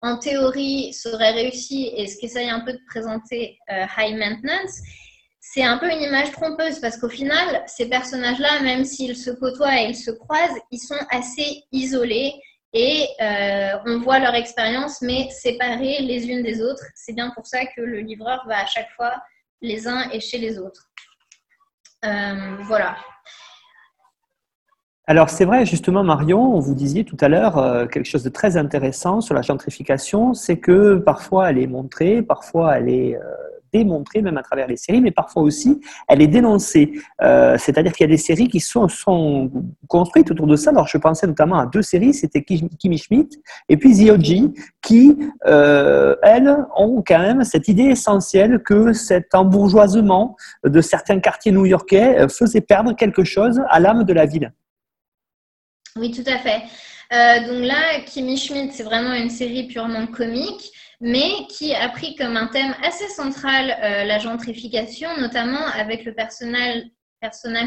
en 0.00 0.16
théorie, 0.18 0.94
serait 0.94 1.32
réussi 1.32 1.92
et 1.94 2.06
ce 2.06 2.18
qu'essaye 2.18 2.48
un 2.48 2.60
peu 2.60 2.72
de 2.72 2.80
présenter 2.88 3.58
High 3.68 4.16
Maintenance, 4.16 4.80
c'est 5.52 5.62
un 5.62 5.78
peu 5.78 5.90
une 5.90 6.02
image 6.02 6.32
trompeuse 6.32 6.80
parce 6.80 6.98
qu'au 6.98 7.08
final, 7.08 7.62
ces 7.66 7.88
personnages-là, 7.88 8.60
même 8.62 8.84
s'ils 8.84 9.16
se 9.16 9.30
côtoient 9.30 9.80
et 9.80 9.88
ils 9.88 9.96
se 9.96 10.10
croisent, 10.10 10.58
ils 10.70 10.80
sont 10.80 10.98
assez 11.10 11.62
isolés 11.70 12.34
et 12.78 13.08
euh, 13.22 13.78
on 13.86 14.00
voit 14.00 14.18
leur 14.18 14.34
expérience, 14.34 15.00
mais 15.00 15.30
séparées 15.30 16.00
les 16.02 16.28
unes 16.28 16.42
des 16.42 16.60
autres. 16.60 16.84
C'est 16.94 17.14
bien 17.14 17.30
pour 17.34 17.46
ça 17.46 17.64
que 17.64 17.80
le 17.80 18.00
livreur 18.00 18.44
va 18.46 18.60
à 18.60 18.66
chaque 18.66 18.90
fois 18.94 19.14
les 19.62 19.88
uns 19.88 20.10
et 20.10 20.20
chez 20.20 20.36
les 20.36 20.58
autres. 20.58 20.90
Euh, 22.04 22.56
voilà. 22.64 22.98
Alors 25.06 25.30
c'est 25.30 25.46
vrai, 25.46 25.64
justement, 25.64 26.04
Marion, 26.04 26.60
vous 26.60 26.74
disiez 26.74 27.04
tout 27.04 27.16
à 27.22 27.28
l'heure 27.28 27.56
euh, 27.56 27.86
quelque 27.86 28.04
chose 28.04 28.24
de 28.24 28.28
très 28.28 28.58
intéressant 28.58 29.22
sur 29.22 29.34
la 29.34 29.40
gentrification, 29.40 30.34
c'est 30.34 30.58
que 30.58 30.96
parfois 30.96 31.48
elle 31.48 31.58
est 31.58 31.66
montrée, 31.66 32.20
parfois 32.20 32.76
elle 32.76 32.90
est 32.90 33.18
démontrée 33.72 34.22
même 34.22 34.36
à 34.36 34.42
travers 34.42 34.66
les 34.66 34.76
séries, 34.76 35.00
mais 35.00 35.10
parfois 35.10 35.42
aussi 35.42 35.80
elle 36.08 36.22
est 36.22 36.26
dénoncée. 36.26 36.92
Euh, 37.22 37.56
c'est-à-dire 37.58 37.92
qu'il 37.92 38.04
y 38.04 38.08
a 38.08 38.12
des 38.12 38.16
séries 38.16 38.48
qui 38.48 38.60
sont, 38.60 38.88
construites 39.88 40.30
autour 40.30 40.46
de 40.46 40.56
ça. 40.56 40.70
Alors 40.70 40.86
je 40.86 40.98
pensais 40.98 41.26
notamment 41.26 41.58
à 41.58 41.66
deux 41.66 41.82
séries, 41.82 42.14
c'était 42.14 42.42
Kimi 42.42 42.98
Schmidt 42.98 43.38
et 43.68 43.76
puis 43.76 43.94
The 43.94 44.16
qui, 44.82 45.16
euh, 45.46 46.16
elles, 46.22 46.56
ont 46.76 47.02
quand 47.06 47.18
même 47.18 47.44
cette 47.44 47.68
idée 47.68 47.84
essentielle 47.84 48.62
que 48.62 48.92
cet 48.92 49.34
embourgeoisement 49.34 50.36
de 50.64 50.80
certains 50.80 51.20
quartiers 51.20 51.52
new-yorkais 51.52 52.20
euh, 52.20 52.28
faisait 52.28 52.60
perdre 52.60 52.94
quelque 52.94 53.24
chose 53.24 53.60
à 53.68 53.80
l'âme 53.80 54.04
de 54.04 54.12
la 54.12 54.26
ville. 54.26 54.52
Oui, 55.96 56.10
tout 56.10 56.24
à 56.26 56.38
fait. 56.38 56.62
donc 57.46 57.64
là, 57.64 58.00
Kimi 58.04 58.36
Schmidt, 58.36 58.72
c'est 58.72 58.82
vraiment 58.82 59.14
une 59.14 59.30
série 59.30 59.66
purement 59.66 60.06
comique 60.06 60.72
mais 61.00 61.46
qui 61.48 61.74
a 61.74 61.88
pris 61.88 62.14
comme 62.16 62.36
un 62.36 62.46
thème 62.46 62.74
assez 62.82 63.08
central 63.08 63.76
euh, 63.82 64.04
la 64.04 64.18
gentrification, 64.18 65.08
notamment 65.18 65.66
avec 65.74 66.04
le 66.04 66.14
personnage, 66.14 66.84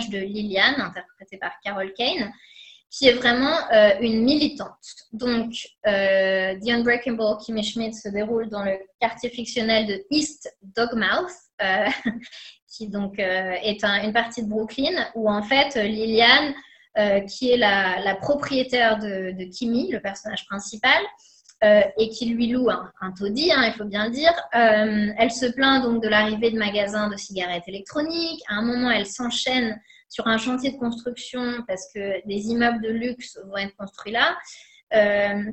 de 0.10 0.18
Liliane, 0.20 0.80
interprété 0.80 1.38
par 1.38 1.52
Carol 1.64 1.92
Kane, 1.94 2.32
qui 2.90 3.08
est 3.08 3.14
vraiment 3.14 3.56
euh, 3.74 3.92
une 4.00 4.24
militante. 4.24 4.70
Donc, 5.12 5.52
euh, 5.86 6.56
The 6.56 6.70
Unbreakable 6.70 7.38
Kimmy 7.46 7.64
Schmidt 7.64 7.94
se 7.94 8.10
déroule 8.10 8.50
dans 8.50 8.64
le 8.64 8.80
quartier 9.00 9.30
fictionnel 9.30 9.86
de 9.86 10.06
East 10.10 10.56
Dogmouth, 10.62 11.30
qui 12.68 12.88
donc 12.88 13.20
est 13.20 13.84
une 13.84 14.14
partie 14.14 14.44
de 14.44 14.48
Brooklyn, 14.48 15.08
où 15.14 15.30
en 15.30 15.44
fait 15.44 15.76
Liliane, 15.76 16.54
qui 17.28 17.52
est 17.52 17.58
la, 17.58 18.16
propriétaire 18.16 18.98
de, 18.98 19.32
de 19.32 19.44
Kimmy, 19.52 19.92
le 19.92 20.00
personnage 20.00 20.46
principal, 20.46 21.04
euh, 21.64 21.82
et 21.98 22.10
qui 22.10 22.28
lui 22.28 22.48
loue 22.48 22.70
un, 22.70 23.12
taudis, 23.12 23.52
hein, 23.52 23.64
il 23.66 23.74
faut 23.74 23.84
bien 23.84 24.06
le 24.06 24.12
dire. 24.12 24.34
Euh, 24.56 25.12
elle 25.18 25.32
se 25.32 25.46
plaint 25.46 25.84
donc 25.84 26.02
de 26.02 26.08
l'arrivée 26.08 26.52
de 26.52 26.58
magasins 26.58 27.10
de 27.10 27.18
cigarettes 27.18 27.68
électroniques. 27.68 28.42
À 28.48 28.56
un 28.56 28.62
moment, 28.62 28.90
elle 28.90 29.06
s'enchaîne 29.06 29.78
sur 30.08 30.28
un 30.28 30.38
chantier 30.38 30.72
de 30.72 30.78
construction 30.78 31.64
parce 31.68 31.86
que 31.94 32.26
des 32.26 32.48
immeubles 32.48 32.82
de 32.82 32.90
luxe 32.90 33.38
vont 33.46 33.58
être 33.58 33.76
construits 33.76 34.14
là. 34.14 34.38
Euh, 34.94 35.52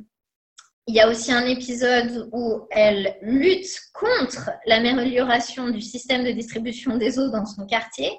il 0.87 0.95
y 0.95 1.01
a 1.01 1.09
aussi 1.09 1.33
un 1.33 1.45
épisode 1.45 2.29
où 2.31 2.65
elle 2.71 3.17
lutte 3.21 3.77
contre 3.93 4.49
l'amélioration 4.65 5.69
du 5.69 5.81
système 5.81 6.23
de 6.23 6.31
distribution 6.31 6.95
des 6.95 7.19
eaux 7.19 7.29
dans 7.29 7.45
son 7.45 7.65
quartier. 7.65 8.09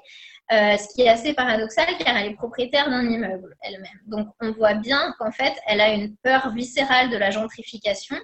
Euh, 0.51 0.77
ce 0.77 0.95
qui 0.95 1.03
est 1.03 1.09
assez 1.09 1.33
paradoxal 1.33 1.85
car 1.99 2.17
elle 2.17 2.31
est 2.31 2.35
propriétaire 2.35 2.89
d'un 2.89 3.07
immeuble 3.07 3.55
elle-même. 3.61 3.99
Donc 4.07 4.29
on 4.41 4.51
voit 4.51 4.73
bien 4.73 5.13
qu'en 5.19 5.31
fait, 5.31 5.53
elle 5.67 5.79
a 5.79 5.93
une 5.93 6.15
peur 6.23 6.51
viscérale 6.55 7.11
de 7.11 7.17
la 7.17 7.29
gentrification. 7.29 8.15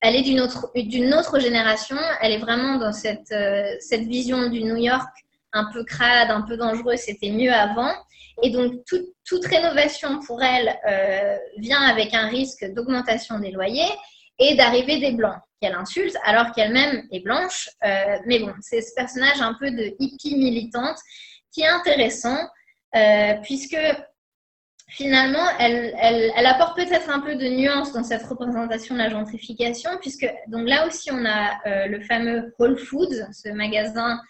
Elle 0.00 0.16
est 0.16 0.22
d'une 0.22 0.40
autre, 0.40 0.72
autre 0.74 1.38
génération, 1.38 1.96
elle 2.20 2.32
est 2.32 2.38
vraiment 2.38 2.78
dans 2.78 2.92
cette, 2.92 3.30
euh, 3.30 3.76
cette 3.78 4.02
vision 4.02 4.48
du 4.48 4.64
New 4.64 4.74
York 4.74 5.08
un 5.52 5.70
peu 5.72 5.84
crade, 5.84 6.32
un 6.32 6.42
peu 6.42 6.56
dangereux, 6.56 6.96
c'était 6.96 7.30
mieux 7.30 7.52
avant. 7.52 7.92
Et 8.42 8.50
donc 8.50 8.72
toute 9.24 9.46
rénovation 9.46 10.18
pour 10.18 10.42
elle 10.42 10.76
euh, 10.88 11.36
vient 11.58 11.82
avec 11.82 12.12
un 12.12 12.26
risque 12.26 12.64
d'augmentation 12.72 13.38
des 13.38 13.52
loyers 13.52 13.92
et 14.40 14.56
d'arrivée 14.56 14.98
des 14.98 15.12
blancs 15.12 15.38
qu'elle 15.60 15.74
insulte 15.74 16.16
alors 16.24 16.50
qu'elle-même 16.50 17.06
est 17.12 17.20
blanche. 17.20 17.68
mais 18.26 18.40
bon, 18.40 18.52
c'est 18.60 18.80
ce 18.80 18.92
personnage 18.96 19.40
un 19.40 19.54
peu 19.54 19.70
de 19.70 19.94
hippie 20.00 20.34
militante 20.34 20.98
qui 21.52 21.62
est 21.62 21.68
intéressant, 21.68 22.38
euh, 22.96 23.34
puisque 23.42 23.78
finalement, 24.88 25.46
elle, 25.58 25.94
elle, 25.98 26.46
apporte 26.46 26.76
peut-être 26.76 27.08
un 27.08 27.20
peu 27.20 27.34
de 27.36 27.48
nuance 27.48 27.92
dans 27.92 28.04
cette 28.04 28.24
représentation 28.24 28.94
de 28.94 29.00
la 29.00 29.08
gentrification, 29.08 29.90
puisque 30.00 30.30
donc 30.48 30.68
là 30.68 30.86
aussi, 30.86 31.10
on 31.10 31.24
a 31.24 31.60
euh, 31.66 31.86
le 31.86 32.00
fameux 32.00 32.54
Whole 32.58 32.78
Foods, 32.78 33.26
ce 33.32 33.48
magasin 33.50 34.20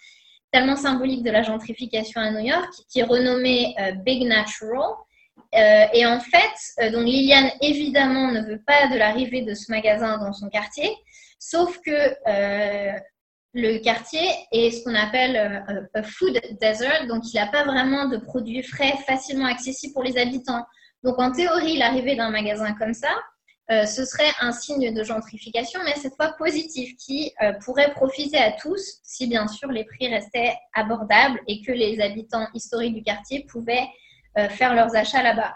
tellement 0.53 0.77
symbolique 0.77 1.25
de 1.25 1.31
la 1.31 1.43
gentrification 1.43 2.21
à 2.21 2.31
New 2.31 2.47
York, 2.47 2.71
qui 2.89 3.01
est 3.01 3.05
renommé 3.05 3.75
euh, 3.81 3.93
Big 3.93 4.27
Natural. 4.27 4.95
et 5.53 6.07
en 6.07 6.21
fait, 6.21 6.91
donc 6.93 7.05
Liliane, 7.05 7.51
évidemment, 7.61 8.31
ne 8.31 8.43
veut 8.43 8.63
pas 8.67 8.89
de 8.89 8.97
l'arrivée 8.97 9.43
de 9.43 9.55
ce 9.55 9.71
magasin 9.71 10.19
dans 10.19 10.33
son 10.33 10.49
quartier, 10.49 10.91
sauf 11.39 11.79
que 11.85 12.15
le 13.55 13.79
quartier 13.79 14.27
est 14.51 14.71
ce 14.71 14.83
qu'on 14.83 14.95
appelle 14.95 15.37
euh, 15.37 15.81
un 15.95 16.03
food 16.03 16.41
desert, 16.61 17.07
donc 17.07 17.23
il 17.33 17.37
n'a 17.37 17.47
pas 17.47 17.65
vraiment 17.65 18.09
de 18.09 18.17
produits 18.17 18.63
frais 18.63 18.95
facilement 19.07 19.47
accessibles 19.47 19.93
pour 19.93 20.03
les 20.03 20.17
habitants. 20.17 20.65
Donc 21.05 21.19
en 21.19 21.33
théorie, 21.33 21.77
l'arrivée 21.77 22.17
d'un 22.17 22.31
magasin 22.31 22.75
comme 22.75 22.95
ça, 22.95 23.11
euh, 23.71 23.85
ce 23.85 24.05
serait 24.05 24.31
un 24.41 24.53
signe 24.53 24.95
de 24.95 25.05
gentrification, 25.05 25.81
mais 25.85 25.95
cette 25.97 26.17
fois 26.17 26.33
positif, 26.39 26.97
qui 26.97 27.33
euh, 27.43 27.53
pourrait 27.65 27.93
profiter 27.93 28.39
à 28.39 28.53
tous 28.53 29.01
si 29.03 29.27
bien 29.27 29.47
sûr 29.47 29.71
les 29.71 29.85
prix 29.85 30.09
restaient 30.09 30.55
abordables 30.75 31.39
et 31.47 31.63
que 31.63 31.73
les 31.73 32.01
habitants 32.01 32.47
historiques 32.55 32.95
du 32.95 33.03
quartier 33.03 33.47
pouvaient 33.51 33.87
faire 34.49 34.75
leurs 34.75 34.97
achats 34.97 35.23
là-bas. 35.23 35.55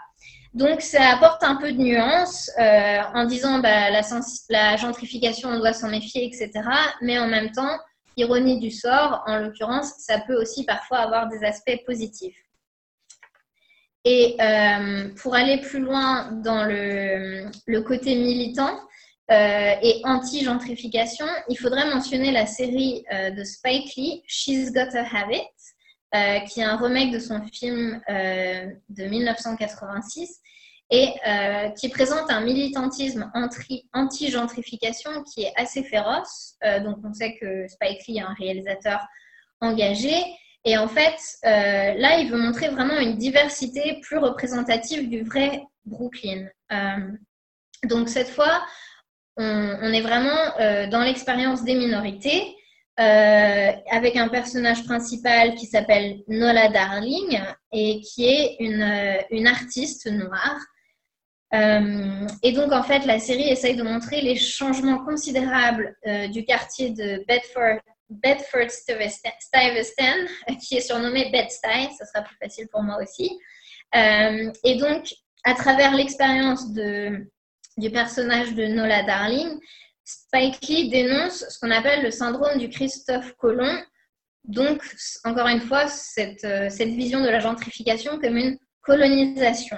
Donc 0.53 0.81
ça 0.81 1.09
apporte 1.09 1.43
un 1.43 1.55
peu 1.55 1.71
de 1.71 1.79
nuance 1.79 2.51
en 2.59 3.25
disant 3.25 3.57
bah, 3.57 3.89
la, 3.89 4.01
la 4.49 4.77
gentrification, 4.77 5.49
on 5.49 5.57
doit 5.57 5.73
s'en 5.73 5.89
méfier, 5.89 6.27
etc. 6.27 6.51
Mais 7.01 7.17
en 7.17 7.27
même 7.27 7.49
temps, 7.51 7.75
ironie 8.17 8.59
du 8.59 8.71
sort, 8.71 9.23
en 9.27 9.37
l'occurrence, 9.39 9.93
ça 9.99 10.19
peut 10.19 10.35
aussi 10.35 10.65
parfois 10.65 10.99
avoir 10.99 11.29
des 11.29 11.43
aspects 11.45 11.79
positifs. 11.85 12.37
Et 14.03 14.37
pour 15.21 15.35
aller 15.35 15.57
plus 15.57 15.79
loin 15.79 16.31
dans 16.31 16.63
le, 16.63 17.79
côté 17.81 18.15
militant, 18.15 18.79
euh, 19.29 19.75
et 19.81 20.01
anti-gentrification, 20.05 21.25
il 21.49 21.57
faudrait 21.57 21.89
mentionner 21.89 22.31
la 22.31 22.45
série 22.45 23.03
euh, 23.11 23.31
de 23.31 23.43
Spike 23.43 23.93
Lee, 23.97 24.23
She's 24.25 24.71
Gotta 24.71 25.01
Have 25.01 25.33
It, 25.33 25.43
euh, 26.15 26.39
qui 26.47 26.61
est 26.61 26.63
un 26.63 26.77
remake 26.77 27.11
de 27.11 27.19
son 27.19 27.43
film 27.43 28.01
de 28.07 29.03
1986 29.03 30.39
et 30.89 31.13
qui 31.77 31.89
présente 31.89 32.31
un 32.31 32.41
militantisme 32.41 33.29
anti-gentrification 33.93 35.23
qui 35.23 35.43
est 35.43 35.53
assez 35.57 35.83
féroce. 35.83 36.55
donc 36.83 36.97
on 37.03 37.13
sait 37.13 37.35
que 37.41 37.67
Spike 37.67 38.07
Lee 38.07 38.19
est 38.19 38.21
un 38.21 38.33
réalisateur 38.39 38.99
engagé. 39.59 40.15
Et 40.63 40.77
en 40.77 40.87
fait, 40.87 41.17
là, 41.43 42.19
il 42.19 42.29
veut 42.29 42.37
montrer 42.37 42.69
vraiment 42.69 42.97
une 42.99 43.17
diversité 43.17 43.99
plus 44.01 44.17
représentative 44.17 45.09
du 45.09 45.23
vrai 45.23 45.61
Brooklyn. 45.85 46.47
donc 47.83 48.07
cette 48.07 48.29
fois, 48.29 48.61
on, 49.37 49.93
est 49.93 50.01
vraiment 50.01 50.59
euh, 50.59 50.87
dans 50.87 51.01
l'expérience 51.01 51.63
des 51.63 51.75
minorités, 51.75 52.55
euh, 52.99 53.71
avec 53.91 54.15
un 54.15 54.27
personnage 54.27 54.83
principal 54.85 55.53
qui 55.55 55.67
s'appelle 55.67 56.21
Nola 56.27 56.69
Darling 56.69 57.39
et 57.71 58.01
qui 58.01 58.25
est 58.25 58.55
une, 58.59 58.81
euh, 58.81 59.45
artiste 59.45 60.07
noire. 60.11 60.57
Et 61.53 62.51
donc, 62.51 62.71
en 62.73 62.83
fait, 62.83 63.05
la 63.05 63.19
série 63.19 63.49
essaye 63.49 63.75
de 63.75 63.83
montrer 63.83 64.21
les 64.21 64.35
changements 64.35 65.03
considérables 65.05 65.95
du 66.31 66.43
quartier 66.43 66.89
de 66.91 67.23
Bedford, 67.27 67.79
Bedford 68.09 68.69
Stuyvesant, 68.69 70.27
qui 70.67 70.77
est 70.77 70.81
surnommé 70.81 71.29
Bed-Stuy, 71.31 71.89
ça 71.97 72.05
sera 72.05 72.23
plus 72.23 72.35
facile 72.37 72.67
pour 72.71 72.83
moi 72.83 72.97
aussi. 73.01 73.31
et 73.93 74.75
donc, 74.75 75.13
à 75.43 75.53
travers 75.53 75.93
l'expérience 75.93 76.73
du 76.73 77.91
personnage 77.91 78.53
de 78.53 78.65
Nola 78.65 79.03
Darling, 79.03 79.57
Spike 80.07 80.67
Lee 80.69 80.89
dénonce 80.89 81.43
ce 81.49 81.59
qu'on 81.59 81.71
appelle 81.71 82.01
le 82.01 82.11
syndrome 82.11 82.57
du 82.57 82.69
Christophe 82.69 83.33
Colomb. 83.33 83.77
Donc, 84.45 84.81
encore 85.25 85.47
une 85.47 85.59
fois, 85.59 85.85
euh, 85.85 86.69
cette 86.69 86.89
vision 86.89 87.21
de 87.21 87.27
la 87.27 87.39
gentrification 87.39 88.17
comme 88.17 88.37
une 88.37 88.57
colonisation. 88.81 89.77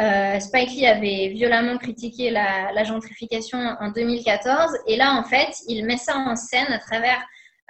Euh, 0.00 0.38
Spike 0.38 0.70
Lee 0.70 0.86
avait 0.86 1.28
violemment 1.34 1.76
critiqué 1.76 2.30
la, 2.30 2.84
gentrification 2.84 3.58
en 3.58 3.90
2014 3.90 4.70
et 4.86 4.96
là, 4.96 5.14
en 5.14 5.24
fait, 5.24 5.56
il 5.66 5.84
met 5.84 5.96
ça 5.96 6.16
en 6.16 6.36
scène 6.36 6.72
à 6.72 6.78
travers 6.78 7.20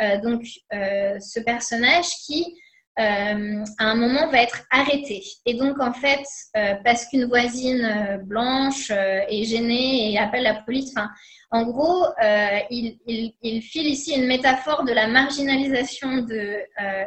euh, 0.01 0.19
donc, 0.21 0.43
ce 0.71 1.41
personnage 1.41 2.07
qui 2.27 2.45
euh, 2.99 3.65
à 3.79 3.85
un 3.85 3.95
moment 3.95 4.27
va 4.29 4.43
être 4.43 4.65
arrêté. 4.71 5.23
Et 5.47 5.55
donc, 5.55 5.79
en 5.81 5.93
fait, 5.93 6.25
euh, 6.57 6.75
parce 6.85 7.07
qu'une 7.07 7.27
voisine 7.27 7.85
euh, 7.85 8.17
blanche 8.17 8.91
est 8.91 9.45
gênée 9.45 10.13
et 10.13 10.19
appelle 10.19 10.43
la 10.43 10.55
police, 10.55 10.95
en 11.51 11.63
gros, 11.63 12.05
il, 12.71 12.99
il, 13.07 13.63
file 13.63 13.87
ici 13.87 14.15
une 14.15 14.27
métaphore 14.27 14.85
de 14.85 14.93
la 14.93 15.07
marginalisation 15.07 16.19
de 16.19 16.59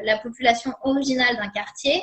la 0.04 0.18
population 0.18 0.74
originale 0.84 1.38
d'un 1.38 1.50
quartier 1.50 2.02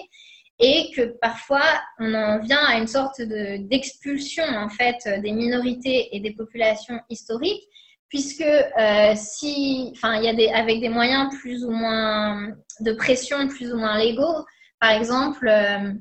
et 0.59 0.91
que 0.95 1.03
parfois 1.21 1.63
on 1.99 2.13
en 2.15 2.41
vient 2.41 2.65
à 2.67 2.79
une 2.79 2.87
sorte 2.89 3.21
d'expulsion 3.23 4.45
en 4.45 4.69
fait 4.69 4.97
des 5.21 5.33
minorités 5.33 6.15
et 6.17 6.21
des 6.21 6.33
populations 6.33 7.01
historiques 7.09 7.69
puisque 8.09 8.41
euh, 8.43 9.13
si, 9.15 9.93
enfin, 9.95 10.17
il 10.17 10.25
y 10.25 10.29
a 10.29 10.35
des, 10.35 10.49
avec 10.49 10.81
des 10.81 10.89
moyens 10.89 11.35
plus 11.41 11.65
ou 11.65 11.71
moins 11.71 12.49
de 12.81 12.93
pression, 12.93 13.49
plus 13.49 13.73
ou 13.73 13.77
moins 13.77 13.99
légaux, 13.99 14.45
par 14.81 14.91
exemple, 14.91 15.47
euh, 15.49 15.93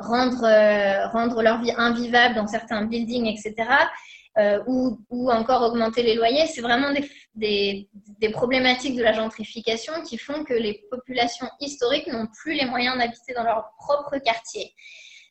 rendre, 0.00 0.44
euh, 0.44 1.06
rendre 1.08 1.42
leur 1.42 1.60
vie 1.60 1.72
invivable 1.76 2.34
dans 2.34 2.46
certains 2.46 2.84
buildings, 2.84 3.26
etc., 3.26 3.54
ou, 4.66 4.98
ou, 5.10 5.30
encore 5.30 5.62
augmenter 5.62 6.02
les 6.02 6.14
loyers, 6.14 6.46
c'est 6.46 6.60
vraiment 6.60 6.92
des, 7.34 7.88
problématiques 8.32 8.96
de 8.96 9.02
la 9.02 9.12
gentrification 9.12 9.92
qui 10.02 10.18
font 10.18 10.44
que 10.44 10.54
les 10.54 10.84
populations 10.90 11.48
historiques 11.60 12.06
n'ont 12.08 12.26
plus 12.42 12.54
les 12.54 12.66
moyens 12.66 12.98
d'habiter 12.98 13.32
dans 13.34 13.44
leur 13.44 13.70
propre 13.78 14.18
quartier. 14.18 14.74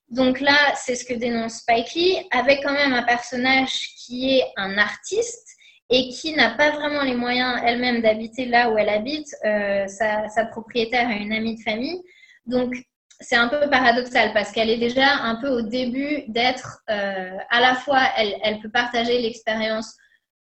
Donc 0.09 0.39
là, 0.39 0.57
c'est 0.75 0.95
ce 0.95 1.03
que 1.03 1.13
dénonce 1.13 1.57
Spike 1.57 1.93
Lee, 1.93 2.27
avec 2.31 2.63
quand 2.63 2.73
même 2.73 2.93
un 2.93 3.03
personnage 3.03 3.89
qui 3.97 4.37
est 4.37 4.45
un 4.55 4.77
artiste 4.77 5.55
et 5.89 6.09
qui 6.09 6.33
n'a 6.35 6.51
pas 6.51 6.71
vraiment 6.71 7.03
les 7.03 7.15
moyens 7.15 7.59
elle-même 7.63 8.01
d'habiter 8.01 8.45
là 8.45 8.71
où 8.71 8.77
elle 8.77 8.89
habite, 8.89 9.27
euh, 9.45 9.87
sa, 9.87 10.45
propriétaire 10.51 11.09
est 11.11 11.19
une 11.19 11.33
amie 11.33 11.57
de 11.57 11.61
famille. 11.61 12.01
Donc, 12.45 12.75
c'est 13.19 13.35
un 13.35 13.47
peu 13.47 13.69
paradoxal 13.69 14.33
parce 14.33 14.51
qu'elle 14.51 14.69
est 14.69 14.77
déjà 14.77 15.15
un 15.21 15.35
peu 15.35 15.49
au 15.49 15.61
début 15.61 16.23
d'être, 16.27 16.81
euh, 16.89 17.37
à 17.49 17.61
la 17.61 17.75
fois, 17.75 18.01
elle, 18.17 18.59
peut 18.59 18.69
partager 18.69 19.21
l'expérience 19.21 19.95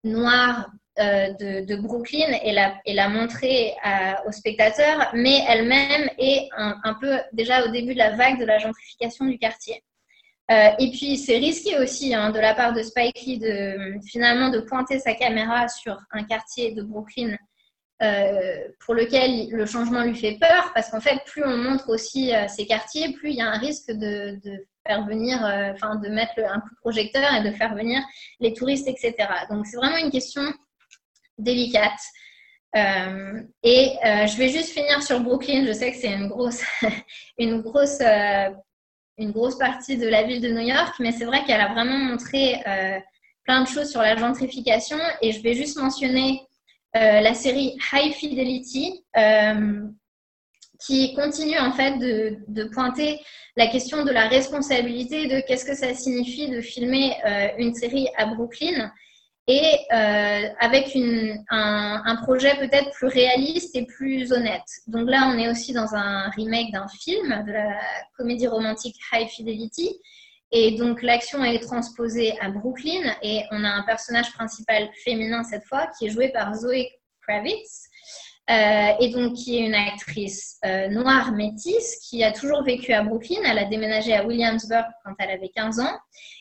noire 0.04 0.70
euh, 0.98 1.32
de, 1.62 1.76
Brooklyn 1.76 2.38
et 2.42 2.52
la, 2.52 2.74
et 2.84 2.96
montrer 3.08 3.74
aux 4.26 4.32
spectateurs, 4.32 5.10
mais 5.14 5.44
elle-même 5.48 6.10
est 6.18 6.48
un, 6.56 6.94
peu 7.00 7.18
déjà 7.32 7.64
au 7.64 7.68
début 7.68 7.94
de 7.94 7.98
la 7.98 8.16
vague 8.16 8.38
de 8.38 8.44
la 8.44 8.58
gentrification 8.58 9.24
du 9.24 9.38
quartier. 9.38 9.82
Euh, 10.50 10.70
et 10.78 10.90
puis, 10.90 11.18
c'est 11.18 11.36
risqué 11.36 11.78
aussi 11.78 12.14
hein, 12.14 12.30
de 12.30 12.40
la 12.40 12.54
part 12.54 12.72
de 12.72 12.82
Spike 12.82 13.20
Lee 13.26 13.38
de 13.38 13.98
finalement 14.06 14.48
de 14.48 14.60
pointer 14.60 14.98
sa 14.98 15.14
caméra 15.14 15.68
sur 15.68 15.98
un 16.10 16.24
quartier 16.24 16.72
de 16.72 16.82
Brooklyn 16.82 17.36
euh, 18.02 18.68
pour 18.80 18.94
lequel 18.94 19.50
le 19.50 19.66
changement 19.66 20.02
lui 20.02 20.14
fait 20.14 20.38
peur, 20.40 20.72
parce 20.74 20.90
qu'en 20.90 21.00
fait, 21.00 21.18
plus 21.26 21.44
on 21.44 21.56
montre 21.56 21.88
aussi 21.88 22.34
euh, 22.34 22.46
ces 22.48 22.66
quartiers, 22.66 23.12
plus 23.12 23.30
il 23.30 23.36
y 23.36 23.40
a 23.40 23.48
un 23.48 23.58
risque 23.58 23.90
de, 23.90 24.38
faire 24.86 25.04
venir, 25.06 25.38
enfin, 25.74 25.96
de 25.96 26.08
mettre 26.08 26.32
un 26.38 26.60
coup 26.60 26.70
de 26.70 26.80
projecteur 26.80 27.34
et 27.34 27.42
de 27.42 27.54
faire 27.54 27.74
venir 27.74 28.00
les 28.40 28.54
touristes, 28.54 28.88
etc. 28.88 29.14
Donc, 29.50 29.66
c'est 29.66 29.76
vraiment 29.76 29.98
une 29.98 30.10
question 30.10 30.42
délicate. 31.36 32.00
et 32.74 33.96
je 34.02 34.36
vais 34.38 34.48
juste 34.48 34.70
finir 34.70 35.02
sur 35.02 35.20
Brooklyn. 35.20 35.66
Je 35.66 35.72
sais 35.72 35.92
que 35.92 35.98
c'est 35.98 36.12
une 36.12 36.28
grosse, 36.28 36.62
une 37.38 37.60
grosse 37.60 38.00
une 39.18 39.32
grosse 39.32 39.58
partie 39.58 39.96
de 39.96 40.08
la 40.08 40.22
ville 40.22 40.40
de 40.40 40.48
New 40.48 40.66
York, 40.66 40.94
mais 41.00 41.12
c'est 41.12 41.24
vrai 41.24 41.44
qu'elle 41.44 41.60
a 41.60 41.72
vraiment 41.72 41.98
montré 41.98 42.62
euh, 42.66 42.98
plein 43.44 43.62
de 43.62 43.68
choses 43.68 43.90
sur 43.90 44.00
la 44.00 44.16
gentrification. 44.16 44.98
Et 45.20 45.32
je 45.32 45.42
vais 45.42 45.54
juste 45.54 45.76
mentionner 45.76 46.40
euh, 46.40 46.47
la 46.94 47.34
série 47.34 47.76
High 47.92 48.12
Fidelity, 48.12 49.04
euh, 49.16 49.82
qui 50.80 51.14
continue 51.14 51.58
en 51.58 51.72
fait 51.72 51.98
de, 51.98 52.64
pointer 52.72 53.20
la 53.56 53.66
question 53.66 54.04
de 54.04 54.10
la 54.10 54.28
responsabilité, 54.28 55.26
de 55.26 55.40
qu'est-ce 55.40 55.64
que 55.64 55.74
ça 55.74 55.92
signifie 55.94 56.48
de 56.48 56.60
filmer 56.60 57.14
une 57.58 57.74
série 57.74 58.08
à 58.16 58.26
Brooklyn 58.26 58.92
et 59.48 59.78
euh, 59.92 60.48
avec 60.60 60.94
un, 61.48 62.16
projet 62.22 62.54
peut-être 62.56 62.90
plus 62.90 63.08
réaliste 63.08 63.74
et 63.74 63.86
plus 63.86 64.30
honnête. 64.30 64.62
Donc 64.86 65.08
là, 65.08 65.32
on 65.34 65.38
est 65.38 65.48
aussi 65.48 65.72
dans 65.72 65.94
un 65.94 66.28
remake 66.30 66.70
d'un 66.70 66.86
film, 66.86 67.44
de 67.46 67.52
la 67.52 67.80
comédie 68.16 68.46
romantique 68.46 68.96
High 69.10 69.26
Fidelity. 69.26 69.98
Et 70.50 70.72
donc 70.72 71.02
l'action 71.02 71.44
est 71.44 71.60
transposée 71.60 72.38
à 72.40 72.50
Brooklyn 72.50 73.14
et 73.22 73.42
on 73.50 73.64
a 73.64 73.68
un 73.68 73.82
personnage 73.82 74.32
principal 74.32 74.88
féminin 75.04 75.44
cette 75.44 75.64
fois 75.64 75.88
qui 75.98 76.06
est 76.06 76.10
joué 76.10 76.30
par 76.30 76.54
Zoe 76.54 76.86
Kravitz. 77.26 77.88
Euh, 78.50 78.92
et 78.98 79.10
donc 79.10 79.34
qui 79.34 79.58
est 79.58 79.66
une 79.66 79.74
actrice 79.74 80.58
euh, 80.64 80.88
noire 80.88 81.32
métisse 81.32 81.98
qui 82.08 82.24
a 82.24 82.32
toujours 82.32 82.62
vécu 82.62 82.94
à 82.94 83.02
Brooklyn. 83.02 83.42
Elle 83.44 83.58
a 83.58 83.64
déménagé 83.64 84.14
à 84.14 84.24
Williamsburg 84.24 84.86
quand 85.04 85.12
elle 85.18 85.32
avait 85.32 85.50
15 85.50 85.80
ans. 85.80 85.98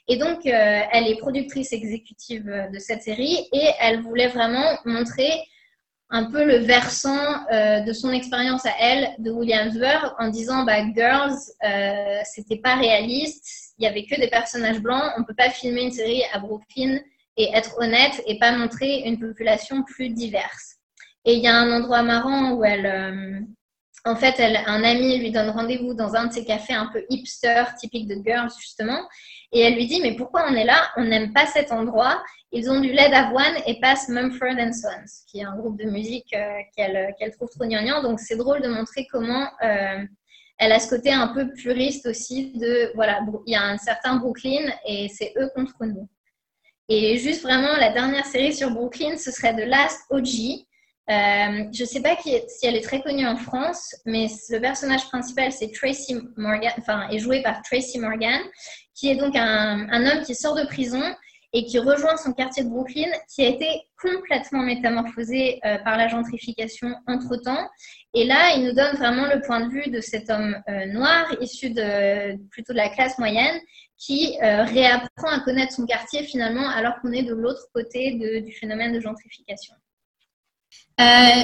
Et 0.07 0.15
donc, 0.15 0.45
euh, 0.45 0.81
elle 0.93 1.07
est 1.07 1.17
productrice 1.17 1.73
exécutive 1.73 2.45
de 2.71 2.79
cette 2.79 3.03
série 3.03 3.45
et 3.51 3.71
elle 3.81 4.01
voulait 4.01 4.29
vraiment 4.29 4.77
montrer 4.85 5.31
un 6.09 6.31
peu 6.31 6.45
le 6.45 6.57
versant 6.57 7.43
de 7.51 7.93
son 7.93 8.11
expérience 8.11 8.65
à 8.65 8.71
elle 8.79 9.09
de 9.19 9.29
Williamsburg 9.29 10.15
en 10.19 10.29
disant 10.29 10.63
bah, 10.63 10.85
Girls, 10.95 11.35
c'était 12.23 12.59
pas 12.59 12.75
réaliste, 12.75 13.73
il 13.77 13.83
y 13.83 13.87
avait 13.87 14.05
que 14.05 14.19
des 14.19 14.29
personnages 14.29 14.79
blancs, 14.79 15.11
on 15.17 15.23
peut 15.23 15.35
pas 15.35 15.49
filmer 15.49 15.83
une 15.83 15.91
série 15.91 16.23
à 16.33 16.39
Brooklyn 16.39 16.99
et 17.37 17.49
être 17.53 17.75
honnête 17.77 18.21
et 18.25 18.39
pas 18.39 18.51
montrer 18.51 19.03
une 19.05 19.19
population 19.19 19.83
plus 19.83 20.09
diverse. 20.09 20.77
Et 21.25 21.35
il 21.35 21.43
y 21.43 21.47
a 21.47 21.55
un 21.55 21.71
endroit 21.71 22.01
marrant 22.01 22.53
où 22.53 22.63
elle, 22.63 22.85
euh, 22.85 23.39
en 24.05 24.15
fait, 24.15 24.35
elle, 24.39 24.57
un 24.65 24.83
ami 24.83 25.19
lui 25.19 25.31
donne 25.31 25.49
rendez-vous 25.49 25.93
dans 25.93 26.15
un 26.15 26.27
de 26.27 26.33
ces 26.33 26.45
cafés 26.45 26.73
un 26.73 26.87
peu 26.87 27.03
hipster, 27.09 27.63
typique 27.79 28.07
de 28.07 28.15
girls 28.25 28.49
justement. 28.57 29.07
Et 29.51 29.61
elle 29.61 29.75
lui 29.75 29.87
dit, 29.87 30.01
mais 30.01 30.15
pourquoi 30.15 30.45
on 30.49 30.55
est 30.55 30.65
là? 30.65 30.89
On 30.97 31.03
n'aime 31.03 31.33
pas 31.33 31.45
cet 31.45 31.71
endroit. 31.71 32.23
Ils 32.51 32.69
ont 32.69 32.79
du 32.79 32.93
lait 32.93 33.09
d'avoine 33.09 33.55
et 33.65 33.79
passent 33.79 34.07
Mumford 34.07 34.73
Sons, 34.73 35.25
qui 35.27 35.39
est 35.39 35.43
un 35.43 35.55
groupe 35.57 35.77
de 35.77 35.89
musique 35.89 36.33
euh, 36.33 36.59
qu'elle 36.75 37.31
trouve 37.35 37.49
trop 37.49 37.65
gnangnan. 37.65 38.01
Donc 38.01 38.19
c'est 38.19 38.37
drôle 38.37 38.61
de 38.61 38.69
montrer 38.69 39.05
comment 39.11 39.47
euh, 39.63 40.03
elle 40.57 40.71
a 40.71 40.79
ce 40.79 40.89
côté 40.89 41.11
un 41.11 41.27
peu 41.27 41.51
puriste 41.53 42.07
aussi 42.07 42.53
de, 42.53 42.91
voilà, 42.95 43.19
il 43.45 43.51
y 43.51 43.55
a 43.55 43.63
un 43.63 43.77
certain 43.77 44.15
Brooklyn 44.15 44.71
et 44.87 45.09
c'est 45.09 45.33
eux 45.37 45.49
contre 45.55 45.85
nous. 45.85 46.07
Et 46.89 47.17
juste 47.17 47.41
vraiment, 47.41 47.75
la 47.75 47.91
dernière 47.91 48.25
série 48.25 48.53
sur 48.53 48.71
Brooklyn, 48.71 49.17
ce 49.17 49.29
serait 49.29 49.53
The 49.53 49.67
Last 49.67 49.99
OG, 50.09 50.65
je 51.09 51.81
ne 51.81 51.85
sais 51.85 52.01
pas 52.01 52.15
si 52.23 52.65
elle 52.65 52.77
est 52.77 52.81
très 52.81 53.01
connue 53.01 53.27
en 53.27 53.35
France, 53.35 53.93
mais 54.05 54.27
le 54.49 54.59
personnage 54.59 55.05
principal, 55.09 55.51
c'est 55.51 55.69
Tracy 55.71 56.17
Morgan, 56.37 56.71
enfin, 56.77 57.09
est 57.09 57.19
joué 57.19 57.43
par 57.43 57.61
Tracy 57.61 57.99
Morgan, 57.99 58.39
qui 58.95 59.09
est 59.09 59.15
donc 59.15 59.35
un 59.35 60.05
homme 60.05 60.23
qui 60.23 60.33
sort 60.33 60.55
de 60.55 60.65
prison 60.65 61.03
et 61.53 61.65
qui 61.65 61.79
rejoint 61.79 62.17
son 62.17 62.33
quartier 62.33 62.63
de 62.63 62.69
Brooklyn, 62.69 63.09
qui 63.33 63.43
a 63.43 63.47
été 63.47 63.67
complètement 64.01 64.63
métamorphosé 64.63 65.59
euh, 65.65 65.77
par 65.79 65.97
la 65.97 66.07
gentrification 66.07 66.93
entre-temps. 67.07 67.69
Et 68.13 68.25
là, 68.25 68.55
il 68.55 68.65
nous 68.65 68.73
donne 68.73 68.95
vraiment 68.95 69.25
le 69.25 69.41
point 69.41 69.65
de 69.65 69.71
vue 69.71 69.89
de 69.89 70.01
cet 70.01 70.29
homme 70.29 70.57
euh, 70.69 70.85
noir, 70.87 71.25
issu 71.41 71.69
de, 71.69 72.37
plutôt 72.49 72.73
de 72.73 72.77
la 72.77 72.89
classe 72.89 73.17
moyenne, 73.17 73.59
qui 73.97 74.37
euh, 74.43 74.63
réapprend 74.63 75.29
à 75.29 75.39
connaître 75.39 75.73
son 75.73 75.85
quartier 75.85 76.23
finalement, 76.23 76.67
alors 76.69 76.99
qu'on 77.01 77.11
est 77.11 77.23
de 77.23 77.33
l'autre 77.33 77.67
côté 77.73 78.41
du 78.41 78.51
phénomène 78.51 78.93
de 78.93 78.99
gentrification. 78.99 79.73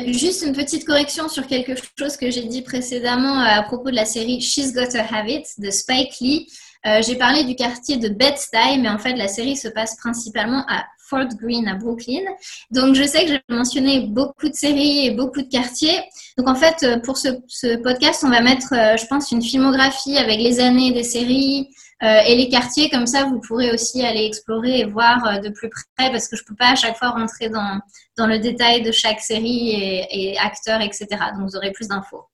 juste 0.06 0.43
une 0.45 0.54
petite 0.54 0.86
correction 0.86 1.30
sur 1.30 1.47
quelque 1.47 1.74
chose 1.97 2.18
que 2.18 2.30
j'ai 2.30 2.43
dit 2.43 2.62
précédemment 2.62 3.39
à 3.39 3.64
propos 3.64 3.89
de 3.89 3.95
la 3.95 4.06
série 4.06 4.41
She's 4.41 4.74
Got 4.74 4.95
a 4.95 5.16
Habit 5.16 5.45
de 5.58 5.72
Spike 5.72 6.20
Lee. 6.20 6.47
Euh, 6.86 7.01
j'ai 7.01 7.15
parlé 7.15 7.45
du 7.45 7.55
quartier 7.55 7.97
de 7.97 8.09
Bed-Stuy, 8.09 8.79
mais 8.79 8.89
en 8.89 8.97
fait, 8.97 9.15
la 9.15 9.27
série 9.27 9.55
se 9.55 9.69
passe 9.69 9.95
principalement 9.95 10.65
à 10.67 10.84
Fort 11.09 11.27
Greene, 11.41 11.67
à 11.67 11.75
Brooklyn. 11.75 12.23
Donc, 12.71 12.95
je 12.95 13.03
sais 13.03 13.23
que 13.25 13.31
j'ai 13.31 13.41
mentionné 13.49 14.01
beaucoup 14.01 14.49
de 14.49 14.53
séries 14.53 15.05
et 15.05 15.11
beaucoup 15.11 15.41
de 15.41 15.47
quartiers. 15.47 15.97
Donc, 16.38 16.49
en 16.49 16.55
fait, 16.55 16.84
euh, 16.84 16.99
pour 16.99 17.17
ce, 17.17 17.75
podcast, 17.81 18.23
on 18.25 18.29
va 18.29 18.41
mettre, 18.41 18.73
euh, 18.73 18.97
je 18.97 19.05
pense, 19.07 19.31
une 19.31 19.41
filmographie 19.41 20.17
avec 20.17 20.39
les 20.39 20.59
années 20.59 20.91
des 20.91 21.03
séries, 21.03 21.69
et 22.01 22.36
les 22.36 22.49
quartiers, 22.49 22.89
comme 22.89 23.07
ça, 23.07 23.23
vous 23.23 23.39
pourrez 23.39 23.71
aussi 23.71 24.03
aller 24.03 24.25
explorer 24.25 24.79
et 24.79 24.84
voir 24.84 25.39
de 25.39 25.47
plus 25.47 25.69
près, 25.69 26.11
parce 26.11 26.27
que 26.27 26.36
je 26.36 26.41
ne 26.41 26.47
peux 26.47 26.55
pas 26.55 26.71
à 26.71 26.75
chaque 26.75 26.97
fois 26.97 27.11
rentrer 27.11 27.47
dans, 27.47 27.79
dans 28.17 28.27
le 28.27 28.39
détail 28.39 28.81
de 28.81 28.91
chaque 28.91 29.21
série 29.21 29.69
et, 29.69 30.31
et 30.31 30.38
acteur, 30.38 30.81
etc. 30.81 31.07
Donc, 31.34 31.49
vous 31.49 31.55
aurez 31.55 31.71
plus 31.71 31.88
d'infos. 31.88 32.25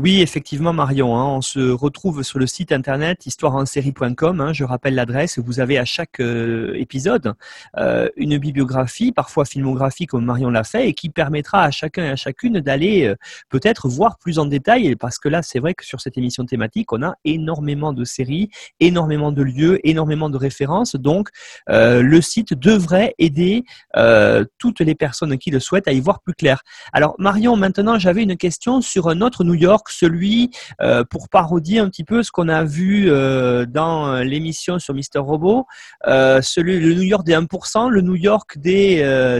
Oui, 0.00 0.22
effectivement, 0.22 0.72
Marion. 0.72 1.16
Hein, 1.16 1.24
on 1.24 1.40
se 1.40 1.58
retrouve 1.72 2.22
sur 2.22 2.38
le 2.38 2.46
site 2.46 2.70
internet 2.70 3.26
histoireensérie.com. 3.26 4.40
Hein, 4.40 4.52
je 4.52 4.62
rappelle 4.62 4.94
l'adresse. 4.94 5.40
Vous 5.40 5.58
avez 5.58 5.76
à 5.76 5.84
chaque 5.84 6.20
euh, 6.20 6.72
épisode 6.76 7.34
euh, 7.78 8.08
une 8.16 8.38
bibliographie, 8.38 9.10
parfois 9.10 9.44
filmographie 9.44 10.06
comme 10.06 10.24
Marion 10.24 10.50
l'a 10.50 10.62
fait, 10.62 10.88
et 10.88 10.94
qui 10.94 11.08
permettra 11.08 11.64
à 11.64 11.72
chacun 11.72 12.04
et 12.04 12.10
à 12.10 12.14
chacune 12.14 12.60
d'aller 12.60 13.08
euh, 13.08 13.16
peut-être 13.48 13.88
voir 13.88 14.18
plus 14.18 14.38
en 14.38 14.46
détail. 14.46 14.94
Parce 14.94 15.18
que 15.18 15.28
là, 15.28 15.42
c'est 15.42 15.58
vrai 15.58 15.74
que 15.74 15.84
sur 15.84 16.00
cette 16.00 16.16
émission 16.16 16.46
thématique, 16.46 16.92
on 16.92 17.02
a 17.02 17.16
énormément 17.24 17.92
de 17.92 18.04
séries, 18.04 18.50
énormément 18.78 19.32
de 19.32 19.42
lieux, 19.42 19.80
énormément 19.82 20.30
de 20.30 20.36
références. 20.36 20.94
Donc, 20.94 21.30
le 21.66 22.20
site 22.20 22.54
devrait 22.54 23.16
aider 23.18 23.64
toutes 24.58 24.78
les 24.78 24.94
personnes 24.94 25.38
qui 25.38 25.50
le 25.50 25.58
souhaitent 25.58 25.88
à 25.88 25.92
y 25.92 25.98
voir 25.98 26.20
plus 26.20 26.34
clair. 26.34 26.62
Alors, 26.92 27.16
Marion, 27.18 27.56
maintenant, 27.56 27.98
j'avais 27.98 28.22
une 28.22 28.36
question 28.36 28.80
sur 28.80 29.08
un 29.08 29.22
autre 29.22 29.42
New 29.42 29.54
York 29.54 29.87
celui 29.90 30.50
euh, 30.80 31.04
pour 31.04 31.28
parodier 31.28 31.78
un 31.78 31.88
petit 31.88 32.04
peu 32.04 32.22
ce 32.22 32.30
qu'on 32.30 32.48
a 32.48 32.64
vu 32.64 33.10
euh, 33.10 33.66
dans 33.66 34.08
euh, 34.08 34.24
l'émission 34.24 34.78
sur 34.78 34.94
Mister 34.94 35.18
Robot, 35.18 35.66
celui 36.06 36.80
le 36.80 36.94
New 36.94 37.02
York 37.02 37.24
des 37.24 37.34
1%, 37.34 37.88
le 37.88 38.00
New 38.00 38.16
York 38.16 38.58
des 38.58 38.78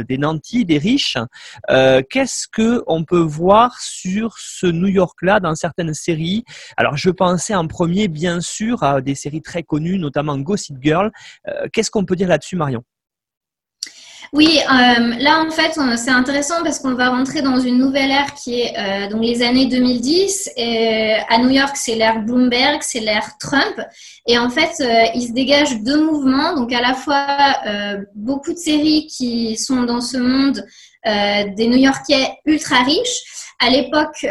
des 0.07 0.19
nantis, 0.19 0.65
des 0.65 0.79
riches. 0.79 1.17
Qu'est-ce 1.69 2.47
que 2.51 2.83
on 2.87 3.05
peut 3.05 3.19
voir 3.19 3.79
sur 3.81 4.37
ce 4.39 4.67
New 4.67 4.89
York-là 4.89 5.41
dans 5.41 5.55
certaines 5.55 5.95
séries? 5.95 6.45
Alors, 6.77 6.97
je 6.97 7.11
pensais 7.11 7.55
en 7.55 7.67
premier, 7.67 8.09
bien 8.09 8.41
sûr, 8.41 8.83
à 8.83 9.01
des 9.01 9.15
séries 9.15 9.43
très 9.43 9.63
connues, 9.63 9.99
notamment 9.99 10.39
Gossip 10.39 10.77
Girl. 10.81 11.11
Qu'est-ce 11.73 11.91
qu'on 11.91 12.05
peut 12.05 12.17
dire 12.17 12.29
là-dessus, 12.29 12.57
Marion? 12.57 12.83
Oui, 14.35 14.59
euh, 14.61 15.14
là 15.18 15.41
en 15.41 15.51
fait 15.51 15.79
c'est 15.97 16.11
intéressant 16.11 16.62
parce 16.62 16.79
qu'on 16.81 16.95
va 16.95 17.09
rentrer 17.09 17.41
dans 17.41 17.59
une 17.59 17.79
nouvelle 17.79 18.11
ère 18.11 18.35
qui 18.35 18.61
est 18.61 18.74
euh, 18.76 19.09
donc 19.09 19.22
les 19.22 19.43
années 19.43 19.66
2010. 19.66 20.51
Et 20.57 21.14
à 21.29 21.39
New 21.39 21.49
York 21.49 21.76
c'est 21.76 21.95
l'ère 21.95 22.20
Bloomberg, 22.20 22.79
c'est 22.83 23.01
l'ère 23.01 23.39
Trump. 23.39 23.81
Et 24.26 24.39
en 24.39 24.51
fait 24.51 24.72
euh, 24.81 25.05
il 25.14 25.29
se 25.29 25.33
dégage 25.33 25.81
deux 25.83 26.05
mouvements, 26.05 26.55
donc 26.55 26.72
à 26.72 26.83
la 26.83 26.95
fois 26.95 27.26
beaucoup 28.14 28.53
de 28.53 28.59
séries 28.59 29.07
qui 29.07 29.57
sont 29.57 29.85
dans 29.85 30.01
ce 30.01 30.18
monde 30.18 30.64
des 31.05 31.66
New-Yorkais 31.66 32.39
ultra 32.45 32.83
riches. 32.83 33.55
À 33.61 33.70
l'époque 33.70 34.26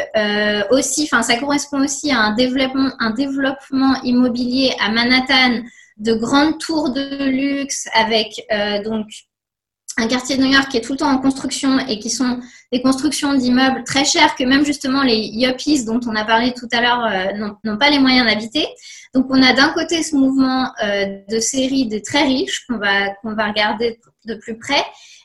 aussi, 0.71 1.09
enfin 1.11 1.23
ça 1.23 1.37
correspond 1.37 1.83
aussi 1.83 2.11
à 2.11 2.19
un 2.19 2.35
développement, 2.35 2.91
un 2.99 3.11
développement 3.11 3.95
immobilier 4.03 4.73
à 4.79 4.91
Manhattan 4.91 5.63
de 5.97 6.13
grandes 6.13 6.59
tours 6.59 6.91
de 6.91 7.25
luxe 7.25 7.87
avec 7.95 8.45
donc 8.85 9.07
un 9.97 10.07
quartier 10.07 10.37
de 10.37 10.43
New 10.43 10.51
York 10.51 10.69
qui 10.69 10.77
est 10.77 10.81
tout 10.81 10.93
le 10.93 10.99
temps 10.99 11.09
en 11.09 11.17
construction 11.17 11.79
et 11.79 11.99
qui 11.99 12.09
sont 12.09 12.39
des 12.71 12.81
constructions 12.81 13.33
d'immeubles 13.33 13.83
très 13.83 14.05
chers 14.05 14.35
que 14.35 14.43
même 14.43 14.63
justement 14.63 15.01
les 15.01 15.17
yuppies 15.17 15.85
dont 15.85 15.99
on 16.05 16.15
a 16.15 16.23
parlé 16.23 16.53
tout 16.53 16.67
à 16.71 16.81
l'heure 16.81 17.05
euh, 17.05 17.49
n'ont 17.63 17.77
pas 17.77 17.89
les 17.89 17.99
moyens 17.99 18.27
d'habiter. 18.27 18.67
Donc 19.13 19.25
on 19.29 19.41
a 19.41 19.53
d'un 19.53 19.69
côté 19.69 20.03
ce 20.03 20.15
mouvement 20.15 20.71
euh, 20.83 21.17
de 21.29 21.39
séries 21.39 21.87
des 21.87 22.01
très 22.01 22.23
riches 22.23 22.65
qu'on 22.67 22.77
va, 22.77 23.07
va 23.23 23.47
regarder 23.47 23.99
de 24.25 24.35
plus 24.35 24.57
près 24.59 24.83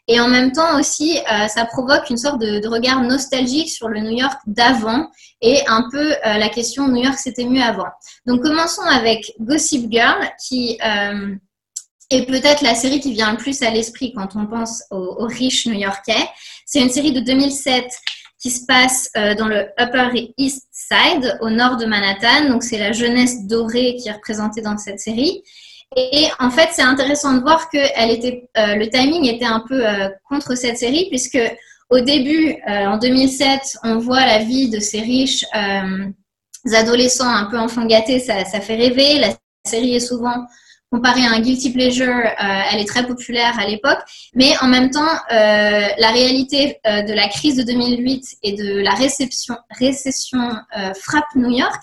et 0.08 0.20
en 0.20 0.28
même 0.28 0.52
temps 0.52 0.78
aussi 0.78 1.18
euh, 1.18 1.48
ça 1.48 1.66
provoque 1.66 2.08
une 2.08 2.16
sorte 2.16 2.40
de, 2.40 2.58
de, 2.60 2.68
regard 2.68 3.02
nostalgique 3.02 3.68
sur 3.68 3.88
le 3.88 4.00
New 4.00 4.16
York 4.16 4.40
d'avant 4.46 5.10
et 5.42 5.60
un 5.68 5.88
peu 5.90 6.14
la 6.24 6.48
question 6.48 6.88
New 6.88 7.02
York 7.02 7.18
c'était 7.18 7.44
mieux 7.44 7.62
avant. 7.62 7.88
Donc 8.26 8.42
commençons 8.42 8.82
avec 8.82 9.32
Gossip 9.40 9.90
Girl 9.90 10.18
qui 10.44 10.78
et 12.12 12.26
peut-être 12.26 12.62
la 12.62 12.74
série 12.74 13.00
qui 13.00 13.12
vient 13.14 13.32
le 13.32 13.38
plus 13.38 13.62
à 13.62 13.70
l'esprit 13.70 14.12
quand 14.14 14.36
on 14.36 14.46
pense 14.46 14.82
aux, 14.90 15.26
riches 15.26 15.66
new-yorkais. 15.66 16.28
C'est 16.66 16.80
une 16.80 16.90
série 16.90 17.12
de 17.12 17.20
2007 17.20 17.86
qui 18.38 18.50
se 18.50 18.66
passe 18.66 19.08
euh, 19.16 19.34
dans 19.34 19.48
le 19.48 19.68
Upper 19.80 20.34
East 20.36 20.68
Side, 20.72 21.38
au 21.40 21.48
nord 21.48 21.78
de 21.78 21.86
Manhattan. 21.86 22.48
Donc, 22.48 22.64
c'est 22.64 22.78
la 22.78 22.92
jeunesse 22.92 23.46
dorée 23.46 23.96
qui 23.96 24.08
est 24.08 24.12
représentée 24.12 24.60
dans 24.60 24.76
cette 24.76 25.00
série. 25.00 25.42
Et 25.96 26.26
en 26.38 26.50
fait, 26.50 26.68
c'est 26.72 26.82
intéressant 26.82 27.34
de 27.34 27.40
voir 27.40 27.70
que 27.70 27.78
euh, 27.78 28.74
le 28.76 28.88
timing 28.90 29.26
était 29.26 29.46
un 29.46 29.64
peu 29.66 29.86
euh, 29.86 30.08
contre 30.28 30.54
cette 30.54 30.76
série, 30.76 31.06
puisque 31.08 31.40
au 31.88 32.00
début, 32.00 32.56
en 32.66 32.96
2007, 32.96 33.76
on 33.84 33.98
voit 33.98 34.24
la 34.24 34.38
vie 34.38 34.70
de 34.70 34.80
ces 34.80 35.00
riches 35.00 35.44
adolescents 36.72 37.28
un 37.28 37.50
peu 37.50 37.58
enfants 37.58 37.84
gâtés, 37.84 38.18
ça, 38.18 38.46
ça 38.46 38.62
fait 38.62 38.76
rêver. 38.76 39.18
La 39.18 39.34
série 39.66 39.96
est 39.96 40.00
souvent 40.00 40.46
comparé 40.92 41.24
à 41.24 41.30
un 41.30 41.40
guilty 41.40 41.72
pleasure, 41.72 42.14
euh, 42.14 42.62
elle 42.70 42.78
est 42.78 42.88
très 42.88 43.06
populaire 43.06 43.58
à 43.58 43.66
l'époque. 43.66 43.98
Mais 44.34 44.52
en 44.60 44.68
même 44.68 44.90
temps, 44.90 45.00
euh, 45.00 45.88
la 45.96 46.10
réalité 46.12 46.78
euh, 46.86 47.02
de 47.02 47.14
la 47.14 47.28
crise 47.28 47.56
de 47.56 47.62
2008 47.62 48.36
et 48.42 48.52
de 48.52 48.80
la 48.80 48.92
récession 48.92 49.56
frappe 51.00 51.34
New 51.34 51.50
York. 51.50 51.82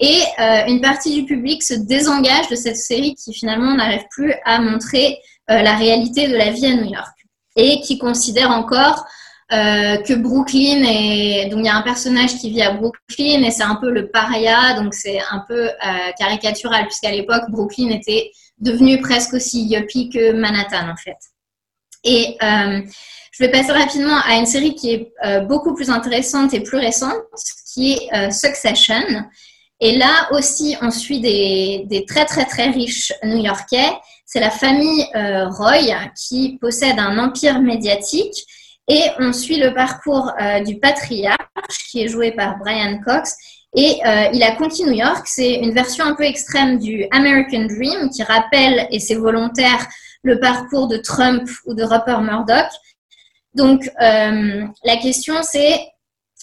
Et 0.00 0.20
une 0.68 0.80
partie 0.80 1.12
du 1.12 1.24
public 1.24 1.60
se 1.64 1.74
désengage 1.74 2.48
de 2.48 2.54
cette 2.54 2.76
série 2.76 3.16
qui 3.16 3.34
finalement 3.34 3.74
n'arrive 3.74 4.04
plus 4.10 4.32
à 4.44 4.60
montrer 4.60 5.18
la 5.48 5.74
réalité 5.74 6.28
de 6.28 6.36
la 6.36 6.50
vie 6.52 6.66
à 6.66 6.74
New 6.74 6.88
York. 6.92 7.16
Et 7.56 7.80
qui 7.80 7.98
considère 7.98 8.52
encore 8.52 9.04
euh, 9.50 9.96
que 10.02 10.12
Brooklyn 10.12 10.82
est 10.84 11.48
donc 11.48 11.60
il 11.60 11.64
y 11.64 11.68
a 11.70 11.74
un 11.74 11.80
personnage 11.80 12.36
qui 12.36 12.50
vit 12.50 12.60
à 12.60 12.72
Brooklyn 12.72 13.42
et 13.42 13.50
c'est 13.50 13.62
un 13.62 13.76
peu 13.76 13.90
le 13.90 14.10
paria 14.10 14.74
donc 14.74 14.92
c'est 14.92 15.20
un 15.30 15.42
peu 15.48 15.68
euh, 15.68 16.12
caricatural 16.18 16.84
puisqu'à 16.84 17.12
l'époque 17.12 17.44
Brooklyn 17.48 17.88
était 17.88 18.30
devenu 18.58 19.00
presque 19.00 19.32
aussi 19.32 19.64
yuppie 19.64 20.10
que 20.10 20.32
Manhattan 20.32 20.90
en 20.90 20.96
fait. 20.96 21.16
Et 22.04 22.36
euh, 22.42 22.82
je 23.32 23.42
vais 23.42 23.50
passer 23.50 23.72
rapidement 23.72 24.20
à 24.26 24.34
une 24.36 24.44
série 24.44 24.74
qui 24.74 24.92
est 24.92 25.12
beaucoup 25.46 25.72
plus 25.72 25.88
intéressante 25.88 26.52
et 26.52 26.60
plus 26.60 26.78
récente 26.78 27.16
qui 27.72 27.92
est 27.92 28.30
Succession. 28.30 29.24
Et 29.80 29.96
là 29.96 30.28
aussi, 30.32 30.76
on 30.82 30.90
suit 30.90 31.20
des 31.20 32.04
très 32.06 32.26
très 32.26 32.44
très 32.44 32.70
riches 32.70 33.12
New-Yorkais. 33.22 33.92
C'est 34.26 34.40
la 34.40 34.50
famille 34.50 35.06
Roy 35.14 36.10
qui 36.16 36.58
possède 36.60 36.98
un 36.98 37.16
empire 37.18 37.60
médiatique 37.60 38.44
et 38.88 39.02
on 39.18 39.32
suit 39.32 39.58
le 39.58 39.74
parcours 39.74 40.32
euh, 40.40 40.60
du 40.60 40.78
patriarche, 40.78 41.38
qui 41.90 42.02
est 42.02 42.08
joué 42.08 42.32
par 42.32 42.58
Brian 42.58 42.98
Cox. 43.04 43.34
Et 43.76 44.00
euh, 44.06 44.28
il 44.32 44.42
a 44.42 44.52
conquis 44.52 44.84
New 44.84 44.92
York. 44.92 45.26
C'est 45.26 45.56
une 45.56 45.74
version 45.74 46.06
un 46.06 46.14
peu 46.14 46.24
extrême 46.24 46.78
du 46.78 47.06
American 47.12 47.66
Dream 47.66 48.08
qui 48.08 48.22
rappelle, 48.22 48.88
et 48.90 48.98
c'est 48.98 49.14
volontaire, 49.14 49.86
le 50.22 50.40
parcours 50.40 50.88
de 50.88 50.96
Trump 50.96 51.48
ou 51.66 51.74
de 51.74 51.84
Rupert 51.84 52.22
Murdoch. 52.22 52.70
Donc, 53.54 53.90
euh, 54.00 54.64
la 54.84 54.96
question, 54.96 55.34
c'est 55.42 55.80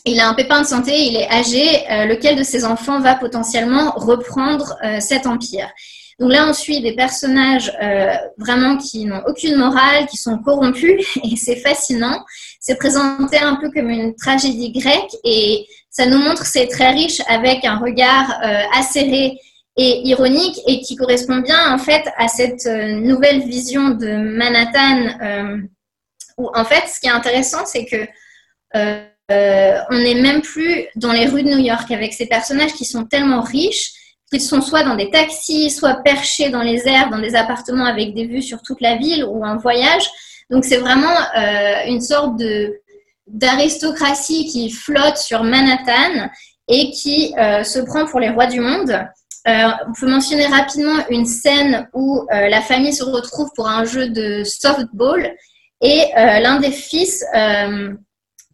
il 0.07 0.19
a 0.19 0.29
un 0.29 0.35
pépin 0.35 0.61
de 0.61 0.67
santé, 0.67 1.07
il 1.07 1.15
est 1.15 1.27
âgé, 1.31 1.65
lequel 2.07 2.35
de 2.35 2.43
ses 2.43 2.63
enfants 2.63 2.99
va 2.99 3.15
potentiellement 3.15 3.89
reprendre 3.95 4.77
cet 4.99 5.25
empire? 5.25 5.67
Donc 6.19 6.31
là, 6.31 6.47
on 6.47 6.53
suit 6.53 6.81
des 6.81 6.95
personnages 6.95 7.73
euh, 7.81 8.15
vraiment 8.37 8.77
qui 8.77 9.03
n'ont 9.03 9.21
aucune 9.27 9.57
morale, 9.57 10.05
qui 10.07 10.15
sont 10.15 10.37
corrompus, 10.37 11.17
et 11.23 11.35
c'est 11.35 11.57
fascinant. 11.57 12.23
C'est 12.59 12.77
présenté 12.77 13.37
un 13.37 13.55
peu 13.55 13.69
comme 13.69 13.89
une 13.89 14.15
tragédie 14.15 14.71
grecque, 14.71 15.11
et 15.25 15.65
ça 15.89 16.05
nous 16.05 16.17
montre 16.17 16.45
c'est 16.45 16.67
très 16.67 16.91
riche 16.91 17.21
avec 17.27 17.65
un 17.65 17.77
regard 17.77 18.31
euh, 18.43 18.61
acéré 18.73 19.37
et 19.77 20.07
ironique, 20.07 20.57
et 20.67 20.79
qui 20.79 20.95
correspond 20.95 21.39
bien 21.39 21.73
en 21.73 21.77
fait 21.77 22.05
à 22.17 22.29
cette 22.29 22.65
euh, 22.65 22.93
nouvelle 23.01 23.41
vision 23.41 23.89
de 23.89 24.07
Manhattan, 24.37 25.57
où 26.37 26.49
en 26.53 26.63
fait, 26.63 26.87
ce 26.87 27.01
qui 27.01 27.07
est 27.07 27.11
intéressant, 27.11 27.65
c'est 27.65 27.85
que 27.85 28.07
on 29.89 29.97
n'est 29.97 30.21
même 30.21 30.41
plus 30.41 30.85
dans 30.95 31.11
les 31.11 31.25
rues 31.25 31.43
de 31.43 31.49
New 31.49 31.57
York 31.57 31.91
avec 31.91 32.13
ces 32.13 32.27
personnages 32.27 32.73
qui 32.73 32.85
sont 32.85 33.05
tellement 33.05 33.41
riches 33.41 33.91
qu'ils 34.31 34.41
sont 34.41 34.61
soit 34.61 34.83
dans 34.83 34.95
des 34.95 35.09
taxis, 35.09 35.69
soit 35.69 35.95
perchés 36.03 36.49
dans 36.49 36.61
les 36.61 36.87
airs, 36.87 37.09
dans 37.09 37.19
des 37.19 37.35
appartements 37.35 37.85
avec 37.85 38.13
des 38.13 38.25
vues 38.25 38.41
sur 38.41 38.61
toute 38.61 38.81
la 38.81 38.95
ville 38.95 39.23
ou 39.23 39.43
en 39.45 39.57
voyage. 39.57 40.09
Donc 40.49 40.65
c'est 40.65 40.77
vraiment 40.77 41.15
une 41.87 42.01
sorte 42.01 42.41
d'aristocratie 43.27 44.45
qui 44.47 44.69
flotte 44.69 45.17
sur 45.17 45.43
Manhattan 45.43 46.29
et 46.67 46.91
qui 46.91 47.33
se 47.63 47.79
prend 47.79 48.05
pour 48.05 48.19
les 48.19 48.29
rois 48.29 48.47
du 48.47 48.59
monde. 48.59 49.07
Euh, 49.47 49.67
on 49.87 49.93
peut 49.93 50.09
mentionner 50.09 50.47
rapidement 50.47 51.05
une 51.09 51.25
scène 51.25 51.87
où 51.93 52.25
euh, 52.33 52.47
la 52.49 52.61
famille 52.61 52.93
se 52.93 53.03
retrouve 53.03 53.49
pour 53.55 53.67
un 53.67 53.85
jeu 53.85 54.09
de 54.09 54.43
softball 54.43 55.35
et 55.81 56.05
euh, 56.17 56.39
l'un 56.39 56.59
des 56.59 56.71
fils 56.71 57.23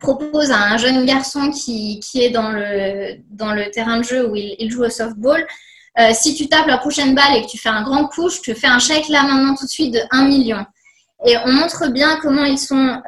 propose 0.02 0.52
à 0.52 0.58
un 0.58 0.78
jeune 0.78 1.06
garçon 1.06 1.52
qui, 1.52 2.02
est 2.16 2.30
dans 2.30 2.50
le, 2.50 3.16
dans 3.30 3.54
le 3.54 3.70
terrain 3.72 4.00
de 4.00 4.04
jeu 4.04 4.30
où 4.30 4.36
il, 4.36 4.70
joue 4.70 4.84
au 4.84 4.90
softball, 4.90 5.46
si 6.14 6.36
tu 6.36 6.48
tapes 6.48 6.68
la 6.68 6.78
prochaine 6.78 7.16
balle 7.16 7.36
et 7.38 7.42
que 7.44 7.48
tu 7.48 7.58
fais 7.58 7.70
un 7.70 7.84
grand 7.84 8.08
coup, 8.08 8.30
je 8.30 8.40
te 8.40 8.54
fais 8.54 8.68
un 8.68 8.80
chèque 8.80 9.08
là 9.10 9.24
maintenant 9.24 9.56
tout 9.56 9.66
de 9.66 9.70
suite 9.70 9.94
de 9.94 10.00
1 10.12 10.26
million. 10.28 10.66
Et 11.26 11.36
on 11.46 11.52
montre 11.52 11.88
bien 11.92 12.18
comment 12.22 12.44
ils 12.44 12.58
sont 12.58 13.02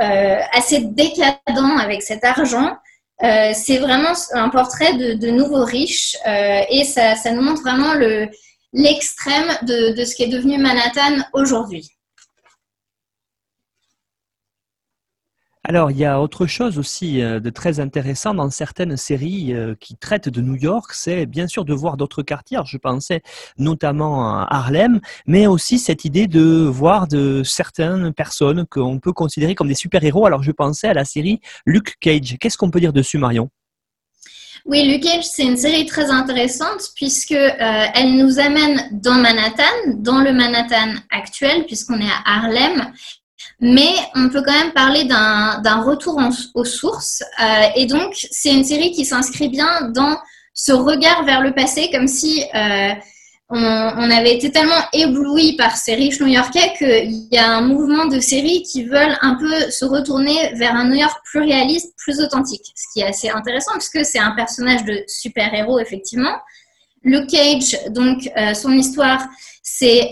assez 0.54 0.82
décadents 0.82 1.78
avec 1.78 2.04
cet 2.04 2.24
argent 2.24 2.78
euh, 3.24 3.52
c'est 3.54 3.78
vraiment 3.78 4.14
un 4.34 4.50
portrait 4.50 4.94
de, 4.96 5.30
nouveaux 5.30 5.64
riches 5.64 6.18
euh, 6.28 6.62
et 6.70 6.84
ça, 6.84 7.16
nous 7.32 7.42
montre 7.42 7.62
vraiment 7.62 7.94
l'extrême 8.74 9.48
de, 9.62 10.04
ce 10.04 10.16
qui 10.16 10.24
est 10.24 10.28
devenu 10.28 10.58
Manhattan 10.58 11.24
aujourd'hui. 11.32 11.90
Alors, 15.66 15.92
il 15.92 15.98
y 15.98 16.04
a 16.04 16.20
autre 16.20 16.46
chose 16.46 16.78
aussi 16.78 17.22
euh, 17.22 17.40
de 17.40 17.50
très 17.50 17.80
intéressant 17.80 18.34
dans 18.34 18.50
certaines 18.50 18.98
séries 18.98 19.54
euh, 19.54 19.76
qui 19.80 19.96
traitent 19.96 20.28
de 20.28 20.42
New 20.42 20.56
York, 20.56 20.92
c'est 20.94 21.26
bien 21.26 21.48
sûr 21.48 21.64
de 21.64 21.74
voir 21.74 21.96
d'autres 21.96 22.22
quartiers. 22.22 22.60
je 22.66 22.78
pensais 22.78 23.22
notamment 23.58 24.28
à 24.28 24.48
Harlem, 24.50 25.00
mais 25.26 25.48
aussi 25.48 25.80
cette 25.80 26.04
idée 26.04 26.28
de 26.28 26.66
voir 26.66 27.08
de 27.08 27.44
certaines 27.46 28.12
personnes 28.12 28.66
qu'on 28.66 29.00
peut 29.00 29.14
considérer 29.14 29.56
comme 29.56 29.70
des 29.70 29.74
super-héros. 29.74 30.26
Alors, 30.26 30.44
je 30.44 30.52
pensais 30.52 30.90
à 30.90 30.94
la 30.94 31.06
série 31.06 31.40
Luke 31.66 31.96
Cage. 32.02 32.36
Qu'est-ce 32.42 32.58
qu'on 32.58 32.70
peut 32.70 32.82
dire 32.82 32.92
dessus, 32.92 33.18
Marion? 33.18 33.50
Oui, 34.66 34.86
Luke 34.86 35.04
Cage, 35.04 35.24
c'est 35.24 35.44
une 35.44 35.58
série 35.58 35.86
très 35.86 36.10
intéressante 36.10 36.90
puisque 36.96 37.32
euh, 37.32 38.04
nous 38.06 38.38
amène 38.38 38.90
dans 38.92 39.16
Manhattan, 39.16 39.64
dans 39.96 40.20
le 40.20 40.34
Manhattan 40.34 40.96
actuel, 41.10 41.66
puisqu'on 41.68 42.00
est 42.02 42.12
à 42.26 42.38
Harlem, 42.38 42.92
mais 43.60 43.92
on 44.16 44.30
peut 44.30 44.42
quand 44.42 44.54
même 44.54 44.74
parler 44.74 45.06
d'un 45.06 45.82
retour 45.82 46.20
aux 46.54 46.66
sources. 46.66 47.24
Euh, 47.42 47.68
et 47.76 47.86
donc, 47.86 48.14
c'est 48.32 48.54
une 48.54 48.64
série 48.64 48.92
qui 48.92 49.06
s'inscrit 49.06 49.50
bien 49.50 49.90
dans 49.90 50.18
ce 50.54 50.72
regard 50.72 51.24
vers 51.26 51.42
le 51.42 51.54
passé, 51.54 51.90
comme 51.92 52.08
si 52.08 52.44
euh, 52.54 52.94
on, 53.50 54.10
avait 54.12 54.36
été 54.36 54.52
tellement 54.52 54.82
ébloui 54.94 55.56
par 55.56 55.78
ces 55.78 55.96
riches 55.96 56.20
new-yorkais 56.20 56.74
qu'il 56.78 57.28
y 57.32 57.38
a 57.38 57.50
un 57.50 57.62
mouvement 57.62 58.06
de 58.06 58.20
séries 58.20 58.64
qui 58.64 58.84
veulent 58.84 59.18
un 59.22 59.36
peu 59.36 59.72
se 59.72 59.86
retourner 59.86 60.54
vers 60.56 60.76
un 60.76 60.88
New 60.88 60.96
York 60.96 61.18
plus 61.24 61.42
réaliste, 61.42 61.94
plus 61.98 62.20
authentique. 62.20 62.66
Ce 62.76 62.94
qui 62.94 63.02
est 63.02 63.08
assez 63.08 63.30
intéressant, 63.30 63.74
puisque 63.74 64.06
c'est 64.06 64.20
un 64.20 64.32
personnage 64.32 64.84
de 64.86 65.04
super-héros, 65.08 65.80
effectivement. 65.80 66.36
Luke 67.04 67.30
Cage, 67.30 67.78
donc, 67.90 68.30
euh, 68.38 68.54
son 68.54 68.72
histoire, 68.72 69.26
c'est 69.62 70.12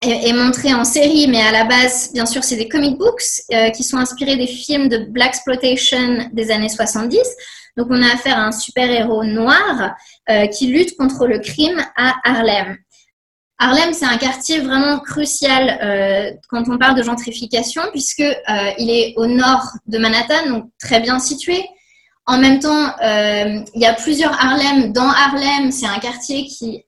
est, 0.00 0.32
montré 0.32 0.72
en 0.74 0.84
série, 0.84 1.26
mais 1.28 1.40
à 1.40 1.50
la 1.50 1.64
base, 1.64 2.12
bien 2.12 2.26
sûr, 2.26 2.44
c'est 2.44 2.56
des 2.56 2.68
comic 2.68 2.98
books 2.98 3.42
euh, 3.52 3.70
qui 3.70 3.82
sont 3.82 3.96
inspirés 3.96 4.36
des 4.36 4.46
films 4.46 4.88
de 4.88 4.98
Black 4.98 5.30
Exploitation 5.30 6.28
des 6.32 6.50
années 6.50 6.68
70. 6.68 7.18
Donc, 7.76 7.88
on 7.90 8.02
a 8.02 8.14
affaire 8.14 8.38
à 8.38 8.46
un 8.46 8.52
super-héros 8.52 9.24
noir 9.24 9.94
euh, 10.30 10.46
qui 10.46 10.68
lutte 10.68 10.96
contre 10.96 11.26
le 11.26 11.38
crime 11.38 11.80
à 11.96 12.14
Harlem. 12.24 12.76
Harlem, 13.60 13.92
c'est 13.92 14.04
un 14.04 14.18
quartier 14.18 14.60
vraiment 14.60 15.00
crucial 15.00 15.78
euh, 15.82 16.30
quand 16.48 16.68
on 16.68 16.78
parle 16.78 16.96
de 16.96 17.02
gentrification, 17.02 17.82
puisque 17.90 18.22
il 18.78 18.90
est 18.90 19.14
au 19.16 19.26
nord 19.26 19.64
de 19.86 19.98
Manhattan, 19.98 20.48
donc 20.48 20.70
très 20.78 21.00
bien 21.00 21.18
situé. 21.18 21.64
En 22.26 22.38
même 22.38 22.60
temps, 22.60 22.94
il 23.02 23.80
y 23.80 23.86
a 23.86 23.94
plusieurs 23.94 24.32
Harlem. 24.32 24.92
Dans 24.92 25.08
Harlem, 25.08 25.72
c'est 25.72 25.86
un 25.86 25.98
quartier 25.98 26.46
qui 26.46 26.84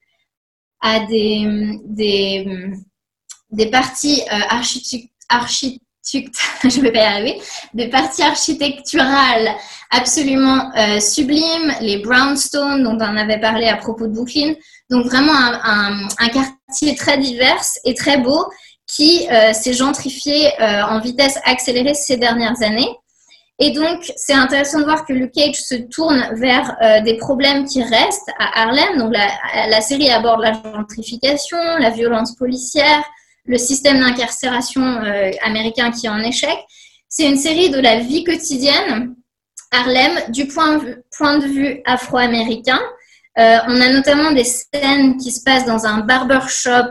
a 0.80 1.00
des, 1.06 1.80
des 1.86 2.46
des 3.52 3.66
parties 3.70 4.22
euh, 4.32 4.38
architecturales 8.20 9.54
absolument 9.90 10.70
euh, 10.76 11.00
sublimes, 11.00 11.74
les 11.80 11.98
brownstones 11.98 12.82
dont 12.82 12.96
on 12.96 13.16
avait 13.16 13.40
parlé 13.40 13.66
à 13.66 13.76
propos 13.76 14.06
de 14.06 14.12
Brooklyn. 14.12 14.54
Donc 14.88 15.06
vraiment 15.06 15.32
un, 15.34 16.06
quartier 16.28 16.94
très 16.96 17.18
divers 17.18 17.62
et 17.84 17.94
très 17.94 18.18
beau 18.18 18.46
qui 18.86 19.28
euh, 19.30 19.52
s'est 19.52 19.72
gentrifié 19.72 20.50
en 20.60 21.00
vitesse 21.00 21.38
accélérée 21.44 21.94
ces 21.94 22.16
dernières 22.16 22.60
années. 22.62 22.90
Et 23.62 23.72
donc, 23.72 24.10
c'est 24.16 24.32
intéressant 24.32 24.78
de 24.78 24.84
voir 24.84 25.04
que 25.04 25.12
Luke 25.12 25.32
Cage 25.32 25.56
se 25.56 25.74
tourne 25.74 26.26
vers 26.32 26.74
des 27.04 27.18
problèmes 27.18 27.66
qui 27.66 27.82
restent 27.82 28.30
à 28.38 28.62
Harlem. 28.62 28.96
Donc, 28.96 29.12
la 29.12 29.80
série 29.82 30.10
aborde 30.10 30.40
la 30.40 30.54
gentrification, 30.54 31.58
la 31.78 31.90
violence 31.90 32.34
policière, 32.36 33.04
le 33.44 33.58
système 33.58 34.00
d'incarcération 34.00 34.82
euh, 34.82 35.30
américain 35.42 35.90
qui 35.90 36.06
est 36.06 36.10
en 36.10 36.20
échec. 36.20 36.56
C'est 37.08 37.28
une 37.28 37.36
série 37.36 37.70
de 37.70 37.78
la 37.78 38.00
vie 38.00 38.24
quotidienne, 38.24 39.14
Harlem, 39.72 40.12
du 40.28 40.46
point, 40.46 40.78
de 40.78 41.46
vue 41.46 41.80
afro-américain. 41.84 42.80
Euh, 43.38 43.58
on 43.68 43.80
a 43.80 43.92
notamment 43.92 44.32
des 44.32 44.44
scènes 44.44 45.16
qui 45.16 45.32
se 45.32 45.42
passent 45.42 45.66
dans 45.66 45.86
un 45.86 46.00
barbershop, 46.00 46.90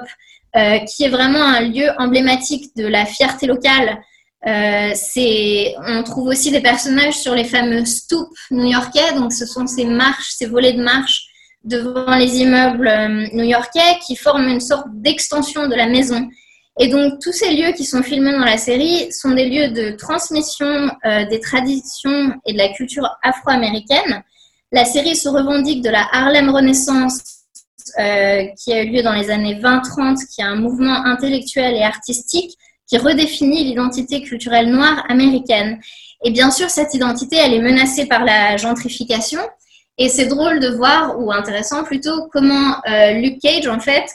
euh, 0.55 0.79
qui 0.79 1.03
est 1.03 1.09
vraiment 1.09 1.43
un 1.43 1.61
lieu 1.61 1.89
emblématique 1.97 2.75
de 2.75 2.87
la 2.87 3.05
fierté 3.05 3.45
locale. 3.47 3.99
on 4.45 6.03
trouve 6.03 6.29
aussi 6.29 6.51
des 6.51 6.61
personnages 6.61 7.15
sur 7.15 7.35
les 7.35 7.43
fameux 7.43 7.85
stoops 7.85 8.39
new-yorkais, 8.51 9.13
donc 9.15 9.33
ce 9.33 9.45
sont 9.45 9.67
ces 9.67 9.85
marches, 9.85 10.33
ces 10.37 10.45
volets 10.45 10.73
de 10.73 10.81
marche 10.81 11.28
devant 11.64 12.16
les 12.16 12.38
immeubles 12.38 12.91
new-yorkais 13.34 13.99
qui 14.05 14.16
forment 14.16 14.47
une 14.47 14.60
sorte 14.60 14.88
d'extension 14.93 15.68
de 15.68 15.76
la 15.76 15.88
maison. 15.88 16.28
Et 16.80 16.88
donc, 16.88 17.20
tous 17.22 17.34
ces 17.34 17.53
lieux 17.53 17.74
qui 17.74 17.84
sont 17.84 18.01
filmés 18.01 18.32
dans 18.32 18.45
la 18.45 18.57
série 18.57 19.12
sont 19.12 19.32
des 19.32 19.49
lieux 19.49 19.72
de 19.72 19.97
transmission 19.97 20.89
euh, 21.05 21.26
des 21.26 21.41
traditions 21.41 22.34
et 22.45 22.53
de 22.53 22.57
la 22.57 22.70
culture 22.70 23.10
afro-américaine. 23.22 24.24
La 24.72 24.86
série 24.86 25.16
se 25.16 25.28
revendique 25.28 25.82
de 25.82 25.89
la 25.89 26.07
Harlem 26.12 26.49
Renaissance 26.49 27.39
euh, 27.99 28.45
qui 28.57 28.72
a 28.72 28.84
eu 28.84 28.91
lieu 28.91 29.01
dans 29.01 29.14
les 29.14 29.30
années 29.30 29.55
20-30, 29.55 30.26
qui 30.34 30.41
est 30.41 30.45
un 30.45 30.55
mouvement 30.55 31.05
intellectuel 31.05 31.76
et 31.76 31.84
artistique 31.84 32.55
qui 32.88 32.97
redéfinit 32.97 33.64
l'identité 33.64 34.22
culturelle 34.22 34.70
noire 34.72 35.03
américaine. 35.10 35.80
Et 36.24 36.32
bien 36.32 36.51
sûr, 36.51 36.70
cette 36.70 36.93
identité, 36.93 37.38
elle 37.38 37.53
est 37.53 37.62
menacée 37.62 38.05
par 38.05 38.24
la 38.24 38.57
gentrification. 38.57 39.41
Et 40.01 40.07
c'est 40.07 40.27
drôle 40.27 40.61
de 40.61 40.69
voir, 40.69 41.19
ou 41.19 41.29
intéressant 41.29 41.83
plutôt, 41.83 42.29
comment 42.31 42.81
euh, 42.89 43.11
Luke 43.11 43.39
Cage, 43.41 43.67
en 43.67 43.81
fait, 43.81 44.05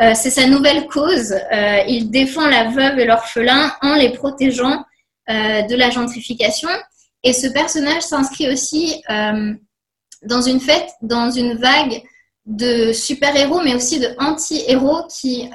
euh, 0.00 0.12
c'est 0.14 0.28
sa 0.28 0.46
nouvelle 0.46 0.86
cause. 0.86 1.32
Euh, 1.32 1.78
il 1.88 2.10
défend 2.10 2.46
la 2.46 2.68
veuve 2.68 2.98
et 2.98 3.06
l'orphelin 3.06 3.72
en 3.80 3.94
les 3.94 4.10
protégeant 4.10 4.84
de 5.28 5.76
la 5.76 5.90
gentrification. 5.90 6.70
Et 7.22 7.32
ce 7.32 7.46
personnage 7.46 8.02
s'inscrit 8.02 8.50
aussi 8.50 9.00
dans 9.08 10.42
une 10.42 10.58
fête, 10.58 10.90
dans 11.02 11.30
une 11.30 11.54
vague 11.54 12.02
de 12.46 12.92
super-héros, 12.92 13.60
mais 13.62 13.76
aussi 13.76 14.00
de 14.00 14.08
anti-héros 14.18 15.04
qui 15.06 15.48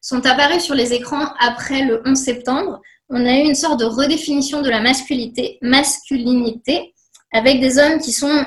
sont 0.00 0.26
apparus 0.26 0.64
sur 0.64 0.74
les 0.74 0.92
écrans 0.92 1.28
après 1.38 1.82
le 1.82 2.02
11 2.04 2.18
septembre. 2.18 2.80
On 3.10 3.24
a 3.24 3.36
eu 3.36 3.44
une 3.44 3.54
sorte 3.54 3.78
de 3.78 3.84
redéfinition 3.84 4.60
de 4.60 4.70
la 4.70 4.80
masculinité, 4.80 5.58
masculinité 5.62 6.91
avec 7.32 7.60
des 7.60 7.78
hommes 7.78 7.98
qui 7.98 8.12
sont 8.12 8.44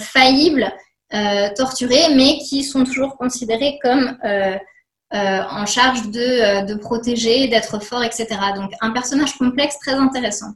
faillibles, 0.00 0.72
torturés, 1.56 2.14
mais 2.14 2.38
qui 2.38 2.64
sont 2.64 2.84
toujours 2.84 3.16
considérés 3.16 3.78
comme 3.82 4.16
euh, 5.14 5.42
en 5.48 5.64
charge 5.64 6.10
de, 6.10 6.18
euh, 6.18 6.62
de 6.62 6.74
protéger, 6.74 7.46
d'être 7.46 7.80
fort, 7.80 8.02
etc. 8.02 8.26
Donc 8.56 8.72
un 8.80 8.90
personnage 8.90 9.34
complexe 9.38 9.78
très 9.78 9.92
intéressant. 9.92 10.54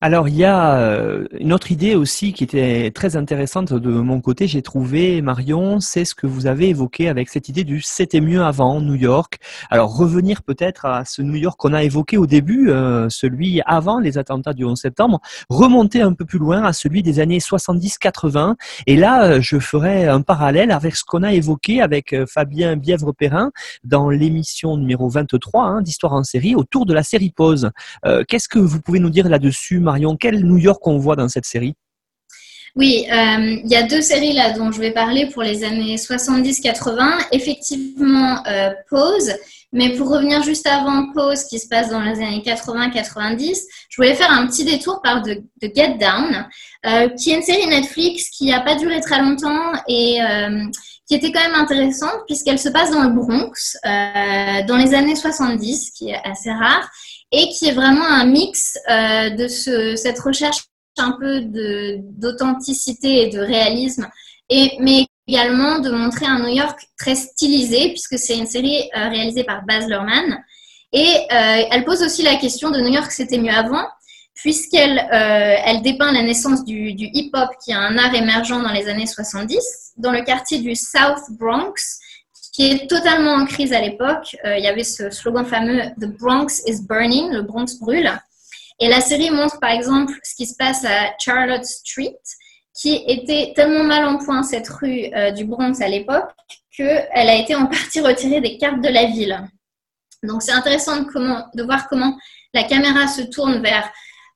Alors, 0.00 0.28
il 0.28 0.36
y 0.36 0.44
a 0.44 0.78
euh, 0.78 1.26
une 1.40 1.52
autre 1.52 1.72
idée 1.72 1.96
aussi 1.96 2.32
qui 2.32 2.44
était 2.44 2.92
très 2.94 3.16
intéressante 3.16 3.72
de 3.72 3.90
mon 3.90 4.20
côté, 4.20 4.46
j'ai 4.46 4.62
trouvé, 4.62 5.20
Marion, 5.22 5.80
c'est 5.80 6.04
ce 6.04 6.14
que 6.14 6.28
vous 6.28 6.46
avez 6.46 6.68
évoqué 6.68 7.08
avec 7.08 7.28
cette 7.28 7.48
idée 7.48 7.64
du 7.64 7.80
c'était 7.82 8.20
mieux 8.20 8.44
avant 8.44 8.80
New 8.80 8.94
York. 8.94 9.38
Alors, 9.70 9.96
revenir 9.96 10.44
peut-être 10.44 10.86
à 10.86 11.04
ce 11.04 11.20
New 11.20 11.34
York 11.34 11.58
qu'on 11.58 11.72
a 11.72 11.82
évoqué 11.82 12.16
au 12.16 12.26
début, 12.26 12.70
euh, 12.70 13.08
celui 13.08 13.60
avant 13.66 13.98
les 13.98 14.18
attentats 14.18 14.52
du 14.52 14.64
11 14.64 14.78
septembre, 14.78 15.20
remonter 15.48 16.00
un 16.00 16.12
peu 16.12 16.24
plus 16.24 16.38
loin 16.38 16.62
à 16.62 16.72
celui 16.72 17.02
des 17.02 17.18
années 17.18 17.40
70-80. 17.40 18.54
Et 18.86 18.94
là, 18.94 19.24
euh, 19.24 19.40
je 19.40 19.58
ferai 19.58 20.06
un 20.06 20.22
parallèle 20.22 20.70
avec 20.70 20.94
ce 20.94 21.02
qu'on 21.04 21.24
a 21.24 21.32
évoqué 21.32 21.82
avec 21.82 22.14
Fabien 22.28 22.76
Bièvre-Perrin 22.76 23.50
dans 23.82 24.10
l'émission 24.10 24.76
numéro 24.76 25.08
23 25.08 25.64
hein, 25.64 25.82
d'Histoire 25.82 26.12
en 26.12 26.22
série 26.22 26.54
autour 26.54 26.86
de 26.86 26.94
la 26.94 27.02
série 27.02 27.30
Pause. 27.30 27.72
Qu'est-ce 28.28 28.48
que 28.48 28.60
vous 28.60 28.80
pouvez 28.80 29.00
nous 29.00 29.10
dire 29.10 29.28
là-dessus, 29.28 29.80
Marion, 29.88 30.16
quel 30.16 30.44
New 30.44 30.58
York 30.58 30.86
on 30.86 30.98
voit 30.98 31.16
dans 31.16 31.28
cette 31.28 31.46
série? 31.46 31.74
Oui, 32.76 33.06
il 33.08 33.66
y 33.66 33.74
a 33.74 33.82
deux 33.82 34.02
séries 34.02 34.34
là 34.34 34.52
dont 34.52 34.70
je 34.70 34.78
vais 34.78 34.92
parler 34.92 35.26
pour 35.26 35.42
les 35.42 35.64
années 35.64 35.96
70-80. 35.96 37.26
Effectivement, 37.32 38.42
Pause, 38.88 39.32
mais 39.72 39.96
pour 39.96 40.08
revenir 40.08 40.42
juste 40.42 40.66
avant 40.66 41.12
Pause, 41.12 41.44
qui 41.44 41.58
se 41.58 41.68
passe 41.68 41.90
dans 41.90 42.00
les 42.00 42.18
années 42.18 42.42
80-90, 42.44 43.54
je 43.90 43.96
voulais 43.96 44.14
faire 44.14 44.30
un 44.30 44.46
petit 44.46 44.64
détour 44.64 45.02
par 45.02 45.22
de, 45.22 45.42
Get 45.62 45.98
Down, 45.98 46.48
euh, 46.86 47.08
qui 47.10 47.30
est 47.30 47.36
une 47.36 47.42
série 47.42 47.66
Netflix 47.66 48.30
qui 48.30 48.46
n'a 48.46 48.60
pas 48.60 48.76
duré 48.76 49.00
très 49.00 49.20
longtemps 49.20 49.72
et 49.86 50.22
euh, 50.22 50.64
qui 51.06 51.14
était 51.14 51.32
quand 51.32 51.42
même 51.42 51.54
intéressante 51.54 52.20
puisqu'elle 52.26 52.58
se 52.58 52.70
passe 52.70 52.90
dans 52.90 53.02
le 53.02 53.10
Bronx 53.10 53.76
euh, 53.84 54.66
dans 54.66 54.76
les 54.76 54.94
années 54.94 55.16
70, 55.16 55.90
qui 55.90 56.10
est 56.10 56.20
assez 56.24 56.50
rare, 56.50 56.88
et 57.32 57.48
qui 57.50 57.66
est 57.66 57.72
vraiment 57.72 58.06
un 58.06 58.24
mix 58.24 58.74
de 58.88 59.48
ce, 59.48 59.96
cette 59.96 60.18
recherche 60.18 60.64
un 60.96 61.12
peu 61.12 61.42
d'authenticité 61.42 63.22
et 63.22 63.30
de 63.30 63.38
réalisme, 63.38 64.08
mais 64.50 65.06
également 65.28 65.78
de 65.78 65.90
montrer 65.90 66.26
un 66.26 66.38
New 66.40 66.54
York 66.54 66.80
très 66.98 67.14
stylisé, 67.14 67.90
puisque 67.90 68.18
c'est 68.18 68.36
une 68.36 68.46
série 68.46 68.90
euh, 68.96 69.08
réalisée 69.08 69.44
par 69.44 69.64
Baz 69.64 69.86
Luhrmann. 69.86 70.42
Et 70.92 71.06
euh, 71.06 71.64
elle 71.70 71.84
pose 71.84 72.02
aussi 72.02 72.22
la 72.22 72.36
question 72.36 72.70
de 72.70 72.80
New 72.80 72.92
York, 72.92 73.10
c'était 73.10 73.36
mieux 73.36 73.52
avant, 73.52 73.86
puisqu'elle 74.34 74.98
euh, 74.98 75.56
elle 75.64 75.82
dépeint 75.82 76.12
la 76.12 76.22
naissance 76.22 76.64
du, 76.64 76.94
hip-hop, 76.96 77.50
qui 77.62 77.72
est 77.72 77.74
un 77.74 77.98
art 77.98 78.14
émergent 78.14 78.62
dans 78.62 78.72
les 78.72 78.88
années 78.88 79.06
70, 79.06 79.92
dans 79.98 80.12
le 80.12 80.22
quartier 80.22 80.60
du 80.60 80.74
South 80.74 81.24
Bronx, 81.38 81.74
qui 82.58 82.72
est 82.72 82.90
totalement 82.90 83.34
en 83.34 83.46
crise 83.46 83.72
à 83.72 83.80
l'époque. 83.80 84.36
il 84.44 84.64
y 84.64 84.66
avait 84.66 84.82
ce 84.82 85.10
slogan 85.10 85.46
fameux 85.46 85.80
The 86.00 86.06
Bronx 86.06 86.64
is 86.66 86.82
burning, 86.82 87.30
le 87.30 87.42
Bronx 87.42 87.78
brûle. 87.78 88.10
Et 88.80 88.88
la 88.88 89.00
série 89.00 89.30
montre 89.30 89.60
par 89.60 89.70
exemple 89.70 90.12
ce 90.24 90.34
qui 90.34 90.46
se 90.46 90.56
passe 90.56 90.84
à 90.84 91.12
Charlotte 91.18 91.64
Street, 91.64 92.18
qui 92.74 93.02
était 93.08 93.52
tellement 93.54 93.84
mal 93.84 94.04
en 94.06 94.18
point, 94.18 94.42
cette 94.42 94.68
rue 94.68 95.06
euh, 95.14 95.32
du 95.32 95.44
Bronx 95.44 95.80
à 95.80 95.88
l'époque, 95.88 96.30
qu'elle 96.76 97.08
a 97.12 97.34
été 97.34 97.56
en 97.56 97.66
partie 97.66 98.00
retirée 98.00 98.40
des 98.40 98.56
cartes 98.56 98.80
de 98.80 98.88
la 98.88 99.06
ville. 99.06 99.48
Donc 100.22 100.42
c'est 100.42 100.52
intéressant 100.52 101.02
de, 101.02 101.62
voir 101.62 101.88
comment 101.88 102.16
la 102.54 102.64
caméra 102.64 103.06
se 103.08 103.22
tourne 103.22 103.60
vers 103.62 103.90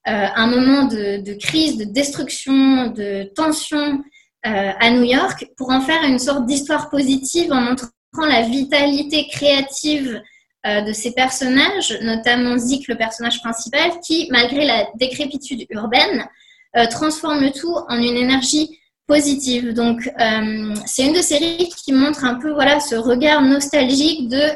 euh, 0.08 0.26
un 0.34 0.46
moment 0.48 0.84
de, 0.84 1.38
crise, 1.38 1.76
de 1.76 1.84
destruction, 1.84 2.88
de 2.88 3.24
tension 3.34 4.02
euh, 4.46 4.72
à 4.78 4.90
New 4.90 5.04
York 5.04 5.46
pour 5.56 5.70
en 5.70 5.80
faire 5.80 6.02
une 6.04 6.18
sorte 6.18 6.46
d'histoire 6.46 6.90
positive 6.90 7.52
en 7.52 7.60
montrant 7.60 7.88
la 8.18 8.42
vitalité 8.42 9.28
créative 9.28 10.22
de 10.64 10.92
ces 10.92 11.12
personnages, 11.12 11.98
notamment 12.02 12.56
Zik, 12.56 12.86
le 12.86 12.96
personnage 12.96 13.40
principal, 13.40 13.90
qui, 14.06 14.28
malgré 14.30 14.64
la 14.64 14.86
décrépitude 14.94 15.66
urbaine, 15.70 16.28
euh, 16.74 16.86
transforme 16.86 17.52
tout 17.52 17.76
en 17.88 17.98
une 17.98 18.16
énergie 18.16 18.80
positive. 19.06 19.74
Donc, 19.74 20.10
euh, 20.18 20.74
c'est 20.86 21.04
une 21.04 21.12
de 21.12 21.20
ces 21.20 21.36
séries 21.36 21.68
qui 21.84 21.92
montre 21.92 22.24
un 22.24 22.36
peu 22.36 22.50
voilà, 22.50 22.80
ce 22.80 22.94
regard 22.94 23.42
nostalgique 23.42 24.30
de 24.30 24.40
euh, 24.40 24.54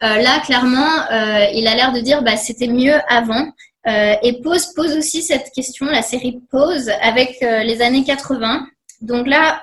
là, 0.00 0.40
clairement, 0.40 1.06
il 1.52 1.68
a 1.68 1.76
l'air 1.76 1.92
de 1.92 2.00
dire 2.00 2.22
bah, 2.22 2.36
c'était 2.36 2.66
mieux 2.66 2.96
avant. 3.08 3.52
et 3.86 4.40
Pose 4.42 4.74
pose 4.74 4.96
aussi 4.96 5.22
cette 5.22 5.52
question, 5.54 5.86
la 5.86 6.02
série 6.02 6.40
Pose, 6.50 6.90
avec 7.00 7.40
les 7.40 7.80
années 7.80 8.02
80. 8.02 8.66
Donc 9.00 9.28
là, 9.28 9.62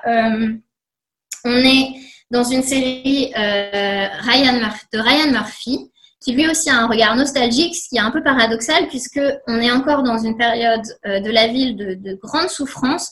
on 1.44 1.56
est 1.58 1.94
dans 2.32 2.44
une 2.44 2.62
série 2.62 3.32
Ryan 3.34 4.58
de 4.92 4.98
Ryan 4.98 5.30
Murphy, 5.30 5.92
qui 6.22 6.32
lui 6.32 6.48
aussi 6.48 6.70
a 6.70 6.76
un 6.76 6.86
regard 6.86 7.16
nostalgique, 7.16 7.74
ce 7.74 7.88
qui 7.88 7.96
est 7.96 8.00
un 8.00 8.10
peu 8.10 8.22
paradoxal 8.22 8.88
puisque 8.88 9.20
on 9.48 9.60
est 9.60 9.70
encore 9.70 10.02
dans 10.02 10.18
une 10.18 10.36
période 10.36 10.84
euh, 11.06 11.20
de 11.20 11.30
la 11.30 11.48
ville 11.48 11.76
de, 11.76 12.18
grande 12.22 12.48
souffrance, 12.48 13.10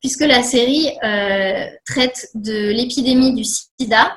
puisque 0.00 0.20
la 0.20 0.42
série 0.42 0.90
euh, 1.04 1.66
traite 1.86 2.28
de 2.34 2.70
l'épidémie 2.70 3.34
du 3.34 3.44
sida 3.44 4.16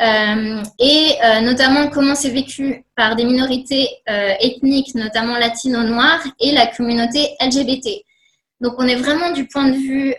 euh, 0.00 0.62
et 0.80 1.14
notamment 1.42 1.88
comment 1.88 2.16
c'est 2.16 2.30
vécu 2.30 2.84
par 2.96 3.14
des 3.14 3.24
minorités 3.24 3.88
ethniques, 4.40 4.96
notamment 4.96 5.38
latino-noires, 5.38 6.24
et 6.40 6.50
la 6.50 6.66
communauté 6.66 7.36
LGBT. 7.40 8.02
Donc 8.62 8.74
on 8.78 8.86
est 8.86 8.96
vraiment 8.96 9.32
du 9.32 9.46
point 9.46 9.68
de 9.68 9.76
vue 9.76 10.14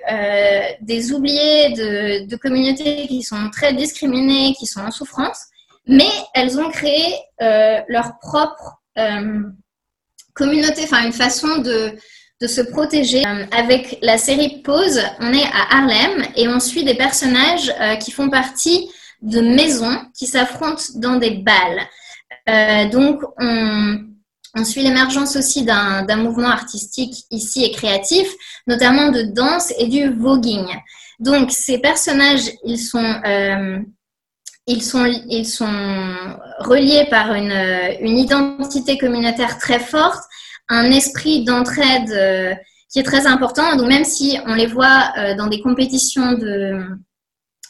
des 0.82 1.12
oubliés, 1.12 1.70
de, 1.72 2.36
communautés 2.36 3.08
qui 3.08 3.24
sont 3.24 3.50
très 3.52 3.74
discriminées, 3.74 4.54
qui 4.60 4.68
sont 4.68 4.82
en 4.82 4.92
souffrance 4.92 5.48
mais 5.88 6.10
elles 6.34 6.60
ont 6.60 6.70
créé 6.70 7.16
euh, 7.42 7.80
leur 7.88 8.18
propre 8.20 8.82
euh, 8.98 9.42
communauté, 10.34 10.82
enfin 10.84 11.06
une 11.06 11.14
façon 11.14 11.58
de, 11.58 11.98
se 12.46 12.60
protéger. 12.60 13.26
Euh, 13.26 13.46
avec 13.52 14.00
la 14.02 14.18
série 14.18 14.62
Pause, 14.64 15.02
on 15.22 15.32
est 15.32 15.46
à 15.46 15.78
Harlem 15.78 16.26
et 16.36 16.50
on 16.50 16.60
suit 16.60 16.84
des 16.84 16.96
personnages 16.96 17.74
qui 18.02 18.12
font 18.12 18.30
partie 18.30 18.90
de 19.22 19.40
maisons 19.40 19.98
qui 20.14 20.28
s'affrontent 20.28 20.84
dans 20.96 21.16
des 21.16 21.42
balles. 21.42 22.90
donc, 22.92 23.22
on, 23.40 24.13
on 24.56 24.66
suit 24.66 24.84
l'émergence 24.84 25.36
aussi 25.36 25.64
d'un 25.64 26.16
mouvement 26.18 26.50
artistique 26.50 27.26
ici 27.32 27.64
et 27.64 27.72
créatif, 27.72 28.28
notamment 28.68 29.10
de 29.10 29.24
danse 29.24 29.74
et 29.78 29.88
du 29.88 30.10
voguing. 30.14 30.68
Donc, 31.20 31.52
ces 31.52 31.80
personnages, 31.80 32.52
ils 32.64 32.80
sont 32.80 33.22
ils 34.66 34.82
sont, 34.82 35.06
ils 35.06 35.46
sont 35.46 35.66
reliés 36.60 37.08
par 37.10 37.34
une, 37.34 37.52
une, 38.00 38.18
identité 38.18 38.98
communautaire 38.98 39.58
très 39.58 39.80
forte, 39.80 40.24
un 40.70 40.90
esprit 40.92 41.44
d'entraide 41.44 42.12
euh, 42.12 42.56
qui 42.90 43.00
est 43.00 43.04
très 43.04 43.28
important. 43.28 43.76
Donc 43.76 43.88
même 43.88 44.06
si 44.06 44.38
on 44.46 44.56
les 44.56 44.68
voit 44.68 45.12
euh, 45.18 45.36
dans 45.36 45.48
des 45.48 45.62
compétitions 45.62 46.34
de, 46.34 46.86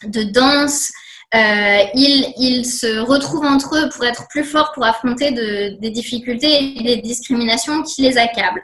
de 0.06 0.24
danse, 0.24 0.92
euh, 1.36 1.78
ils, 1.96 2.66
se 2.66 3.00
retrouvent 3.00 3.46
entre 3.46 3.76
eux 3.76 3.90
pour 3.90 4.06
être 4.06 4.28
plus 4.30 4.44
forts, 4.44 4.72
pour 4.74 4.86
affronter 4.86 5.32
de, 5.32 5.80
des 5.80 5.90
difficultés 5.90 6.78
et 6.78 6.84
des 6.84 6.98
discriminations 6.98 7.82
qui 7.82 8.04
les 8.04 8.18
accablent. 8.18 8.64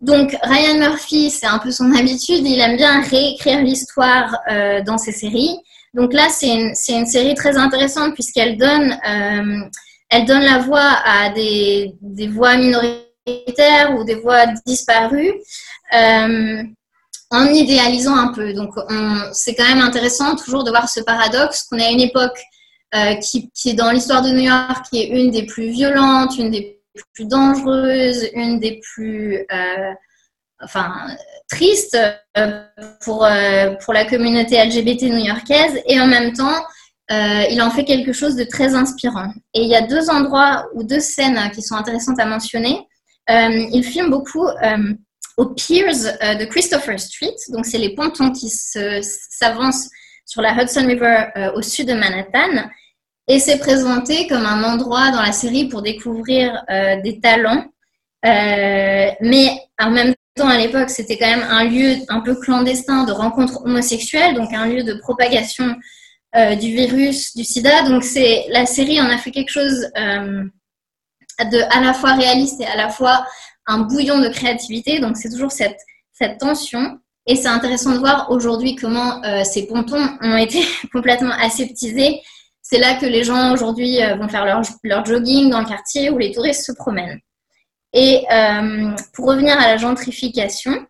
Donc 0.00 0.34
Ryan 0.42 0.78
Murphy, 0.78 1.30
c'est 1.30 1.46
un 1.46 1.58
peu 1.58 1.70
son 1.70 1.92
habitude, 1.98 2.46
il 2.46 2.58
aime 2.58 2.76
bien 2.76 3.02
réécrire 3.02 3.60
l'histoire 3.62 4.34
euh, 4.50 4.82
dans 4.82 4.96
ses 4.96 5.12
séries. 5.12 5.58
Donc 5.92 6.14
là, 6.14 6.28
c'est 6.30 6.48
une, 6.48 6.74
série 7.06 7.34
très 7.34 7.56
intéressante 7.58 8.14
puisqu'elle 8.14 8.56
donne, 8.56 8.98
euh, 9.06 9.68
elle 10.08 10.24
donne 10.24 10.42
la 10.42 10.58
voix 10.58 11.00
à 11.04 11.28
des, 11.30 11.92
voix 12.28 12.56
minoritaires 12.56 13.94
ou 13.98 14.04
des 14.04 14.14
voix 14.14 14.46
disparues 14.64 15.34
en 17.30 17.46
idéalisant 17.46 18.16
un 18.16 18.32
peu. 18.32 18.52
Donc 18.52 18.74
c'est 19.32 19.54
quand 19.54 19.66
même 19.66 19.80
intéressant 19.80 20.36
toujours 20.36 20.64
de 20.64 20.70
voir 20.70 20.88
ce 20.88 21.00
paradoxe 21.00 21.62
qu'on 21.64 21.78
est 21.78 21.86
à 21.86 21.90
une 21.90 22.00
époque 22.00 22.38
euh, 22.92 23.14
qui, 23.16 23.52
qui, 23.52 23.74
dans 23.74 23.92
l'histoire 23.92 24.20
de 24.20 24.30
New 24.30 24.40
York, 24.40 24.86
qui 24.90 25.00
est 25.00 25.08
une 25.10 25.30
des 25.30 25.44
plus 25.44 25.70
violentes, 25.70 26.36
une 26.38 26.50
des 26.50 26.82
plus 27.14 27.26
dangereuses, 27.26 28.28
une 28.34 28.58
des 28.58 28.80
plus... 28.82 29.46
Euh, 29.52 29.92
enfin, 30.60 30.92
triste 31.48 31.96
euh, 32.36 32.64
pour, 33.02 33.28
pour 33.84 33.94
la 33.94 34.04
communauté 34.04 34.62
LGBT 34.62 35.04
new-yorkaise 35.04 35.80
et 35.86 36.00
en 36.00 36.06
même 36.06 36.32
temps, 36.32 36.64
il 37.10 37.60
en 37.62 37.70
fait 37.70 37.84
quelque 37.84 38.12
chose 38.12 38.36
de 38.36 38.44
très 38.44 38.74
inspirant. 38.74 39.32
Et 39.54 39.62
il 39.62 39.68
y 39.68 39.74
a 39.74 39.82
deux 39.82 40.10
endroits 40.10 40.66
ou 40.74 40.84
deux 40.84 41.00
scènes 41.00 41.50
qui 41.52 41.62
sont 41.62 41.76
intéressantes 41.76 42.20
à 42.20 42.26
mentionner. 42.26 42.86
il 43.28 43.82
filme 43.84 44.10
beaucoup 44.10 44.46
au 45.40 45.46
Piers 45.46 45.84
de 46.40 46.44
Christopher 46.44 46.98
Street, 46.98 47.36
donc 47.48 47.64
c'est 47.66 47.78
les 47.78 47.94
pontons 47.94 48.30
qui 48.30 48.48
s'avancent 48.50 49.88
sur 50.26 50.42
la 50.42 50.52
Hudson 50.52 50.86
River 50.86 51.28
au 51.54 51.62
sud 51.62 51.88
de 51.88 51.94
Manhattan. 51.94 52.68
Et 53.26 53.38
c'est 53.38 53.58
présenté 53.58 54.26
comme 54.26 54.44
un 54.44 54.62
endroit 54.64 55.10
dans 55.10 55.22
la 55.22 55.32
série 55.32 55.68
pour 55.68 55.82
découvrir 55.82 56.62
des 57.02 57.20
talents, 57.20 57.64
mais 58.22 59.48
en 59.78 59.90
même 59.90 60.14
à 60.48 60.56
l'époque, 60.56 60.90
c'était 60.90 61.18
quand 61.18 61.28
même 61.28 61.46
un 61.48 61.64
lieu 61.64 61.96
un 62.08 62.20
peu 62.20 62.34
clandestin 62.34 63.04
de 63.04 63.12
rencontres 63.12 63.64
homosexuelles, 63.64 64.34
donc 64.34 64.52
un 64.52 64.66
lieu 64.66 64.82
de 64.82 64.94
propagation 64.94 65.76
euh, 66.36 66.54
du 66.54 66.68
virus 66.68 67.36
du 67.36 67.44
sida. 67.44 67.82
Donc 67.82 68.04
c'est 68.04 68.46
la 68.50 68.66
série 68.66 69.00
en 69.00 69.10
a 69.10 69.18
fait 69.18 69.30
quelque 69.30 69.50
chose 69.50 69.88
euh, 69.98 70.44
de 71.40 71.76
à 71.76 71.80
la 71.80 71.92
fois 71.92 72.14
réaliste 72.14 72.60
et 72.60 72.66
à 72.66 72.76
la 72.76 72.88
fois 72.88 73.26
un 73.66 73.78
bouillon 73.80 74.20
de 74.20 74.28
créativité. 74.28 75.00
Donc 75.00 75.16
c'est 75.16 75.30
toujours 75.30 75.52
cette, 75.52 75.78
tension. 76.38 76.98
Et 77.26 77.34
c'est 77.34 77.48
intéressant 77.48 77.92
de 77.92 77.98
voir 77.98 78.30
aujourd'hui 78.30 78.74
comment 78.76 79.24
euh, 79.24 79.42
ces 79.42 79.66
pontons 79.66 80.06
ont 80.20 80.36
été 80.46 80.62
complètement 80.92 81.32
aseptisés. 81.40 82.20
C'est 82.62 82.78
là 82.78 82.94
que 82.94 83.06
les 83.06 83.24
gens 83.24 83.52
aujourd'hui 83.52 83.98
vont 84.18 84.28
faire 84.28 84.44
leur, 84.44 85.04
jogging 85.04 85.50
dans 85.50 85.60
le 85.60 85.66
quartier 85.66 86.10
où 86.10 86.18
les 86.18 86.30
touristes 86.30 86.64
se 86.66 86.72
promènent. 86.72 87.18
Et 87.92 88.24
euh, 88.30 88.90
pour 89.12 89.26
revenir 89.26 89.58
à 89.58 89.66
la 89.66 89.76
gentrification, 89.76 90.86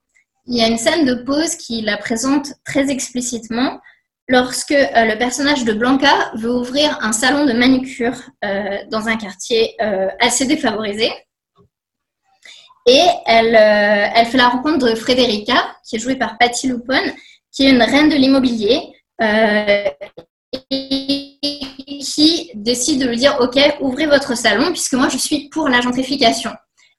il 0.47 0.57
y 0.57 0.63
a 0.63 0.69
une 0.69 0.79
scène 0.79 1.07
de 1.07 1.15
pause 1.15 1.57
qui 1.57 1.81
la 1.83 1.97
présente 1.97 2.53
très 2.65 2.91
explicitement 2.91 3.81
lorsque 4.29 4.73
euh, 4.73 5.05
le 5.05 5.17
personnage 5.17 5.65
de 5.65 5.73
Blanca 5.73 6.33
veut 6.35 6.53
ouvrir 6.53 6.99
un 7.01 7.13
salon 7.13 7.47
de 7.47 7.53
manucure 7.53 8.21
euh, 8.45 8.79
dans 8.91 9.09
un 9.09 9.17
quartier 9.17 9.77
assez 10.19 10.47
défavorisé. 10.47 11.11
Et 12.87 13.03
elle, 13.27 13.55
elle 13.55 14.27
fait 14.27 14.39
la 14.39 14.49
rencontre 14.49 14.89
de 14.89 14.95
Frédérica, 14.95 15.77
qui 15.87 15.97
est 15.97 15.99
jouée 15.99 16.17
par 16.17 16.39
Patty 16.39 16.69
Lupone, 16.69 17.13
qui 17.53 17.67
est 17.67 17.71
une 17.71 17.83
reine 17.83 18.09
de 18.09 18.17
l'immobilier. 18.17 18.81
qui 22.03 22.51
décide 22.55 23.01
de 23.01 23.07
lui 23.07 23.17
dire 23.17 23.37
Ok, 23.41 23.59
ouvrez 23.81 24.07
votre 24.07 24.37
salon, 24.37 24.73
puisque 24.73 24.95
moi 24.95 25.09
je 25.09 25.19
suis 25.19 25.49
pour 25.49 25.69
la 25.69 25.81
gentrification. 25.81 26.51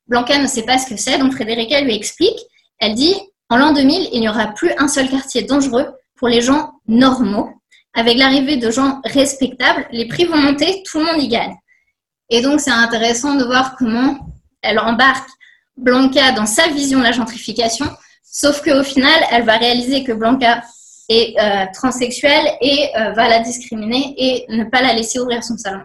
Blanca 0.07 0.37
ne 0.37 0.47
sait 0.47 0.63
pas 0.63 0.77
ce 0.77 0.87
que 0.87 0.97
c'est, 0.97 1.17
donc 1.17 1.33
Frédérica 1.33 1.81
lui 1.81 1.95
explique. 1.95 2.39
Elle 2.79 2.95
dit 2.95 3.15
En 3.49 3.57
l'an 3.57 3.73
2000, 3.73 4.09
il 4.13 4.19
n'y 4.19 4.29
aura 4.29 4.47
plus 4.47 4.71
un 4.77 4.87
seul 4.87 5.09
quartier 5.09 5.43
dangereux 5.43 5.87
pour 6.17 6.27
les 6.27 6.41
gens 6.41 6.71
normaux. 6.87 7.49
Avec 7.93 8.17
l'arrivée 8.17 8.57
de 8.57 8.71
gens 8.71 9.01
respectables, 9.03 9.85
les 9.91 10.07
prix 10.07 10.25
vont 10.25 10.37
monter, 10.37 10.83
tout 10.89 10.99
le 10.99 11.05
monde 11.05 11.21
y 11.21 11.27
gagne. 11.27 11.55
Et 12.29 12.41
donc, 12.41 12.61
c'est 12.61 12.71
intéressant 12.71 13.35
de 13.35 13.43
voir 13.43 13.75
comment 13.77 14.17
elle 14.61 14.79
embarque 14.79 15.29
Blanca 15.77 16.31
dans 16.31 16.45
sa 16.45 16.67
vision 16.69 16.99
de 16.99 17.03
la 17.03 17.11
gentrification, 17.11 17.85
sauf 18.23 18.61
qu'au 18.61 18.83
final, 18.83 19.23
elle 19.31 19.43
va 19.43 19.57
réaliser 19.57 20.03
que 20.03 20.11
Blanca 20.11 20.61
est 21.09 21.35
euh, 21.39 21.65
transsexuelle 21.73 22.45
et 22.61 22.89
euh, 22.97 23.11
va 23.11 23.27
la 23.27 23.39
discriminer 23.39 24.13
et 24.17 24.45
ne 24.49 24.63
pas 24.63 24.81
la 24.81 24.93
laisser 24.93 25.19
ouvrir 25.19 25.43
son 25.43 25.57
salon. 25.57 25.81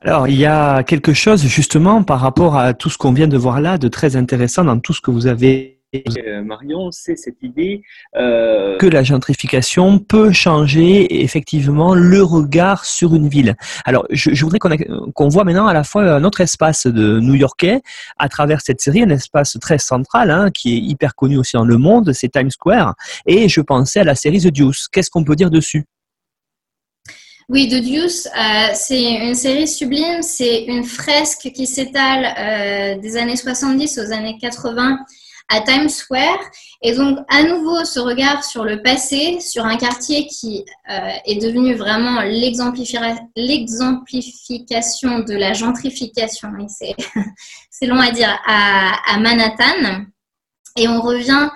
Alors, 0.00 0.28
il 0.28 0.36
y 0.36 0.44
a 0.44 0.82
quelque 0.82 1.14
chose 1.14 1.46
justement 1.46 2.02
par 2.02 2.20
rapport 2.20 2.58
à 2.58 2.74
tout 2.74 2.90
ce 2.90 2.98
qu'on 2.98 3.12
vient 3.12 3.26
de 3.26 3.38
voir 3.38 3.60
là 3.60 3.78
de 3.78 3.88
très 3.88 4.16
intéressant 4.16 4.62
dans 4.64 4.78
tout 4.78 4.92
ce 4.92 5.00
que 5.00 5.10
vous 5.10 5.26
avez 5.26 5.73
Marion, 6.44 6.90
c'est 6.90 7.16
cette 7.16 7.42
idée 7.42 7.82
euh, 8.16 8.76
que 8.78 8.86
la 8.86 9.02
gentrification 9.02 9.98
peut 9.98 10.32
changer 10.32 11.22
effectivement 11.22 11.94
le 11.94 12.22
regard 12.22 12.84
sur 12.84 13.14
une 13.14 13.28
ville. 13.28 13.56
Alors, 13.84 14.06
je, 14.10 14.44
voudrais 14.44 14.58
qu'on 14.58 15.28
voit 15.28 15.44
maintenant 15.44 15.66
à 15.66 15.74
la 15.74 15.84
fois 15.84 16.02
un 16.02 16.24
autre 16.24 16.40
espace 16.40 16.86
de 16.86 17.20
New-Yorkais 17.20 17.82
à 18.18 18.28
travers 18.28 18.60
cette 18.60 18.80
série, 18.80 19.02
un 19.02 19.10
espace 19.10 19.56
très 19.60 19.78
central 19.78 20.30
hein, 20.30 20.50
qui 20.50 20.74
est 20.74 20.80
hyper 20.80 21.14
connu 21.14 21.36
aussi 21.36 21.56
dans 21.56 21.64
le 21.64 21.76
monde, 21.76 22.12
c'est 22.12 22.30
Times 22.30 22.50
Square. 22.50 22.94
Et 23.26 23.48
je 23.48 23.60
pensais 23.60 24.00
à 24.00 24.04
la 24.04 24.14
série 24.14 24.40
The 24.40 24.52
Deuce. 24.52 24.88
Qu'est-ce 24.88 25.10
qu'on 25.10 25.24
peut 25.24 25.36
dire 25.36 25.50
dessus? 25.50 25.84
Oui, 27.50 27.68
The 27.68 27.84
Deuce, 27.84 28.26
euh, 28.26 28.70
c'est 28.72 29.02
une 29.02 29.34
série 29.34 29.68
sublime. 29.68 30.22
C'est 30.22 30.64
une 30.64 30.84
fresque 30.84 31.50
qui 31.54 31.66
s'étale 31.66 32.24
euh, 32.38 33.00
des 33.00 33.16
années 33.18 33.36
70 33.36 33.98
aux 33.98 34.12
années 34.12 34.38
80 34.40 34.98
à 35.48 35.60
Times 35.60 35.88
Square. 35.88 36.40
Et 36.82 36.94
donc, 36.94 37.18
à 37.28 37.42
nouveau, 37.42 37.84
ce 37.84 38.00
regard 38.00 38.44
sur 38.44 38.64
le 38.64 38.82
passé, 38.82 39.38
sur 39.40 39.64
un 39.64 39.76
quartier 39.76 40.26
qui 40.26 40.64
euh, 40.90 41.10
est 41.26 41.40
devenu 41.40 41.74
vraiment 41.74 42.22
l'exemplification 42.22 45.20
de 45.20 45.34
la 45.34 45.52
gentrification, 45.52 46.48
c'est 47.70 47.86
long 47.86 48.00
à 48.00 48.10
dire, 48.10 48.36
à, 48.46 49.16
Manhattan. 49.18 50.06
Et 50.76 50.88
on 50.88 51.00
revient 51.00 51.48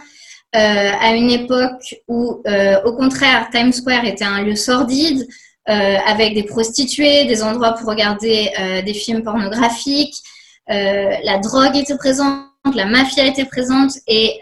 à 0.53 1.15
une 1.15 1.31
époque 1.31 1.97
où, 2.09 2.43
au 2.85 2.93
contraire, 2.95 3.49
Times 3.53 3.73
Square 3.73 4.05
était 4.05 4.25
un 4.25 4.43
lieu 4.43 4.57
sordide, 4.57 5.27
euh, 5.69 5.99
avec 6.07 6.33
des 6.33 6.45
prostituées, 6.45 7.27
des 7.27 7.43
endroits 7.43 7.73
pour 7.73 7.91
regarder 7.91 8.51
euh, 8.59 8.81
des 8.81 8.95
films 8.95 9.23
pornographiques. 9.23 10.17
Euh, 10.71 11.11
la 11.25 11.37
drogue 11.37 11.77
était 11.77 11.99
présente, 11.99 12.47
la 12.75 12.87
mafia 12.87 13.27
était 13.27 13.45
présente 13.45 13.93
et 14.07 14.41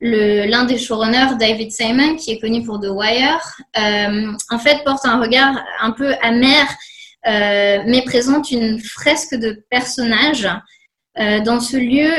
l'un 0.00 0.64
des 0.64 0.78
showrunners, 0.78 1.36
David 1.38 1.70
Simon, 1.72 2.16
qui 2.16 2.32
est 2.32 2.38
connu 2.38 2.62
pour 2.62 2.80
The 2.80 2.88
Wire, 2.90 3.40
en 3.74 4.58
fait 4.58 4.84
porte 4.84 5.04
un 5.04 5.20
regard 5.20 5.58
un 5.80 5.90
peu 5.92 6.14
amer, 6.22 6.66
mais 7.24 8.02
présente 8.04 8.50
une 8.50 8.78
fresque 8.78 9.34
de 9.34 9.64
personnages 9.70 10.48
dans 11.16 11.60
ce 11.60 11.76
lieu 11.76 12.10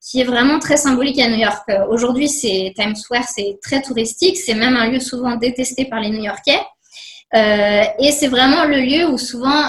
qui 0.00 0.20
est 0.20 0.24
vraiment 0.24 0.58
très 0.58 0.76
symbolique 0.76 1.18
à 1.20 1.28
New 1.28 1.38
York. 1.38 1.70
Aujourd'hui, 1.90 2.28
c'est 2.28 2.72
Times 2.76 2.96
Square, 2.96 3.24
c'est 3.24 3.58
très 3.62 3.82
touristique, 3.82 4.36
c'est 4.38 4.54
même 4.54 4.76
un 4.76 4.88
lieu 4.88 5.00
souvent 5.00 5.36
détesté 5.36 5.84
par 5.84 6.00
les 6.00 6.10
New-Yorkais. 6.10 6.60
Euh, 7.34 7.82
et 7.98 8.10
c'est 8.10 8.28
vraiment 8.28 8.64
le 8.64 8.80
lieu 8.80 9.06
où 9.06 9.18
souvent, 9.18 9.64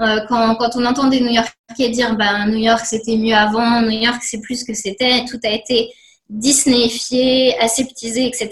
euh, 0.00 0.20
quand, 0.28 0.56
on 0.76 0.84
entend 0.84 1.08
des 1.08 1.20
New-Yorkais 1.20 1.88
dire 1.90 2.16
ben, 2.16 2.46
New 2.46 2.58
York 2.58 2.84
c'était 2.84 3.16
mieux 3.16 3.34
avant, 3.34 3.82
New 3.82 3.90
York 3.90 4.20
c'est 4.22 4.40
plus 4.40 4.60
ce 4.60 4.64
que 4.64 4.74
c'était, 4.74 5.24
tout 5.28 5.40
a 5.44 5.50
été 5.50 5.92
Disneyifié, 6.28 7.56
aseptisé, 7.60 8.26
etc. 8.26 8.50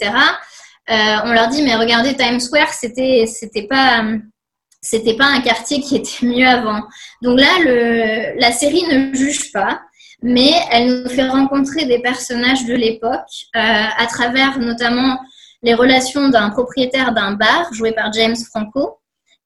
Euh, 0.91 1.17
on 1.25 1.33
leur 1.33 1.49
dit 1.49 1.61
mais 1.63 1.75
regardez 1.75 2.15
Times 2.15 2.39
Square, 2.39 2.73
c'était 2.73 3.25
c'était 3.27 3.67
pas 3.67 5.27
un 5.27 5.41
quartier 5.41 5.81
qui 5.81 5.97
était 5.97 6.23
mieux 6.27 6.47
avant. 6.47 6.83
Donc 7.21 7.41
là, 7.41 8.33
la 8.39 8.53
série 8.53 8.85
ne 8.85 9.13
juge 9.13 9.51
pas 9.51 9.81
mais 10.25 10.53
elle 10.71 11.03
nous 11.03 11.09
fait 11.11 11.29
rencontrer 11.29 11.85
des 11.85 11.99
personnages 11.99 12.65
de 12.65 12.75
l'époque 12.75 13.29
euh, 13.55 13.61
à 13.61 14.07
travers 14.07 14.59
notamment 14.59 15.21
les 15.63 15.75
relations 15.75 16.31
d'un 16.31 16.49
propriétaire 16.49 17.13
d'un 17.13 17.33
bar 17.33 17.73
joué 17.73 17.93
par 17.93 18.11
James 18.13 18.37
Franco. 18.37 18.99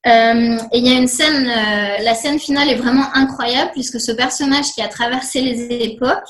Euh, 0.07 0.57
et 0.71 0.77
il 0.77 0.87
y 0.87 0.93
a 0.93 0.97
une 0.97 1.07
scène, 1.07 1.47
euh, 1.47 2.03
la 2.03 2.15
scène 2.15 2.39
finale 2.39 2.69
est 2.69 2.75
vraiment 2.75 3.05
incroyable 3.13 3.71
puisque 3.71 3.99
ce 3.99 4.11
personnage 4.13 4.71
qui 4.73 4.81
a 4.81 4.87
traversé 4.87 5.41
les 5.41 5.61
époques 5.83 6.29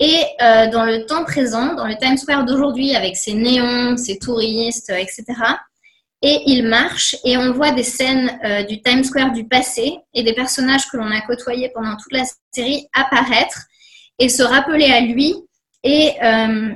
est 0.00 0.26
dans 0.72 0.84
le 0.84 1.06
temps 1.06 1.24
présent, 1.24 1.74
dans 1.74 1.86
le 1.86 1.96
Times 1.96 2.16
Square 2.16 2.44
d'aujourd'hui 2.44 2.96
avec 2.96 3.16
ses 3.16 3.32
néons, 3.32 3.96
ses 3.96 4.18
touristes, 4.18 4.90
etc. 4.90 5.24
Et 6.20 6.42
il 6.46 6.66
marche 6.66 7.14
et 7.24 7.36
on 7.36 7.52
voit 7.52 7.70
des 7.70 7.84
scènes 7.84 8.66
du 8.68 8.82
Times 8.82 9.04
Square 9.04 9.32
du 9.32 9.46
passé 9.46 9.96
et 10.12 10.24
des 10.24 10.32
personnages 10.32 10.90
que 10.90 10.96
l'on 10.96 11.10
a 11.10 11.20
côtoyés 11.20 11.70
pendant 11.72 11.96
toute 11.96 12.12
la 12.12 12.24
série 12.52 12.88
apparaître 12.92 13.66
et 14.18 14.28
se 14.28 14.42
rappeler 14.42 14.86
à 14.86 15.00
lui. 15.00 15.34
Et 15.82 16.12
euh, 16.22 16.74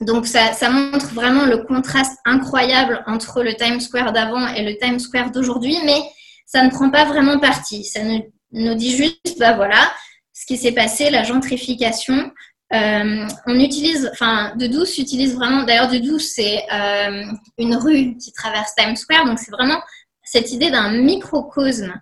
donc, 0.00 0.26
ça, 0.26 0.70
montre 0.70 1.12
vraiment 1.12 1.44
le 1.44 1.58
contraste 1.58 2.18
incroyable 2.24 3.02
entre 3.06 3.42
le 3.42 3.54
Times 3.54 3.80
Square 3.80 4.12
d'avant 4.12 4.46
et 4.48 4.64
le 4.64 4.76
Times 4.78 4.98
Square 4.98 5.30
d'aujourd'hui, 5.30 5.76
mais 5.84 6.00
ça 6.46 6.64
ne 6.64 6.70
prend 6.70 6.90
pas 6.90 7.04
vraiment 7.04 7.38
parti. 7.38 7.84
Ça 7.84 8.02
nous, 8.02 8.22
nous 8.52 8.74
dit 8.74 8.96
juste, 8.96 9.38
bah 9.38 9.54
voilà, 9.54 9.92
ce 10.32 10.46
qui 10.46 10.56
s'est 10.56 10.72
passé, 10.72 11.10
la 11.10 11.22
gentrification. 11.22 12.32
Euh, 12.72 13.26
on 13.46 13.60
utilise, 13.60 14.08
enfin, 14.12 14.54
De 14.56 14.68
Douce 14.68 14.96
utilise 14.96 15.34
vraiment, 15.34 15.64
d'ailleurs, 15.64 15.88
De 15.88 15.98
Douce, 15.98 16.32
c'est 16.34 16.64
euh, 16.72 17.24
une 17.58 17.76
rue 17.76 18.16
qui 18.16 18.32
traverse 18.32 18.74
Times 18.76 18.96
Square, 18.96 19.26
donc 19.26 19.38
c'est 19.38 19.50
vraiment 19.50 19.80
cette 20.22 20.50
idée 20.52 20.70
d'un 20.70 20.92
microcosme 20.92 21.92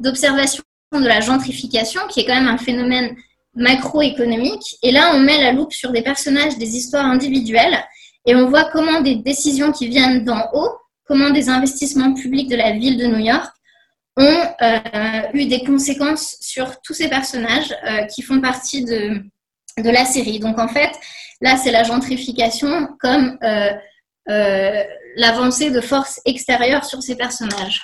d'observation 0.00 0.62
de 0.92 1.06
la 1.06 1.20
gentrification, 1.20 2.00
qui 2.08 2.20
est 2.20 2.26
quand 2.26 2.34
même 2.34 2.48
un 2.48 2.58
phénomène 2.58 3.16
macroéconomique. 3.58 4.76
Et 4.82 4.90
là, 4.90 5.12
on 5.14 5.20
met 5.20 5.38
la 5.38 5.52
loupe 5.52 5.72
sur 5.72 5.90
des 5.90 6.02
personnages, 6.02 6.56
des 6.56 6.76
histoires 6.76 7.04
individuelles, 7.04 7.78
et 8.26 8.34
on 8.34 8.48
voit 8.48 8.64
comment 8.64 9.00
des 9.00 9.16
décisions 9.16 9.72
qui 9.72 9.88
viennent 9.88 10.24
d'en 10.24 10.48
haut, 10.52 10.70
comment 11.06 11.30
des 11.30 11.48
investissements 11.48 12.14
publics 12.14 12.48
de 12.48 12.56
la 12.56 12.72
ville 12.72 12.96
de 12.96 13.06
New 13.06 13.24
York 13.24 13.50
ont 14.16 14.42
euh, 14.62 15.20
eu 15.32 15.46
des 15.46 15.64
conséquences 15.64 16.36
sur 16.40 16.80
tous 16.82 16.94
ces 16.94 17.08
personnages 17.08 17.74
euh, 17.86 18.04
qui 18.06 18.22
font 18.22 18.40
partie 18.40 18.84
de, 18.84 19.22
de 19.78 19.90
la 19.90 20.04
série. 20.04 20.40
Donc 20.40 20.58
en 20.58 20.68
fait, 20.68 20.90
là, 21.40 21.56
c'est 21.56 21.70
la 21.70 21.84
gentrification 21.84 22.88
comme 23.00 23.38
euh, 23.42 24.84
l'avancée 25.16 25.70
de 25.70 25.80
forces 25.80 26.20
extérieures 26.24 26.84
sur 26.84 27.02
ces 27.02 27.16
personnages. 27.16 27.82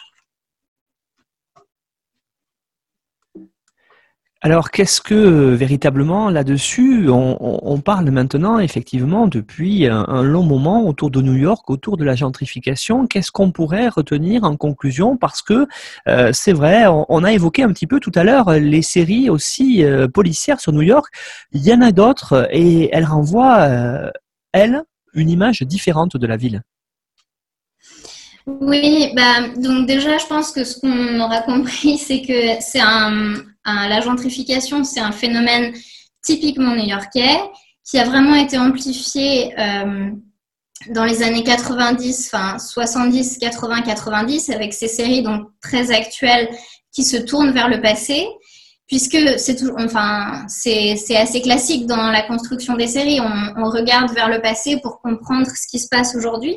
Alors, 4.45 4.70
qu'est-ce 4.70 5.01
que 5.01 5.14
euh, 5.14 5.57
véritablement 5.57 6.28
là-dessus, 6.28 7.09
on, 7.09 7.80
parle 7.80 8.11
maintenant 8.11 8.59
effectivement 8.59 9.26
depuis 9.26 9.86
un, 9.86 10.22
long 10.22 10.42
moment 10.42 10.86
autour 10.86 11.11
de 11.11 11.22
New 11.22 11.34
York, 11.34 11.70
autour 11.70 11.97
de 11.97 12.05
la 12.05 12.14
gentrification? 12.14 13.07
Qu'est-ce 13.07 13.32
qu'on 13.32 13.53
pourrait 13.53 13.88
retenir 13.88 14.45
en 14.45 14.59
conclusion? 14.59 15.16
Parce 15.16 15.40
que 15.40 15.66
euh, 16.09 16.30
c'est 16.34 16.53
vrai, 16.53 16.84
on, 16.86 17.24
a 17.24 17.32
évoqué 17.32 17.62
un 17.62 17.72
petit 17.72 17.86
peu 17.86 18.01
tout 18.01 18.12
à 18.14 18.22
l'heure 18.22 18.53
les 18.53 18.82
séries 18.82 19.30
aussi 19.30 19.82
euh, 19.82 20.09
policières 20.09 20.61
sur 20.61 20.72
New 20.72 20.82
York. 20.82 21.07
Il 21.53 21.62
y 21.62 21.72
en 21.72 21.80
a 21.80 21.90
d'autres 21.90 22.47
et 22.51 22.90
elles 22.92 23.07
renvoient, 23.07 23.66
elles, 24.53 24.82
une 25.14 25.30
image 25.30 25.62
différente 25.62 26.18
de 26.18 26.26
la 26.26 26.36
ville. 26.36 26.62
Oui, 28.47 29.11
bah, 29.16 29.49
donc 29.57 29.86
déjà, 29.86 30.18
je 30.18 30.26
pense 30.26 30.53
que 30.53 30.64
ce 30.64 30.78
qu'on 30.78 31.18
aura 31.18 31.40
compris, 31.40 31.97
c'est 31.97 32.20
que 32.20 32.61
c'est 32.61 32.80
un, 32.80 33.36
la 33.64 34.00
gentrification, 34.00 34.84
c'est 34.84 35.00
un 35.00 35.12
phénomène 35.12 35.72
typiquement 36.22 36.74
new-yorkais 36.74 37.38
qui 37.84 37.98
a 37.98 38.04
vraiment 38.04 38.34
été 38.34 38.58
amplifié 38.58 39.58
euh, 39.58 40.10
dans 40.88 41.04
les 41.04 41.22
années 41.22 41.44
90, 41.44 42.30
enfin 42.32 42.58
70, 42.58 43.38
80, 43.38 43.82
90, 43.82 44.50
avec 44.50 44.72
ces 44.72 44.88
séries 44.88 45.22
donc 45.22 45.48
très 45.60 45.90
actuelles 45.90 46.48
qui 46.92 47.04
se 47.04 47.16
tournent 47.16 47.52
vers 47.52 47.68
le 47.68 47.80
passé, 47.80 48.26
puisque 48.86 49.18
c'est 49.38 49.62
enfin 49.78 50.46
assez 50.46 51.42
classique 51.42 51.86
dans 51.86 52.10
la 52.10 52.22
construction 52.22 52.76
des 52.76 52.86
séries. 52.86 53.20
On, 53.20 53.70
regarde 53.70 54.12
vers 54.14 54.28
le 54.28 54.40
passé 54.40 54.78
pour 54.82 55.00
comprendre 55.00 55.46
ce 55.46 55.66
qui 55.68 55.78
se 55.78 55.88
passe 55.88 56.14
aujourd'hui. 56.14 56.56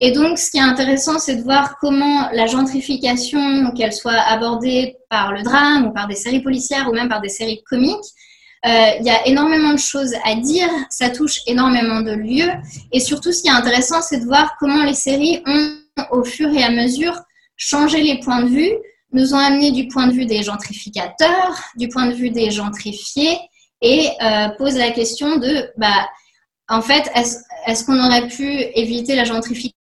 Et 0.00 0.12
donc, 0.12 0.38
ce 0.38 0.50
qui 0.50 0.58
est 0.58 0.62
intéressant, 0.62 1.18
c'est 1.18 1.36
de 1.36 1.42
voir 1.42 1.78
comment 1.80 2.28
la 2.32 2.46
gentrification, 2.46 3.70
qu'elle 3.72 3.94
soit 3.94 4.12
abordée 4.12 4.96
par 5.08 5.32
le 5.32 5.42
drame 5.42 5.86
ou 5.86 5.92
par 5.92 6.06
des 6.06 6.14
séries 6.14 6.42
policières 6.42 6.88
ou 6.88 6.92
même 6.92 7.08
par 7.08 7.22
des 7.22 7.30
séries 7.30 7.62
comiques, 7.64 7.94
euh, 8.66 8.90
il 8.98 9.06
y 9.06 9.10
a 9.10 9.26
énormément 9.26 9.72
de 9.72 9.78
choses 9.78 10.14
à 10.24 10.34
dire, 10.34 10.68
ça 10.90 11.08
touche 11.08 11.40
énormément 11.46 12.00
de 12.00 12.12
lieux. 12.12 12.50
Et 12.92 13.00
surtout, 13.00 13.32
ce 13.32 13.42
qui 13.42 13.48
est 13.48 13.52
intéressant, 13.52 14.02
c'est 14.02 14.20
de 14.20 14.24
voir 14.24 14.56
comment 14.58 14.82
les 14.82 14.94
séries 14.94 15.42
ont, 15.46 15.76
au 16.10 16.24
fur 16.24 16.50
et 16.52 16.62
à 16.62 16.70
mesure, 16.70 17.18
changé 17.56 18.02
les 18.02 18.20
points 18.20 18.42
de 18.42 18.48
vue, 18.48 18.72
nous 19.12 19.34
ont 19.34 19.38
amené 19.38 19.70
du 19.70 19.88
point 19.88 20.08
de 20.08 20.12
vue 20.12 20.26
des 20.26 20.42
gentrificateurs, 20.42 21.58
du 21.76 21.88
point 21.88 22.06
de 22.06 22.12
vue 22.12 22.30
des 22.30 22.50
gentrifiés, 22.50 23.38
et 23.80 24.10
euh, 24.22 24.48
posent 24.58 24.76
la 24.76 24.90
question 24.90 25.36
de, 25.36 25.70
bah, 25.78 26.08
en 26.68 26.82
fait, 26.82 27.10
est-ce 27.66 27.84
qu'on 27.84 28.04
aurait 28.04 28.26
pu 28.26 28.46
éviter 28.74 29.14
la 29.14 29.24
gentrification 29.24 29.76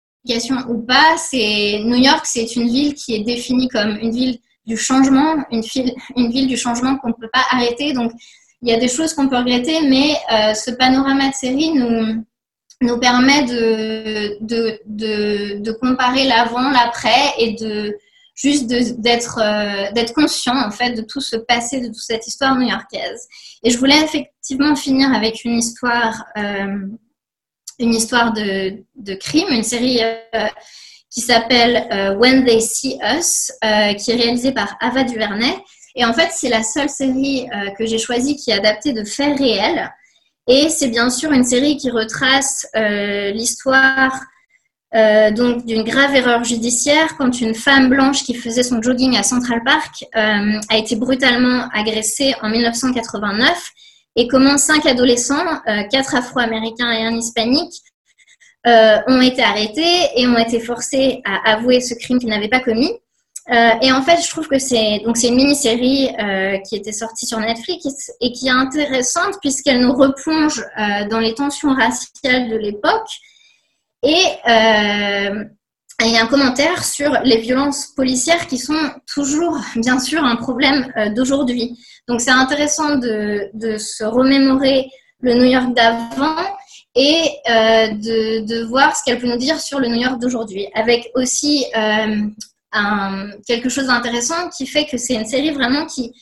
ou 0.69 0.79
pas, 0.83 1.17
c'est 1.17 1.81
New 1.85 1.97
York, 1.97 2.25
c'est 2.25 2.57
une 2.57 2.69
ville 2.69 2.95
qui 2.95 3.15
est 3.15 3.25
définie 3.25 3.69
comme 3.69 3.97
une 3.97 4.11
ville 4.11 4.39
du 4.67 4.77
changement, 4.77 5.37
une 5.51 5.63
ville, 6.31 6.47
du 6.47 6.57
changement 6.57 6.97
qu'on 6.99 7.09
ne 7.09 7.15
peut 7.15 7.31
pas 7.33 7.45
arrêter. 7.51 7.93
Donc, 7.93 8.13
il 8.63 8.69
y 8.69 8.73
a 8.73 8.79
des 8.79 8.89
choses 8.89 9.15
qu'on 9.15 9.29
peut 9.29 9.39
regretter, 9.39 9.89
mais 9.89 10.15
euh, 10.33 10.55
ce 10.55 10.71
panorama 10.71 11.29
de 11.29 11.35
série 11.35 11.73
nous, 11.73 12.99
permet 12.99 13.45
de, 13.45 14.39
comparer 15.81 16.25
l'avant, 16.25 16.71
l'après 16.71 17.35
et 17.39 17.55
de 17.55 17.97
juste 18.35 18.67
d'être 18.67 19.39
euh, 19.43 19.93
d'être 19.93 20.15
conscient 20.15 20.57
en 20.57 20.71
fait 20.71 20.93
de 20.93 21.03
tout 21.03 21.21
ce 21.21 21.37
passé, 21.37 21.81
de 21.81 21.89
toute 21.89 21.97
cette 21.97 22.27
histoire 22.27 22.57
new-yorkaise. 22.57 23.27
Et 23.63 23.71
je 23.71 23.79
voulais 23.79 24.01
effectivement 24.03 24.75
finir 24.77 25.13
avec 25.13 25.45
une 25.45 25.59
histoire 25.59 26.25
euh, 26.39 26.87
une 27.81 27.95
histoire 27.95 28.33
de, 28.33 29.15
crime, 29.15 29.49
une 29.51 29.65
série 29.65 30.01
euh, 30.03 30.47
qui 31.11 31.21
s'appelle 31.23 31.89
euh, 31.91 32.15
When 32.15 32.45
They 32.45 32.61
See 32.61 32.99
Us, 33.03 33.51
euh, 33.65 33.95
qui 33.95 34.13
est 34.13 34.17
réalisée 34.17 34.53
par 34.53 34.77
Ava 34.81 35.03
DuVernay. 35.03 35.57
Et 35.97 36.05
en 36.05 36.13
fait, 36.13 36.29
c'est 36.33 36.51
la 36.51 36.63
seule 36.63 36.89
série 36.89 37.49
que 37.77 37.85
j'ai 37.85 37.99
choisie 37.99 38.37
qui 38.37 38.53
est 38.53 38.55
adaptée 38.55 38.93
de 38.93 39.03
faits 39.03 39.37
réels. 39.37 39.93
Et 40.47 40.69
c'est 40.69 40.87
bien 40.87 41.11
sûr 41.11 41.33
une 41.33 41.43
série 41.43 41.77
qui 41.79 41.91
retrace 41.91 42.65
l'histoire 43.35 44.13
donc 45.33 45.67
d'une 45.67 45.83
grave 45.83 46.15
erreur 46.15 46.45
judiciaire 46.45 47.17
quand 47.19 47.41
une 47.41 47.57
femme 47.57 47.89
blanche 47.89 48.23
qui 48.23 48.35
faisait 48.35 48.63
son 48.63 48.81
jogging 48.81 49.17
à 49.17 49.25
Central 49.25 49.65
Park 49.65 50.05
a 50.15 50.77
été 50.79 50.95
brutalement 50.95 51.69
agressée 51.75 52.37
en 52.41 52.51
1989 52.51 53.73
et 54.17 54.27
comment 54.29 54.59
cinq 54.59 54.87
adolescents, 54.87 55.47
euh, 55.69 55.83
quatre 55.91 56.15
afro-américains 56.15 56.91
et 56.91 57.05
un 57.05 57.15
hispanique, 57.15 57.75
euh, 58.67 58.99
ont 59.07 59.21
été 59.21 59.43
arrêtés 59.43 60.09
et 60.17 60.27
ont 60.27 60.37
été 60.37 60.61
forcés 60.61 61.23
à 61.25 61.53
avouer 61.53 61.81
ce 61.81 61.95
crime 61.95 62.19
qu'ils 62.19 62.29
n'avaient 62.29 62.49
pas 62.49 62.61
commis. 62.61 62.93
Euh, 63.51 63.71
et 63.81 63.91
en 63.91 64.03
fait, 64.03 64.23
je 64.23 64.29
trouve 64.29 64.49
que 64.49 64.59
c'est 64.59 65.01
donc 65.05 65.17
c'est 65.17 65.29
une 65.29 65.37
mini-série 65.37 66.11
qui 66.69 66.77
était 66.77 66.93
sortie 66.93 67.27
sur 67.27 67.41
Netflix 67.41 68.13
et 68.21 68.33
qui 68.33 68.49
est 68.49 68.53
intéressante 68.53 69.37
puisqu'elle 69.41 69.81
nous 69.81 69.95
replonge 69.95 70.63
dans 71.11 71.19
les 71.19 71.35
tensions 71.35 71.75
raciales 71.75 72.49
de 72.51 72.57
l'époque 72.57 73.09
et 74.03 74.23
a 76.01 76.23
un 76.23 76.27
commentaire 76.27 76.85
sur 76.85 77.11
les 77.25 77.39
violences 77.39 77.89
policières 77.89 78.47
qui 78.47 78.59
sont 78.59 78.91
toujours, 79.13 79.59
bien 79.77 79.99
sûr, 79.99 80.23
un 80.25 80.37
problème 80.37 80.93
d'aujourd'hui. 81.15 81.79
Donc 82.09 82.21
c'est 82.21 82.31
intéressant 82.31 82.97
de, 82.97 83.51
se 83.79 84.05
remémorer 84.05 84.91
le 85.21 85.35
New 85.35 85.45
York 85.45 85.75
d'avant 85.75 86.37
et 86.95 87.31
euh, 87.49 87.89
de, 87.93 88.65
voir 88.65 88.97
ce 88.97 89.05
qu'elle 89.05 89.21
peut 89.21 89.29
nous 89.29 89.37
dire 89.37 89.61
sur 89.61 89.79
le 89.79 89.89
New 89.89 90.01
York 90.01 90.21
d'aujourd'hui, 90.21 90.69
avec 90.75 91.11
aussi 91.15 91.67
euh, 91.77 92.27
quelque 93.47 93.69
chose 93.69 93.87
d'intéressant 93.87 94.49
qui 94.49 94.67
fait 94.67 94.87
que 94.87 94.97
c'est 94.97 95.15
une 95.15 95.27
série 95.27 95.53
vraiment 95.53 95.87
qui 95.87 96.13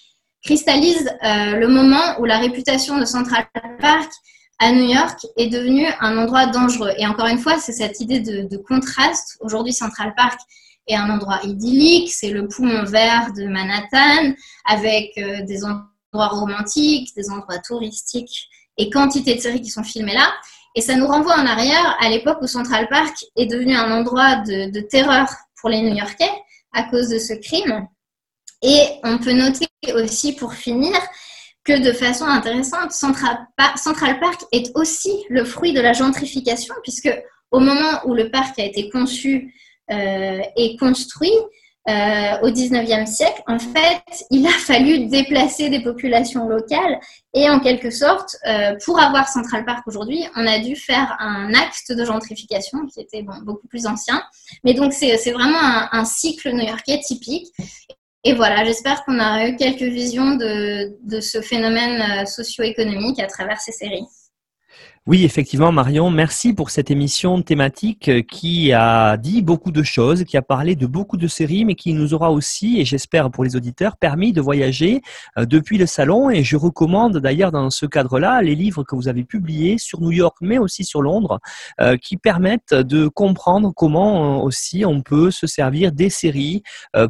cristallise 0.45 1.09
euh, 1.25 1.57
le 1.57 1.69
moment 1.69 2.19
où 2.21 2.25
la 2.25 2.39
réputation 2.39 2.99
de 2.99 3.05
Central 3.05 3.47
Park 3.81 4.11
à 4.59 4.73
New 4.73 4.89
York 4.89 5.27
est 5.37 5.49
devenue 5.49 5.87
un 6.01 6.19
endroit 6.19 6.47
dangereux. 6.47 6.91
Et 6.99 7.07
encore 7.07 7.27
une 7.27 7.39
fois, 7.39 7.59
c'est 7.59 7.73
cette 7.73 8.01
idée 8.01 8.21
de 8.21 8.57
contraste. 8.57 9.39
Aujourd'hui, 9.41 9.73
Central 9.73 10.15
Park 10.17 10.41
est 10.89 10.97
un 10.97 11.11
endroit 11.11 11.41
idyllique, 11.45 12.11
c'est 12.13 12.31
le 12.31 12.49
poumon 12.49 12.85
vert 12.85 13.33
de 13.37 13.45
Manhattan, 13.45 14.35
avec 14.65 15.17
euh, 15.19 15.43
des 15.43 15.65
endroits 15.65 16.29
romantiques, 16.29 17.15
des 17.15 17.31
endroits 17.31 17.59
touristiques 17.59 18.49
et 18.79 18.91
quantité 18.91 19.35
de 19.35 19.41
séries 19.41 19.61
qui 19.61 19.71
sont 19.71 19.85
filmées 19.85 20.15
là. 20.15 20.33
Et 20.75 20.81
ça 20.81 20.95
nous 20.95 21.07
renvoie 21.07 21.35
en 21.35 21.47
arrière 21.47 21.97
à 22.01 22.09
l'époque 22.09 22.39
où 22.41 22.47
Central 22.47 22.89
Park 22.89 23.15
est 23.37 23.47
devenu 23.47 23.75
un 23.75 23.91
endroit 23.91 24.37
de, 24.37 24.81
terreur 24.81 25.29
pour 25.61 25.71
les 25.71 25.83
New-Yorkais 25.83 26.31
à 26.73 26.85
cause 26.85 27.09
de 27.09 27.19
ce 27.19 27.35
crime. 27.35 27.87
Et 28.63 28.83
on 29.05 29.19
peut 29.19 29.33
noter 29.33 29.67
aussi, 29.95 30.35
pour 30.35 30.55
finir, 30.55 30.95
de 31.73 31.93
façon 31.93 32.25
intéressante, 32.25 32.93
Central, 32.93 33.47
Park 34.21 34.45
est 34.53 34.71
aussi 34.75 35.25
le 35.29 35.45
fruit 35.45 35.73
de 35.73 35.81
la 35.81 35.93
gentrification, 35.93 36.75
puisque 36.83 37.11
au 37.51 37.61
moment 37.61 38.01
où 38.05 38.15
le 38.15 38.31
parc 38.31 38.59
a 38.59 38.65
été 38.65 38.91
conçu 38.91 39.55
euh, 39.91 40.41
est 40.57 40.79
construit 40.79 41.33
euh, 41.89 42.41
au 42.43 42.51
19e 42.51 43.07
siècle, 43.07 43.43
en 43.47 43.59
fait, 43.59 44.03
il 44.31 44.47
a 44.47 44.51
fallu 44.51 45.07
déplacer 45.07 45.71
des 45.71 45.83
populations 45.83 46.47
locales 46.47 47.01
et 47.33 47.49
en 47.49 47.61
quelque 47.61 47.91
sorte, 47.91 48.37
euh, 48.47 48.77
pour 48.85 49.01
avoir 49.01 49.29
Central 49.29 49.65
Park 49.65 49.87
aujourd'hui, 49.87 50.23
on 50.37 50.47
a 50.47 50.59
dû 50.59 50.77
faire 50.77 51.17
un 51.19 51.55
acte 51.55 51.93
de 51.93 52.05
gentrification 52.05 52.87
qui 52.87 53.01
était 53.01 53.25
beaucoup 53.43 53.69
plus 53.69 53.87
ancien. 53.87 54.23
Mais 54.65 54.75
donc, 54.75 54.93
c'est 54.93 55.17
vraiment 55.33 55.63
un, 55.63 55.89
un 55.93 56.05
cycle 56.05 56.53
new-yorkais 56.53 57.01
typique. 57.01 57.47
Et 58.29 58.35
voilà, 58.35 58.63
j'espère 58.63 59.07
qu'on 59.07 59.19
a 59.21 59.49
eu 59.49 59.57
quelques 59.57 59.81
visions 59.81 60.37
de, 60.37 60.93
de 61.03 61.19
ce 61.19 61.41
phénomène 61.41 62.27
socio-économique 62.27 63.19
à 63.21 63.27
travers 63.27 63.59
ces 63.59 63.73
séries. 63.73 64.05
Oui, 65.09 65.25
effectivement, 65.25 65.73
Marion, 65.73 66.11
merci 66.11 66.53
pour 66.53 66.69
cette 66.69 66.91
émission 66.91 67.41
thématique 67.41 68.11
euh, 68.11 68.21
qui 68.21 68.75
a 68.75 69.17
dit 69.17 69.41
beaucoup 69.41 69.71
de 69.71 69.83
choses, 69.83 70.25
qui 70.25 70.37
a 70.37 70.43
parlé 70.43 70.77
de 70.77 70.85
beaucoup 70.85 71.17
de 71.17 71.27
séries, 71.27 71.65
mais 71.65 71.77
qui 71.77 71.95
nous 71.95 72.13
aura 72.13 72.31
aussi, 72.31 72.79
et 72.79 72.85
j'espère 72.85 73.31
pour 73.31 73.43
les 73.43 73.57
auditeurs, 73.57 73.97
permis 73.97 74.35
de 74.35 74.43
voyager 74.43 75.01
euh, 75.39 75.47
depuis 75.47 75.79
le 75.79 75.87
salon. 75.87 76.29
Et 76.29 76.45
je 76.45 76.59
recommande 76.59 77.17
d'ailleurs 77.21 77.53
dans 77.53 77.71
ce 77.71 77.87
cadre-là 77.87 78.43
les 78.43 78.55
livres 78.55 78.85
que 78.85 78.95
vous 78.95 79.09
avez 79.09 79.25
publiés 79.25 79.79
sur 79.79 80.03
New 80.03 80.11
York, 80.11 80.37
mais 80.43 80.59
aussi 80.59 80.85
sur 80.85 81.01
Londres, 81.01 81.41
euh, 81.81 81.97
qui 81.97 82.19
permettent 82.19 82.75
de 82.75 83.09
comprendre 83.09 83.73
comment 83.75 84.45
aussi 84.45 84.85
on 84.85 85.01
peut 85.01 85.31
se 85.31 85.47
servir 85.47 85.91
des 85.91 86.11
séries 86.11 86.63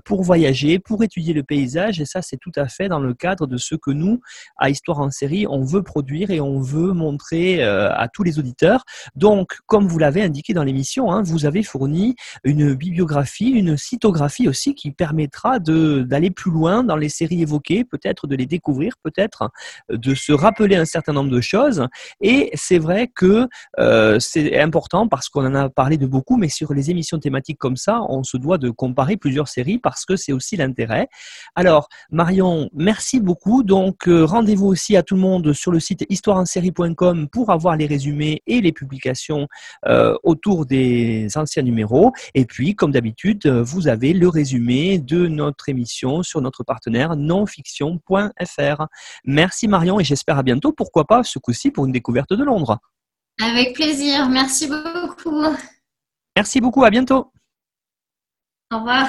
pour 0.04 0.22
voyager, 0.22 0.78
pour 0.78 1.02
étudier 1.02 1.34
le 1.34 1.42
paysage. 1.42 2.00
Et 2.00 2.04
ça, 2.04 2.22
c'est 2.22 2.36
tout 2.36 2.52
à 2.54 2.68
fait 2.68 2.88
dans 2.88 3.00
le 3.00 3.12
cadre 3.12 3.48
de 3.48 3.56
ce 3.56 3.74
que 3.74 3.90
nous, 3.90 4.20
à 4.56 4.70
Histoire 4.70 5.00
en 5.00 5.10
série, 5.10 5.48
on 5.48 5.64
veut 5.64 5.82
produire 5.82 6.30
et 6.30 6.40
on 6.40 6.60
veut 6.60 6.92
montrer 6.92 7.64
à 7.94 8.08
tous 8.08 8.22
les 8.22 8.38
auditeurs. 8.38 8.84
Donc, 9.14 9.58
comme 9.66 9.86
vous 9.86 9.98
l'avez 9.98 10.22
indiqué 10.22 10.54
dans 10.54 10.64
l'émission, 10.64 11.10
hein, 11.10 11.22
vous 11.22 11.46
avez 11.46 11.62
fourni 11.62 12.16
une 12.44 12.74
bibliographie, 12.74 13.50
une 13.50 13.76
cytographie 13.76 14.48
aussi 14.48 14.74
qui 14.74 14.90
permettra 14.90 15.58
d'aller 15.58 16.30
plus 16.30 16.50
loin 16.50 16.84
dans 16.84 16.96
les 16.96 17.08
séries 17.08 17.42
évoquées, 17.42 17.84
peut-être 17.84 18.26
de 18.26 18.36
les 18.36 18.46
découvrir, 18.46 18.94
peut-être 19.02 19.50
de 19.90 20.14
se 20.14 20.32
rappeler 20.32 20.76
un 20.76 20.84
certain 20.84 21.12
nombre 21.12 21.30
de 21.30 21.40
choses. 21.40 21.86
Et 22.20 22.50
c'est 22.54 22.78
vrai 22.78 23.08
que 23.14 23.48
euh, 23.78 24.18
c'est 24.20 24.58
important 24.58 25.08
parce 25.08 25.28
qu'on 25.28 25.46
en 25.46 25.54
a 25.54 25.68
parlé 25.68 25.96
de 25.96 26.06
beaucoup, 26.06 26.36
mais 26.36 26.48
sur 26.48 26.72
les 26.74 26.90
émissions 26.90 27.18
thématiques 27.18 27.58
comme 27.58 27.76
ça, 27.76 28.02
on 28.08 28.22
se 28.22 28.36
doit 28.36 28.58
de 28.58 28.70
comparer 28.70 29.16
plusieurs 29.16 29.48
séries 29.48 29.78
parce 29.78 30.04
que 30.04 30.16
c'est 30.16 30.32
aussi 30.32 30.56
l'intérêt. 30.56 31.08
Alors, 31.54 31.88
Marion, 32.10 32.68
merci 32.72 33.20
beaucoup. 33.20 33.62
Donc, 33.62 34.08
euh, 34.08 34.24
rendez-vous 34.24 34.66
aussi 34.66 34.96
à 34.96 35.02
tout 35.02 35.14
le 35.14 35.20
monde 35.20 35.52
sur 35.52 35.72
le 35.72 35.80
site 35.80 36.04
histoireensérie.com 36.08 37.28
pour 37.28 37.50
avoir 37.50 37.76
les 37.78 37.86
résumés 37.86 38.42
et 38.46 38.60
les 38.60 38.72
publications 38.72 39.48
euh, 39.86 40.14
autour 40.22 40.66
des 40.66 41.28
anciens 41.36 41.62
numéros. 41.62 42.12
Et 42.34 42.44
puis, 42.44 42.74
comme 42.74 42.90
d'habitude, 42.90 43.46
euh, 43.46 43.62
vous 43.62 43.88
avez 43.88 44.12
le 44.12 44.28
résumé 44.28 44.98
de 44.98 45.26
notre 45.26 45.68
émission 45.68 46.22
sur 46.22 46.40
notre 46.40 46.64
partenaire 46.64 47.16
nonfiction.fr. 47.16 48.86
Merci 49.24 49.68
Marion 49.68 50.00
et 50.00 50.04
j'espère 50.04 50.38
à 50.38 50.42
bientôt. 50.42 50.72
Pourquoi 50.72 51.04
pas 51.04 51.22
ce 51.22 51.38
coup-ci 51.38 51.70
pour 51.70 51.86
une 51.86 51.92
découverte 51.92 52.32
de 52.32 52.44
Londres. 52.44 52.78
Avec 53.40 53.74
plaisir. 53.74 54.28
Merci 54.28 54.66
beaucoup. 54.66 55.44
Merci 56.36 56.60
beaucoup. 56.60 56.84
À 56.84 56.90
bientôt. 56.90 57.32
Au 58.72 58.78
revoir. 58.78 59.08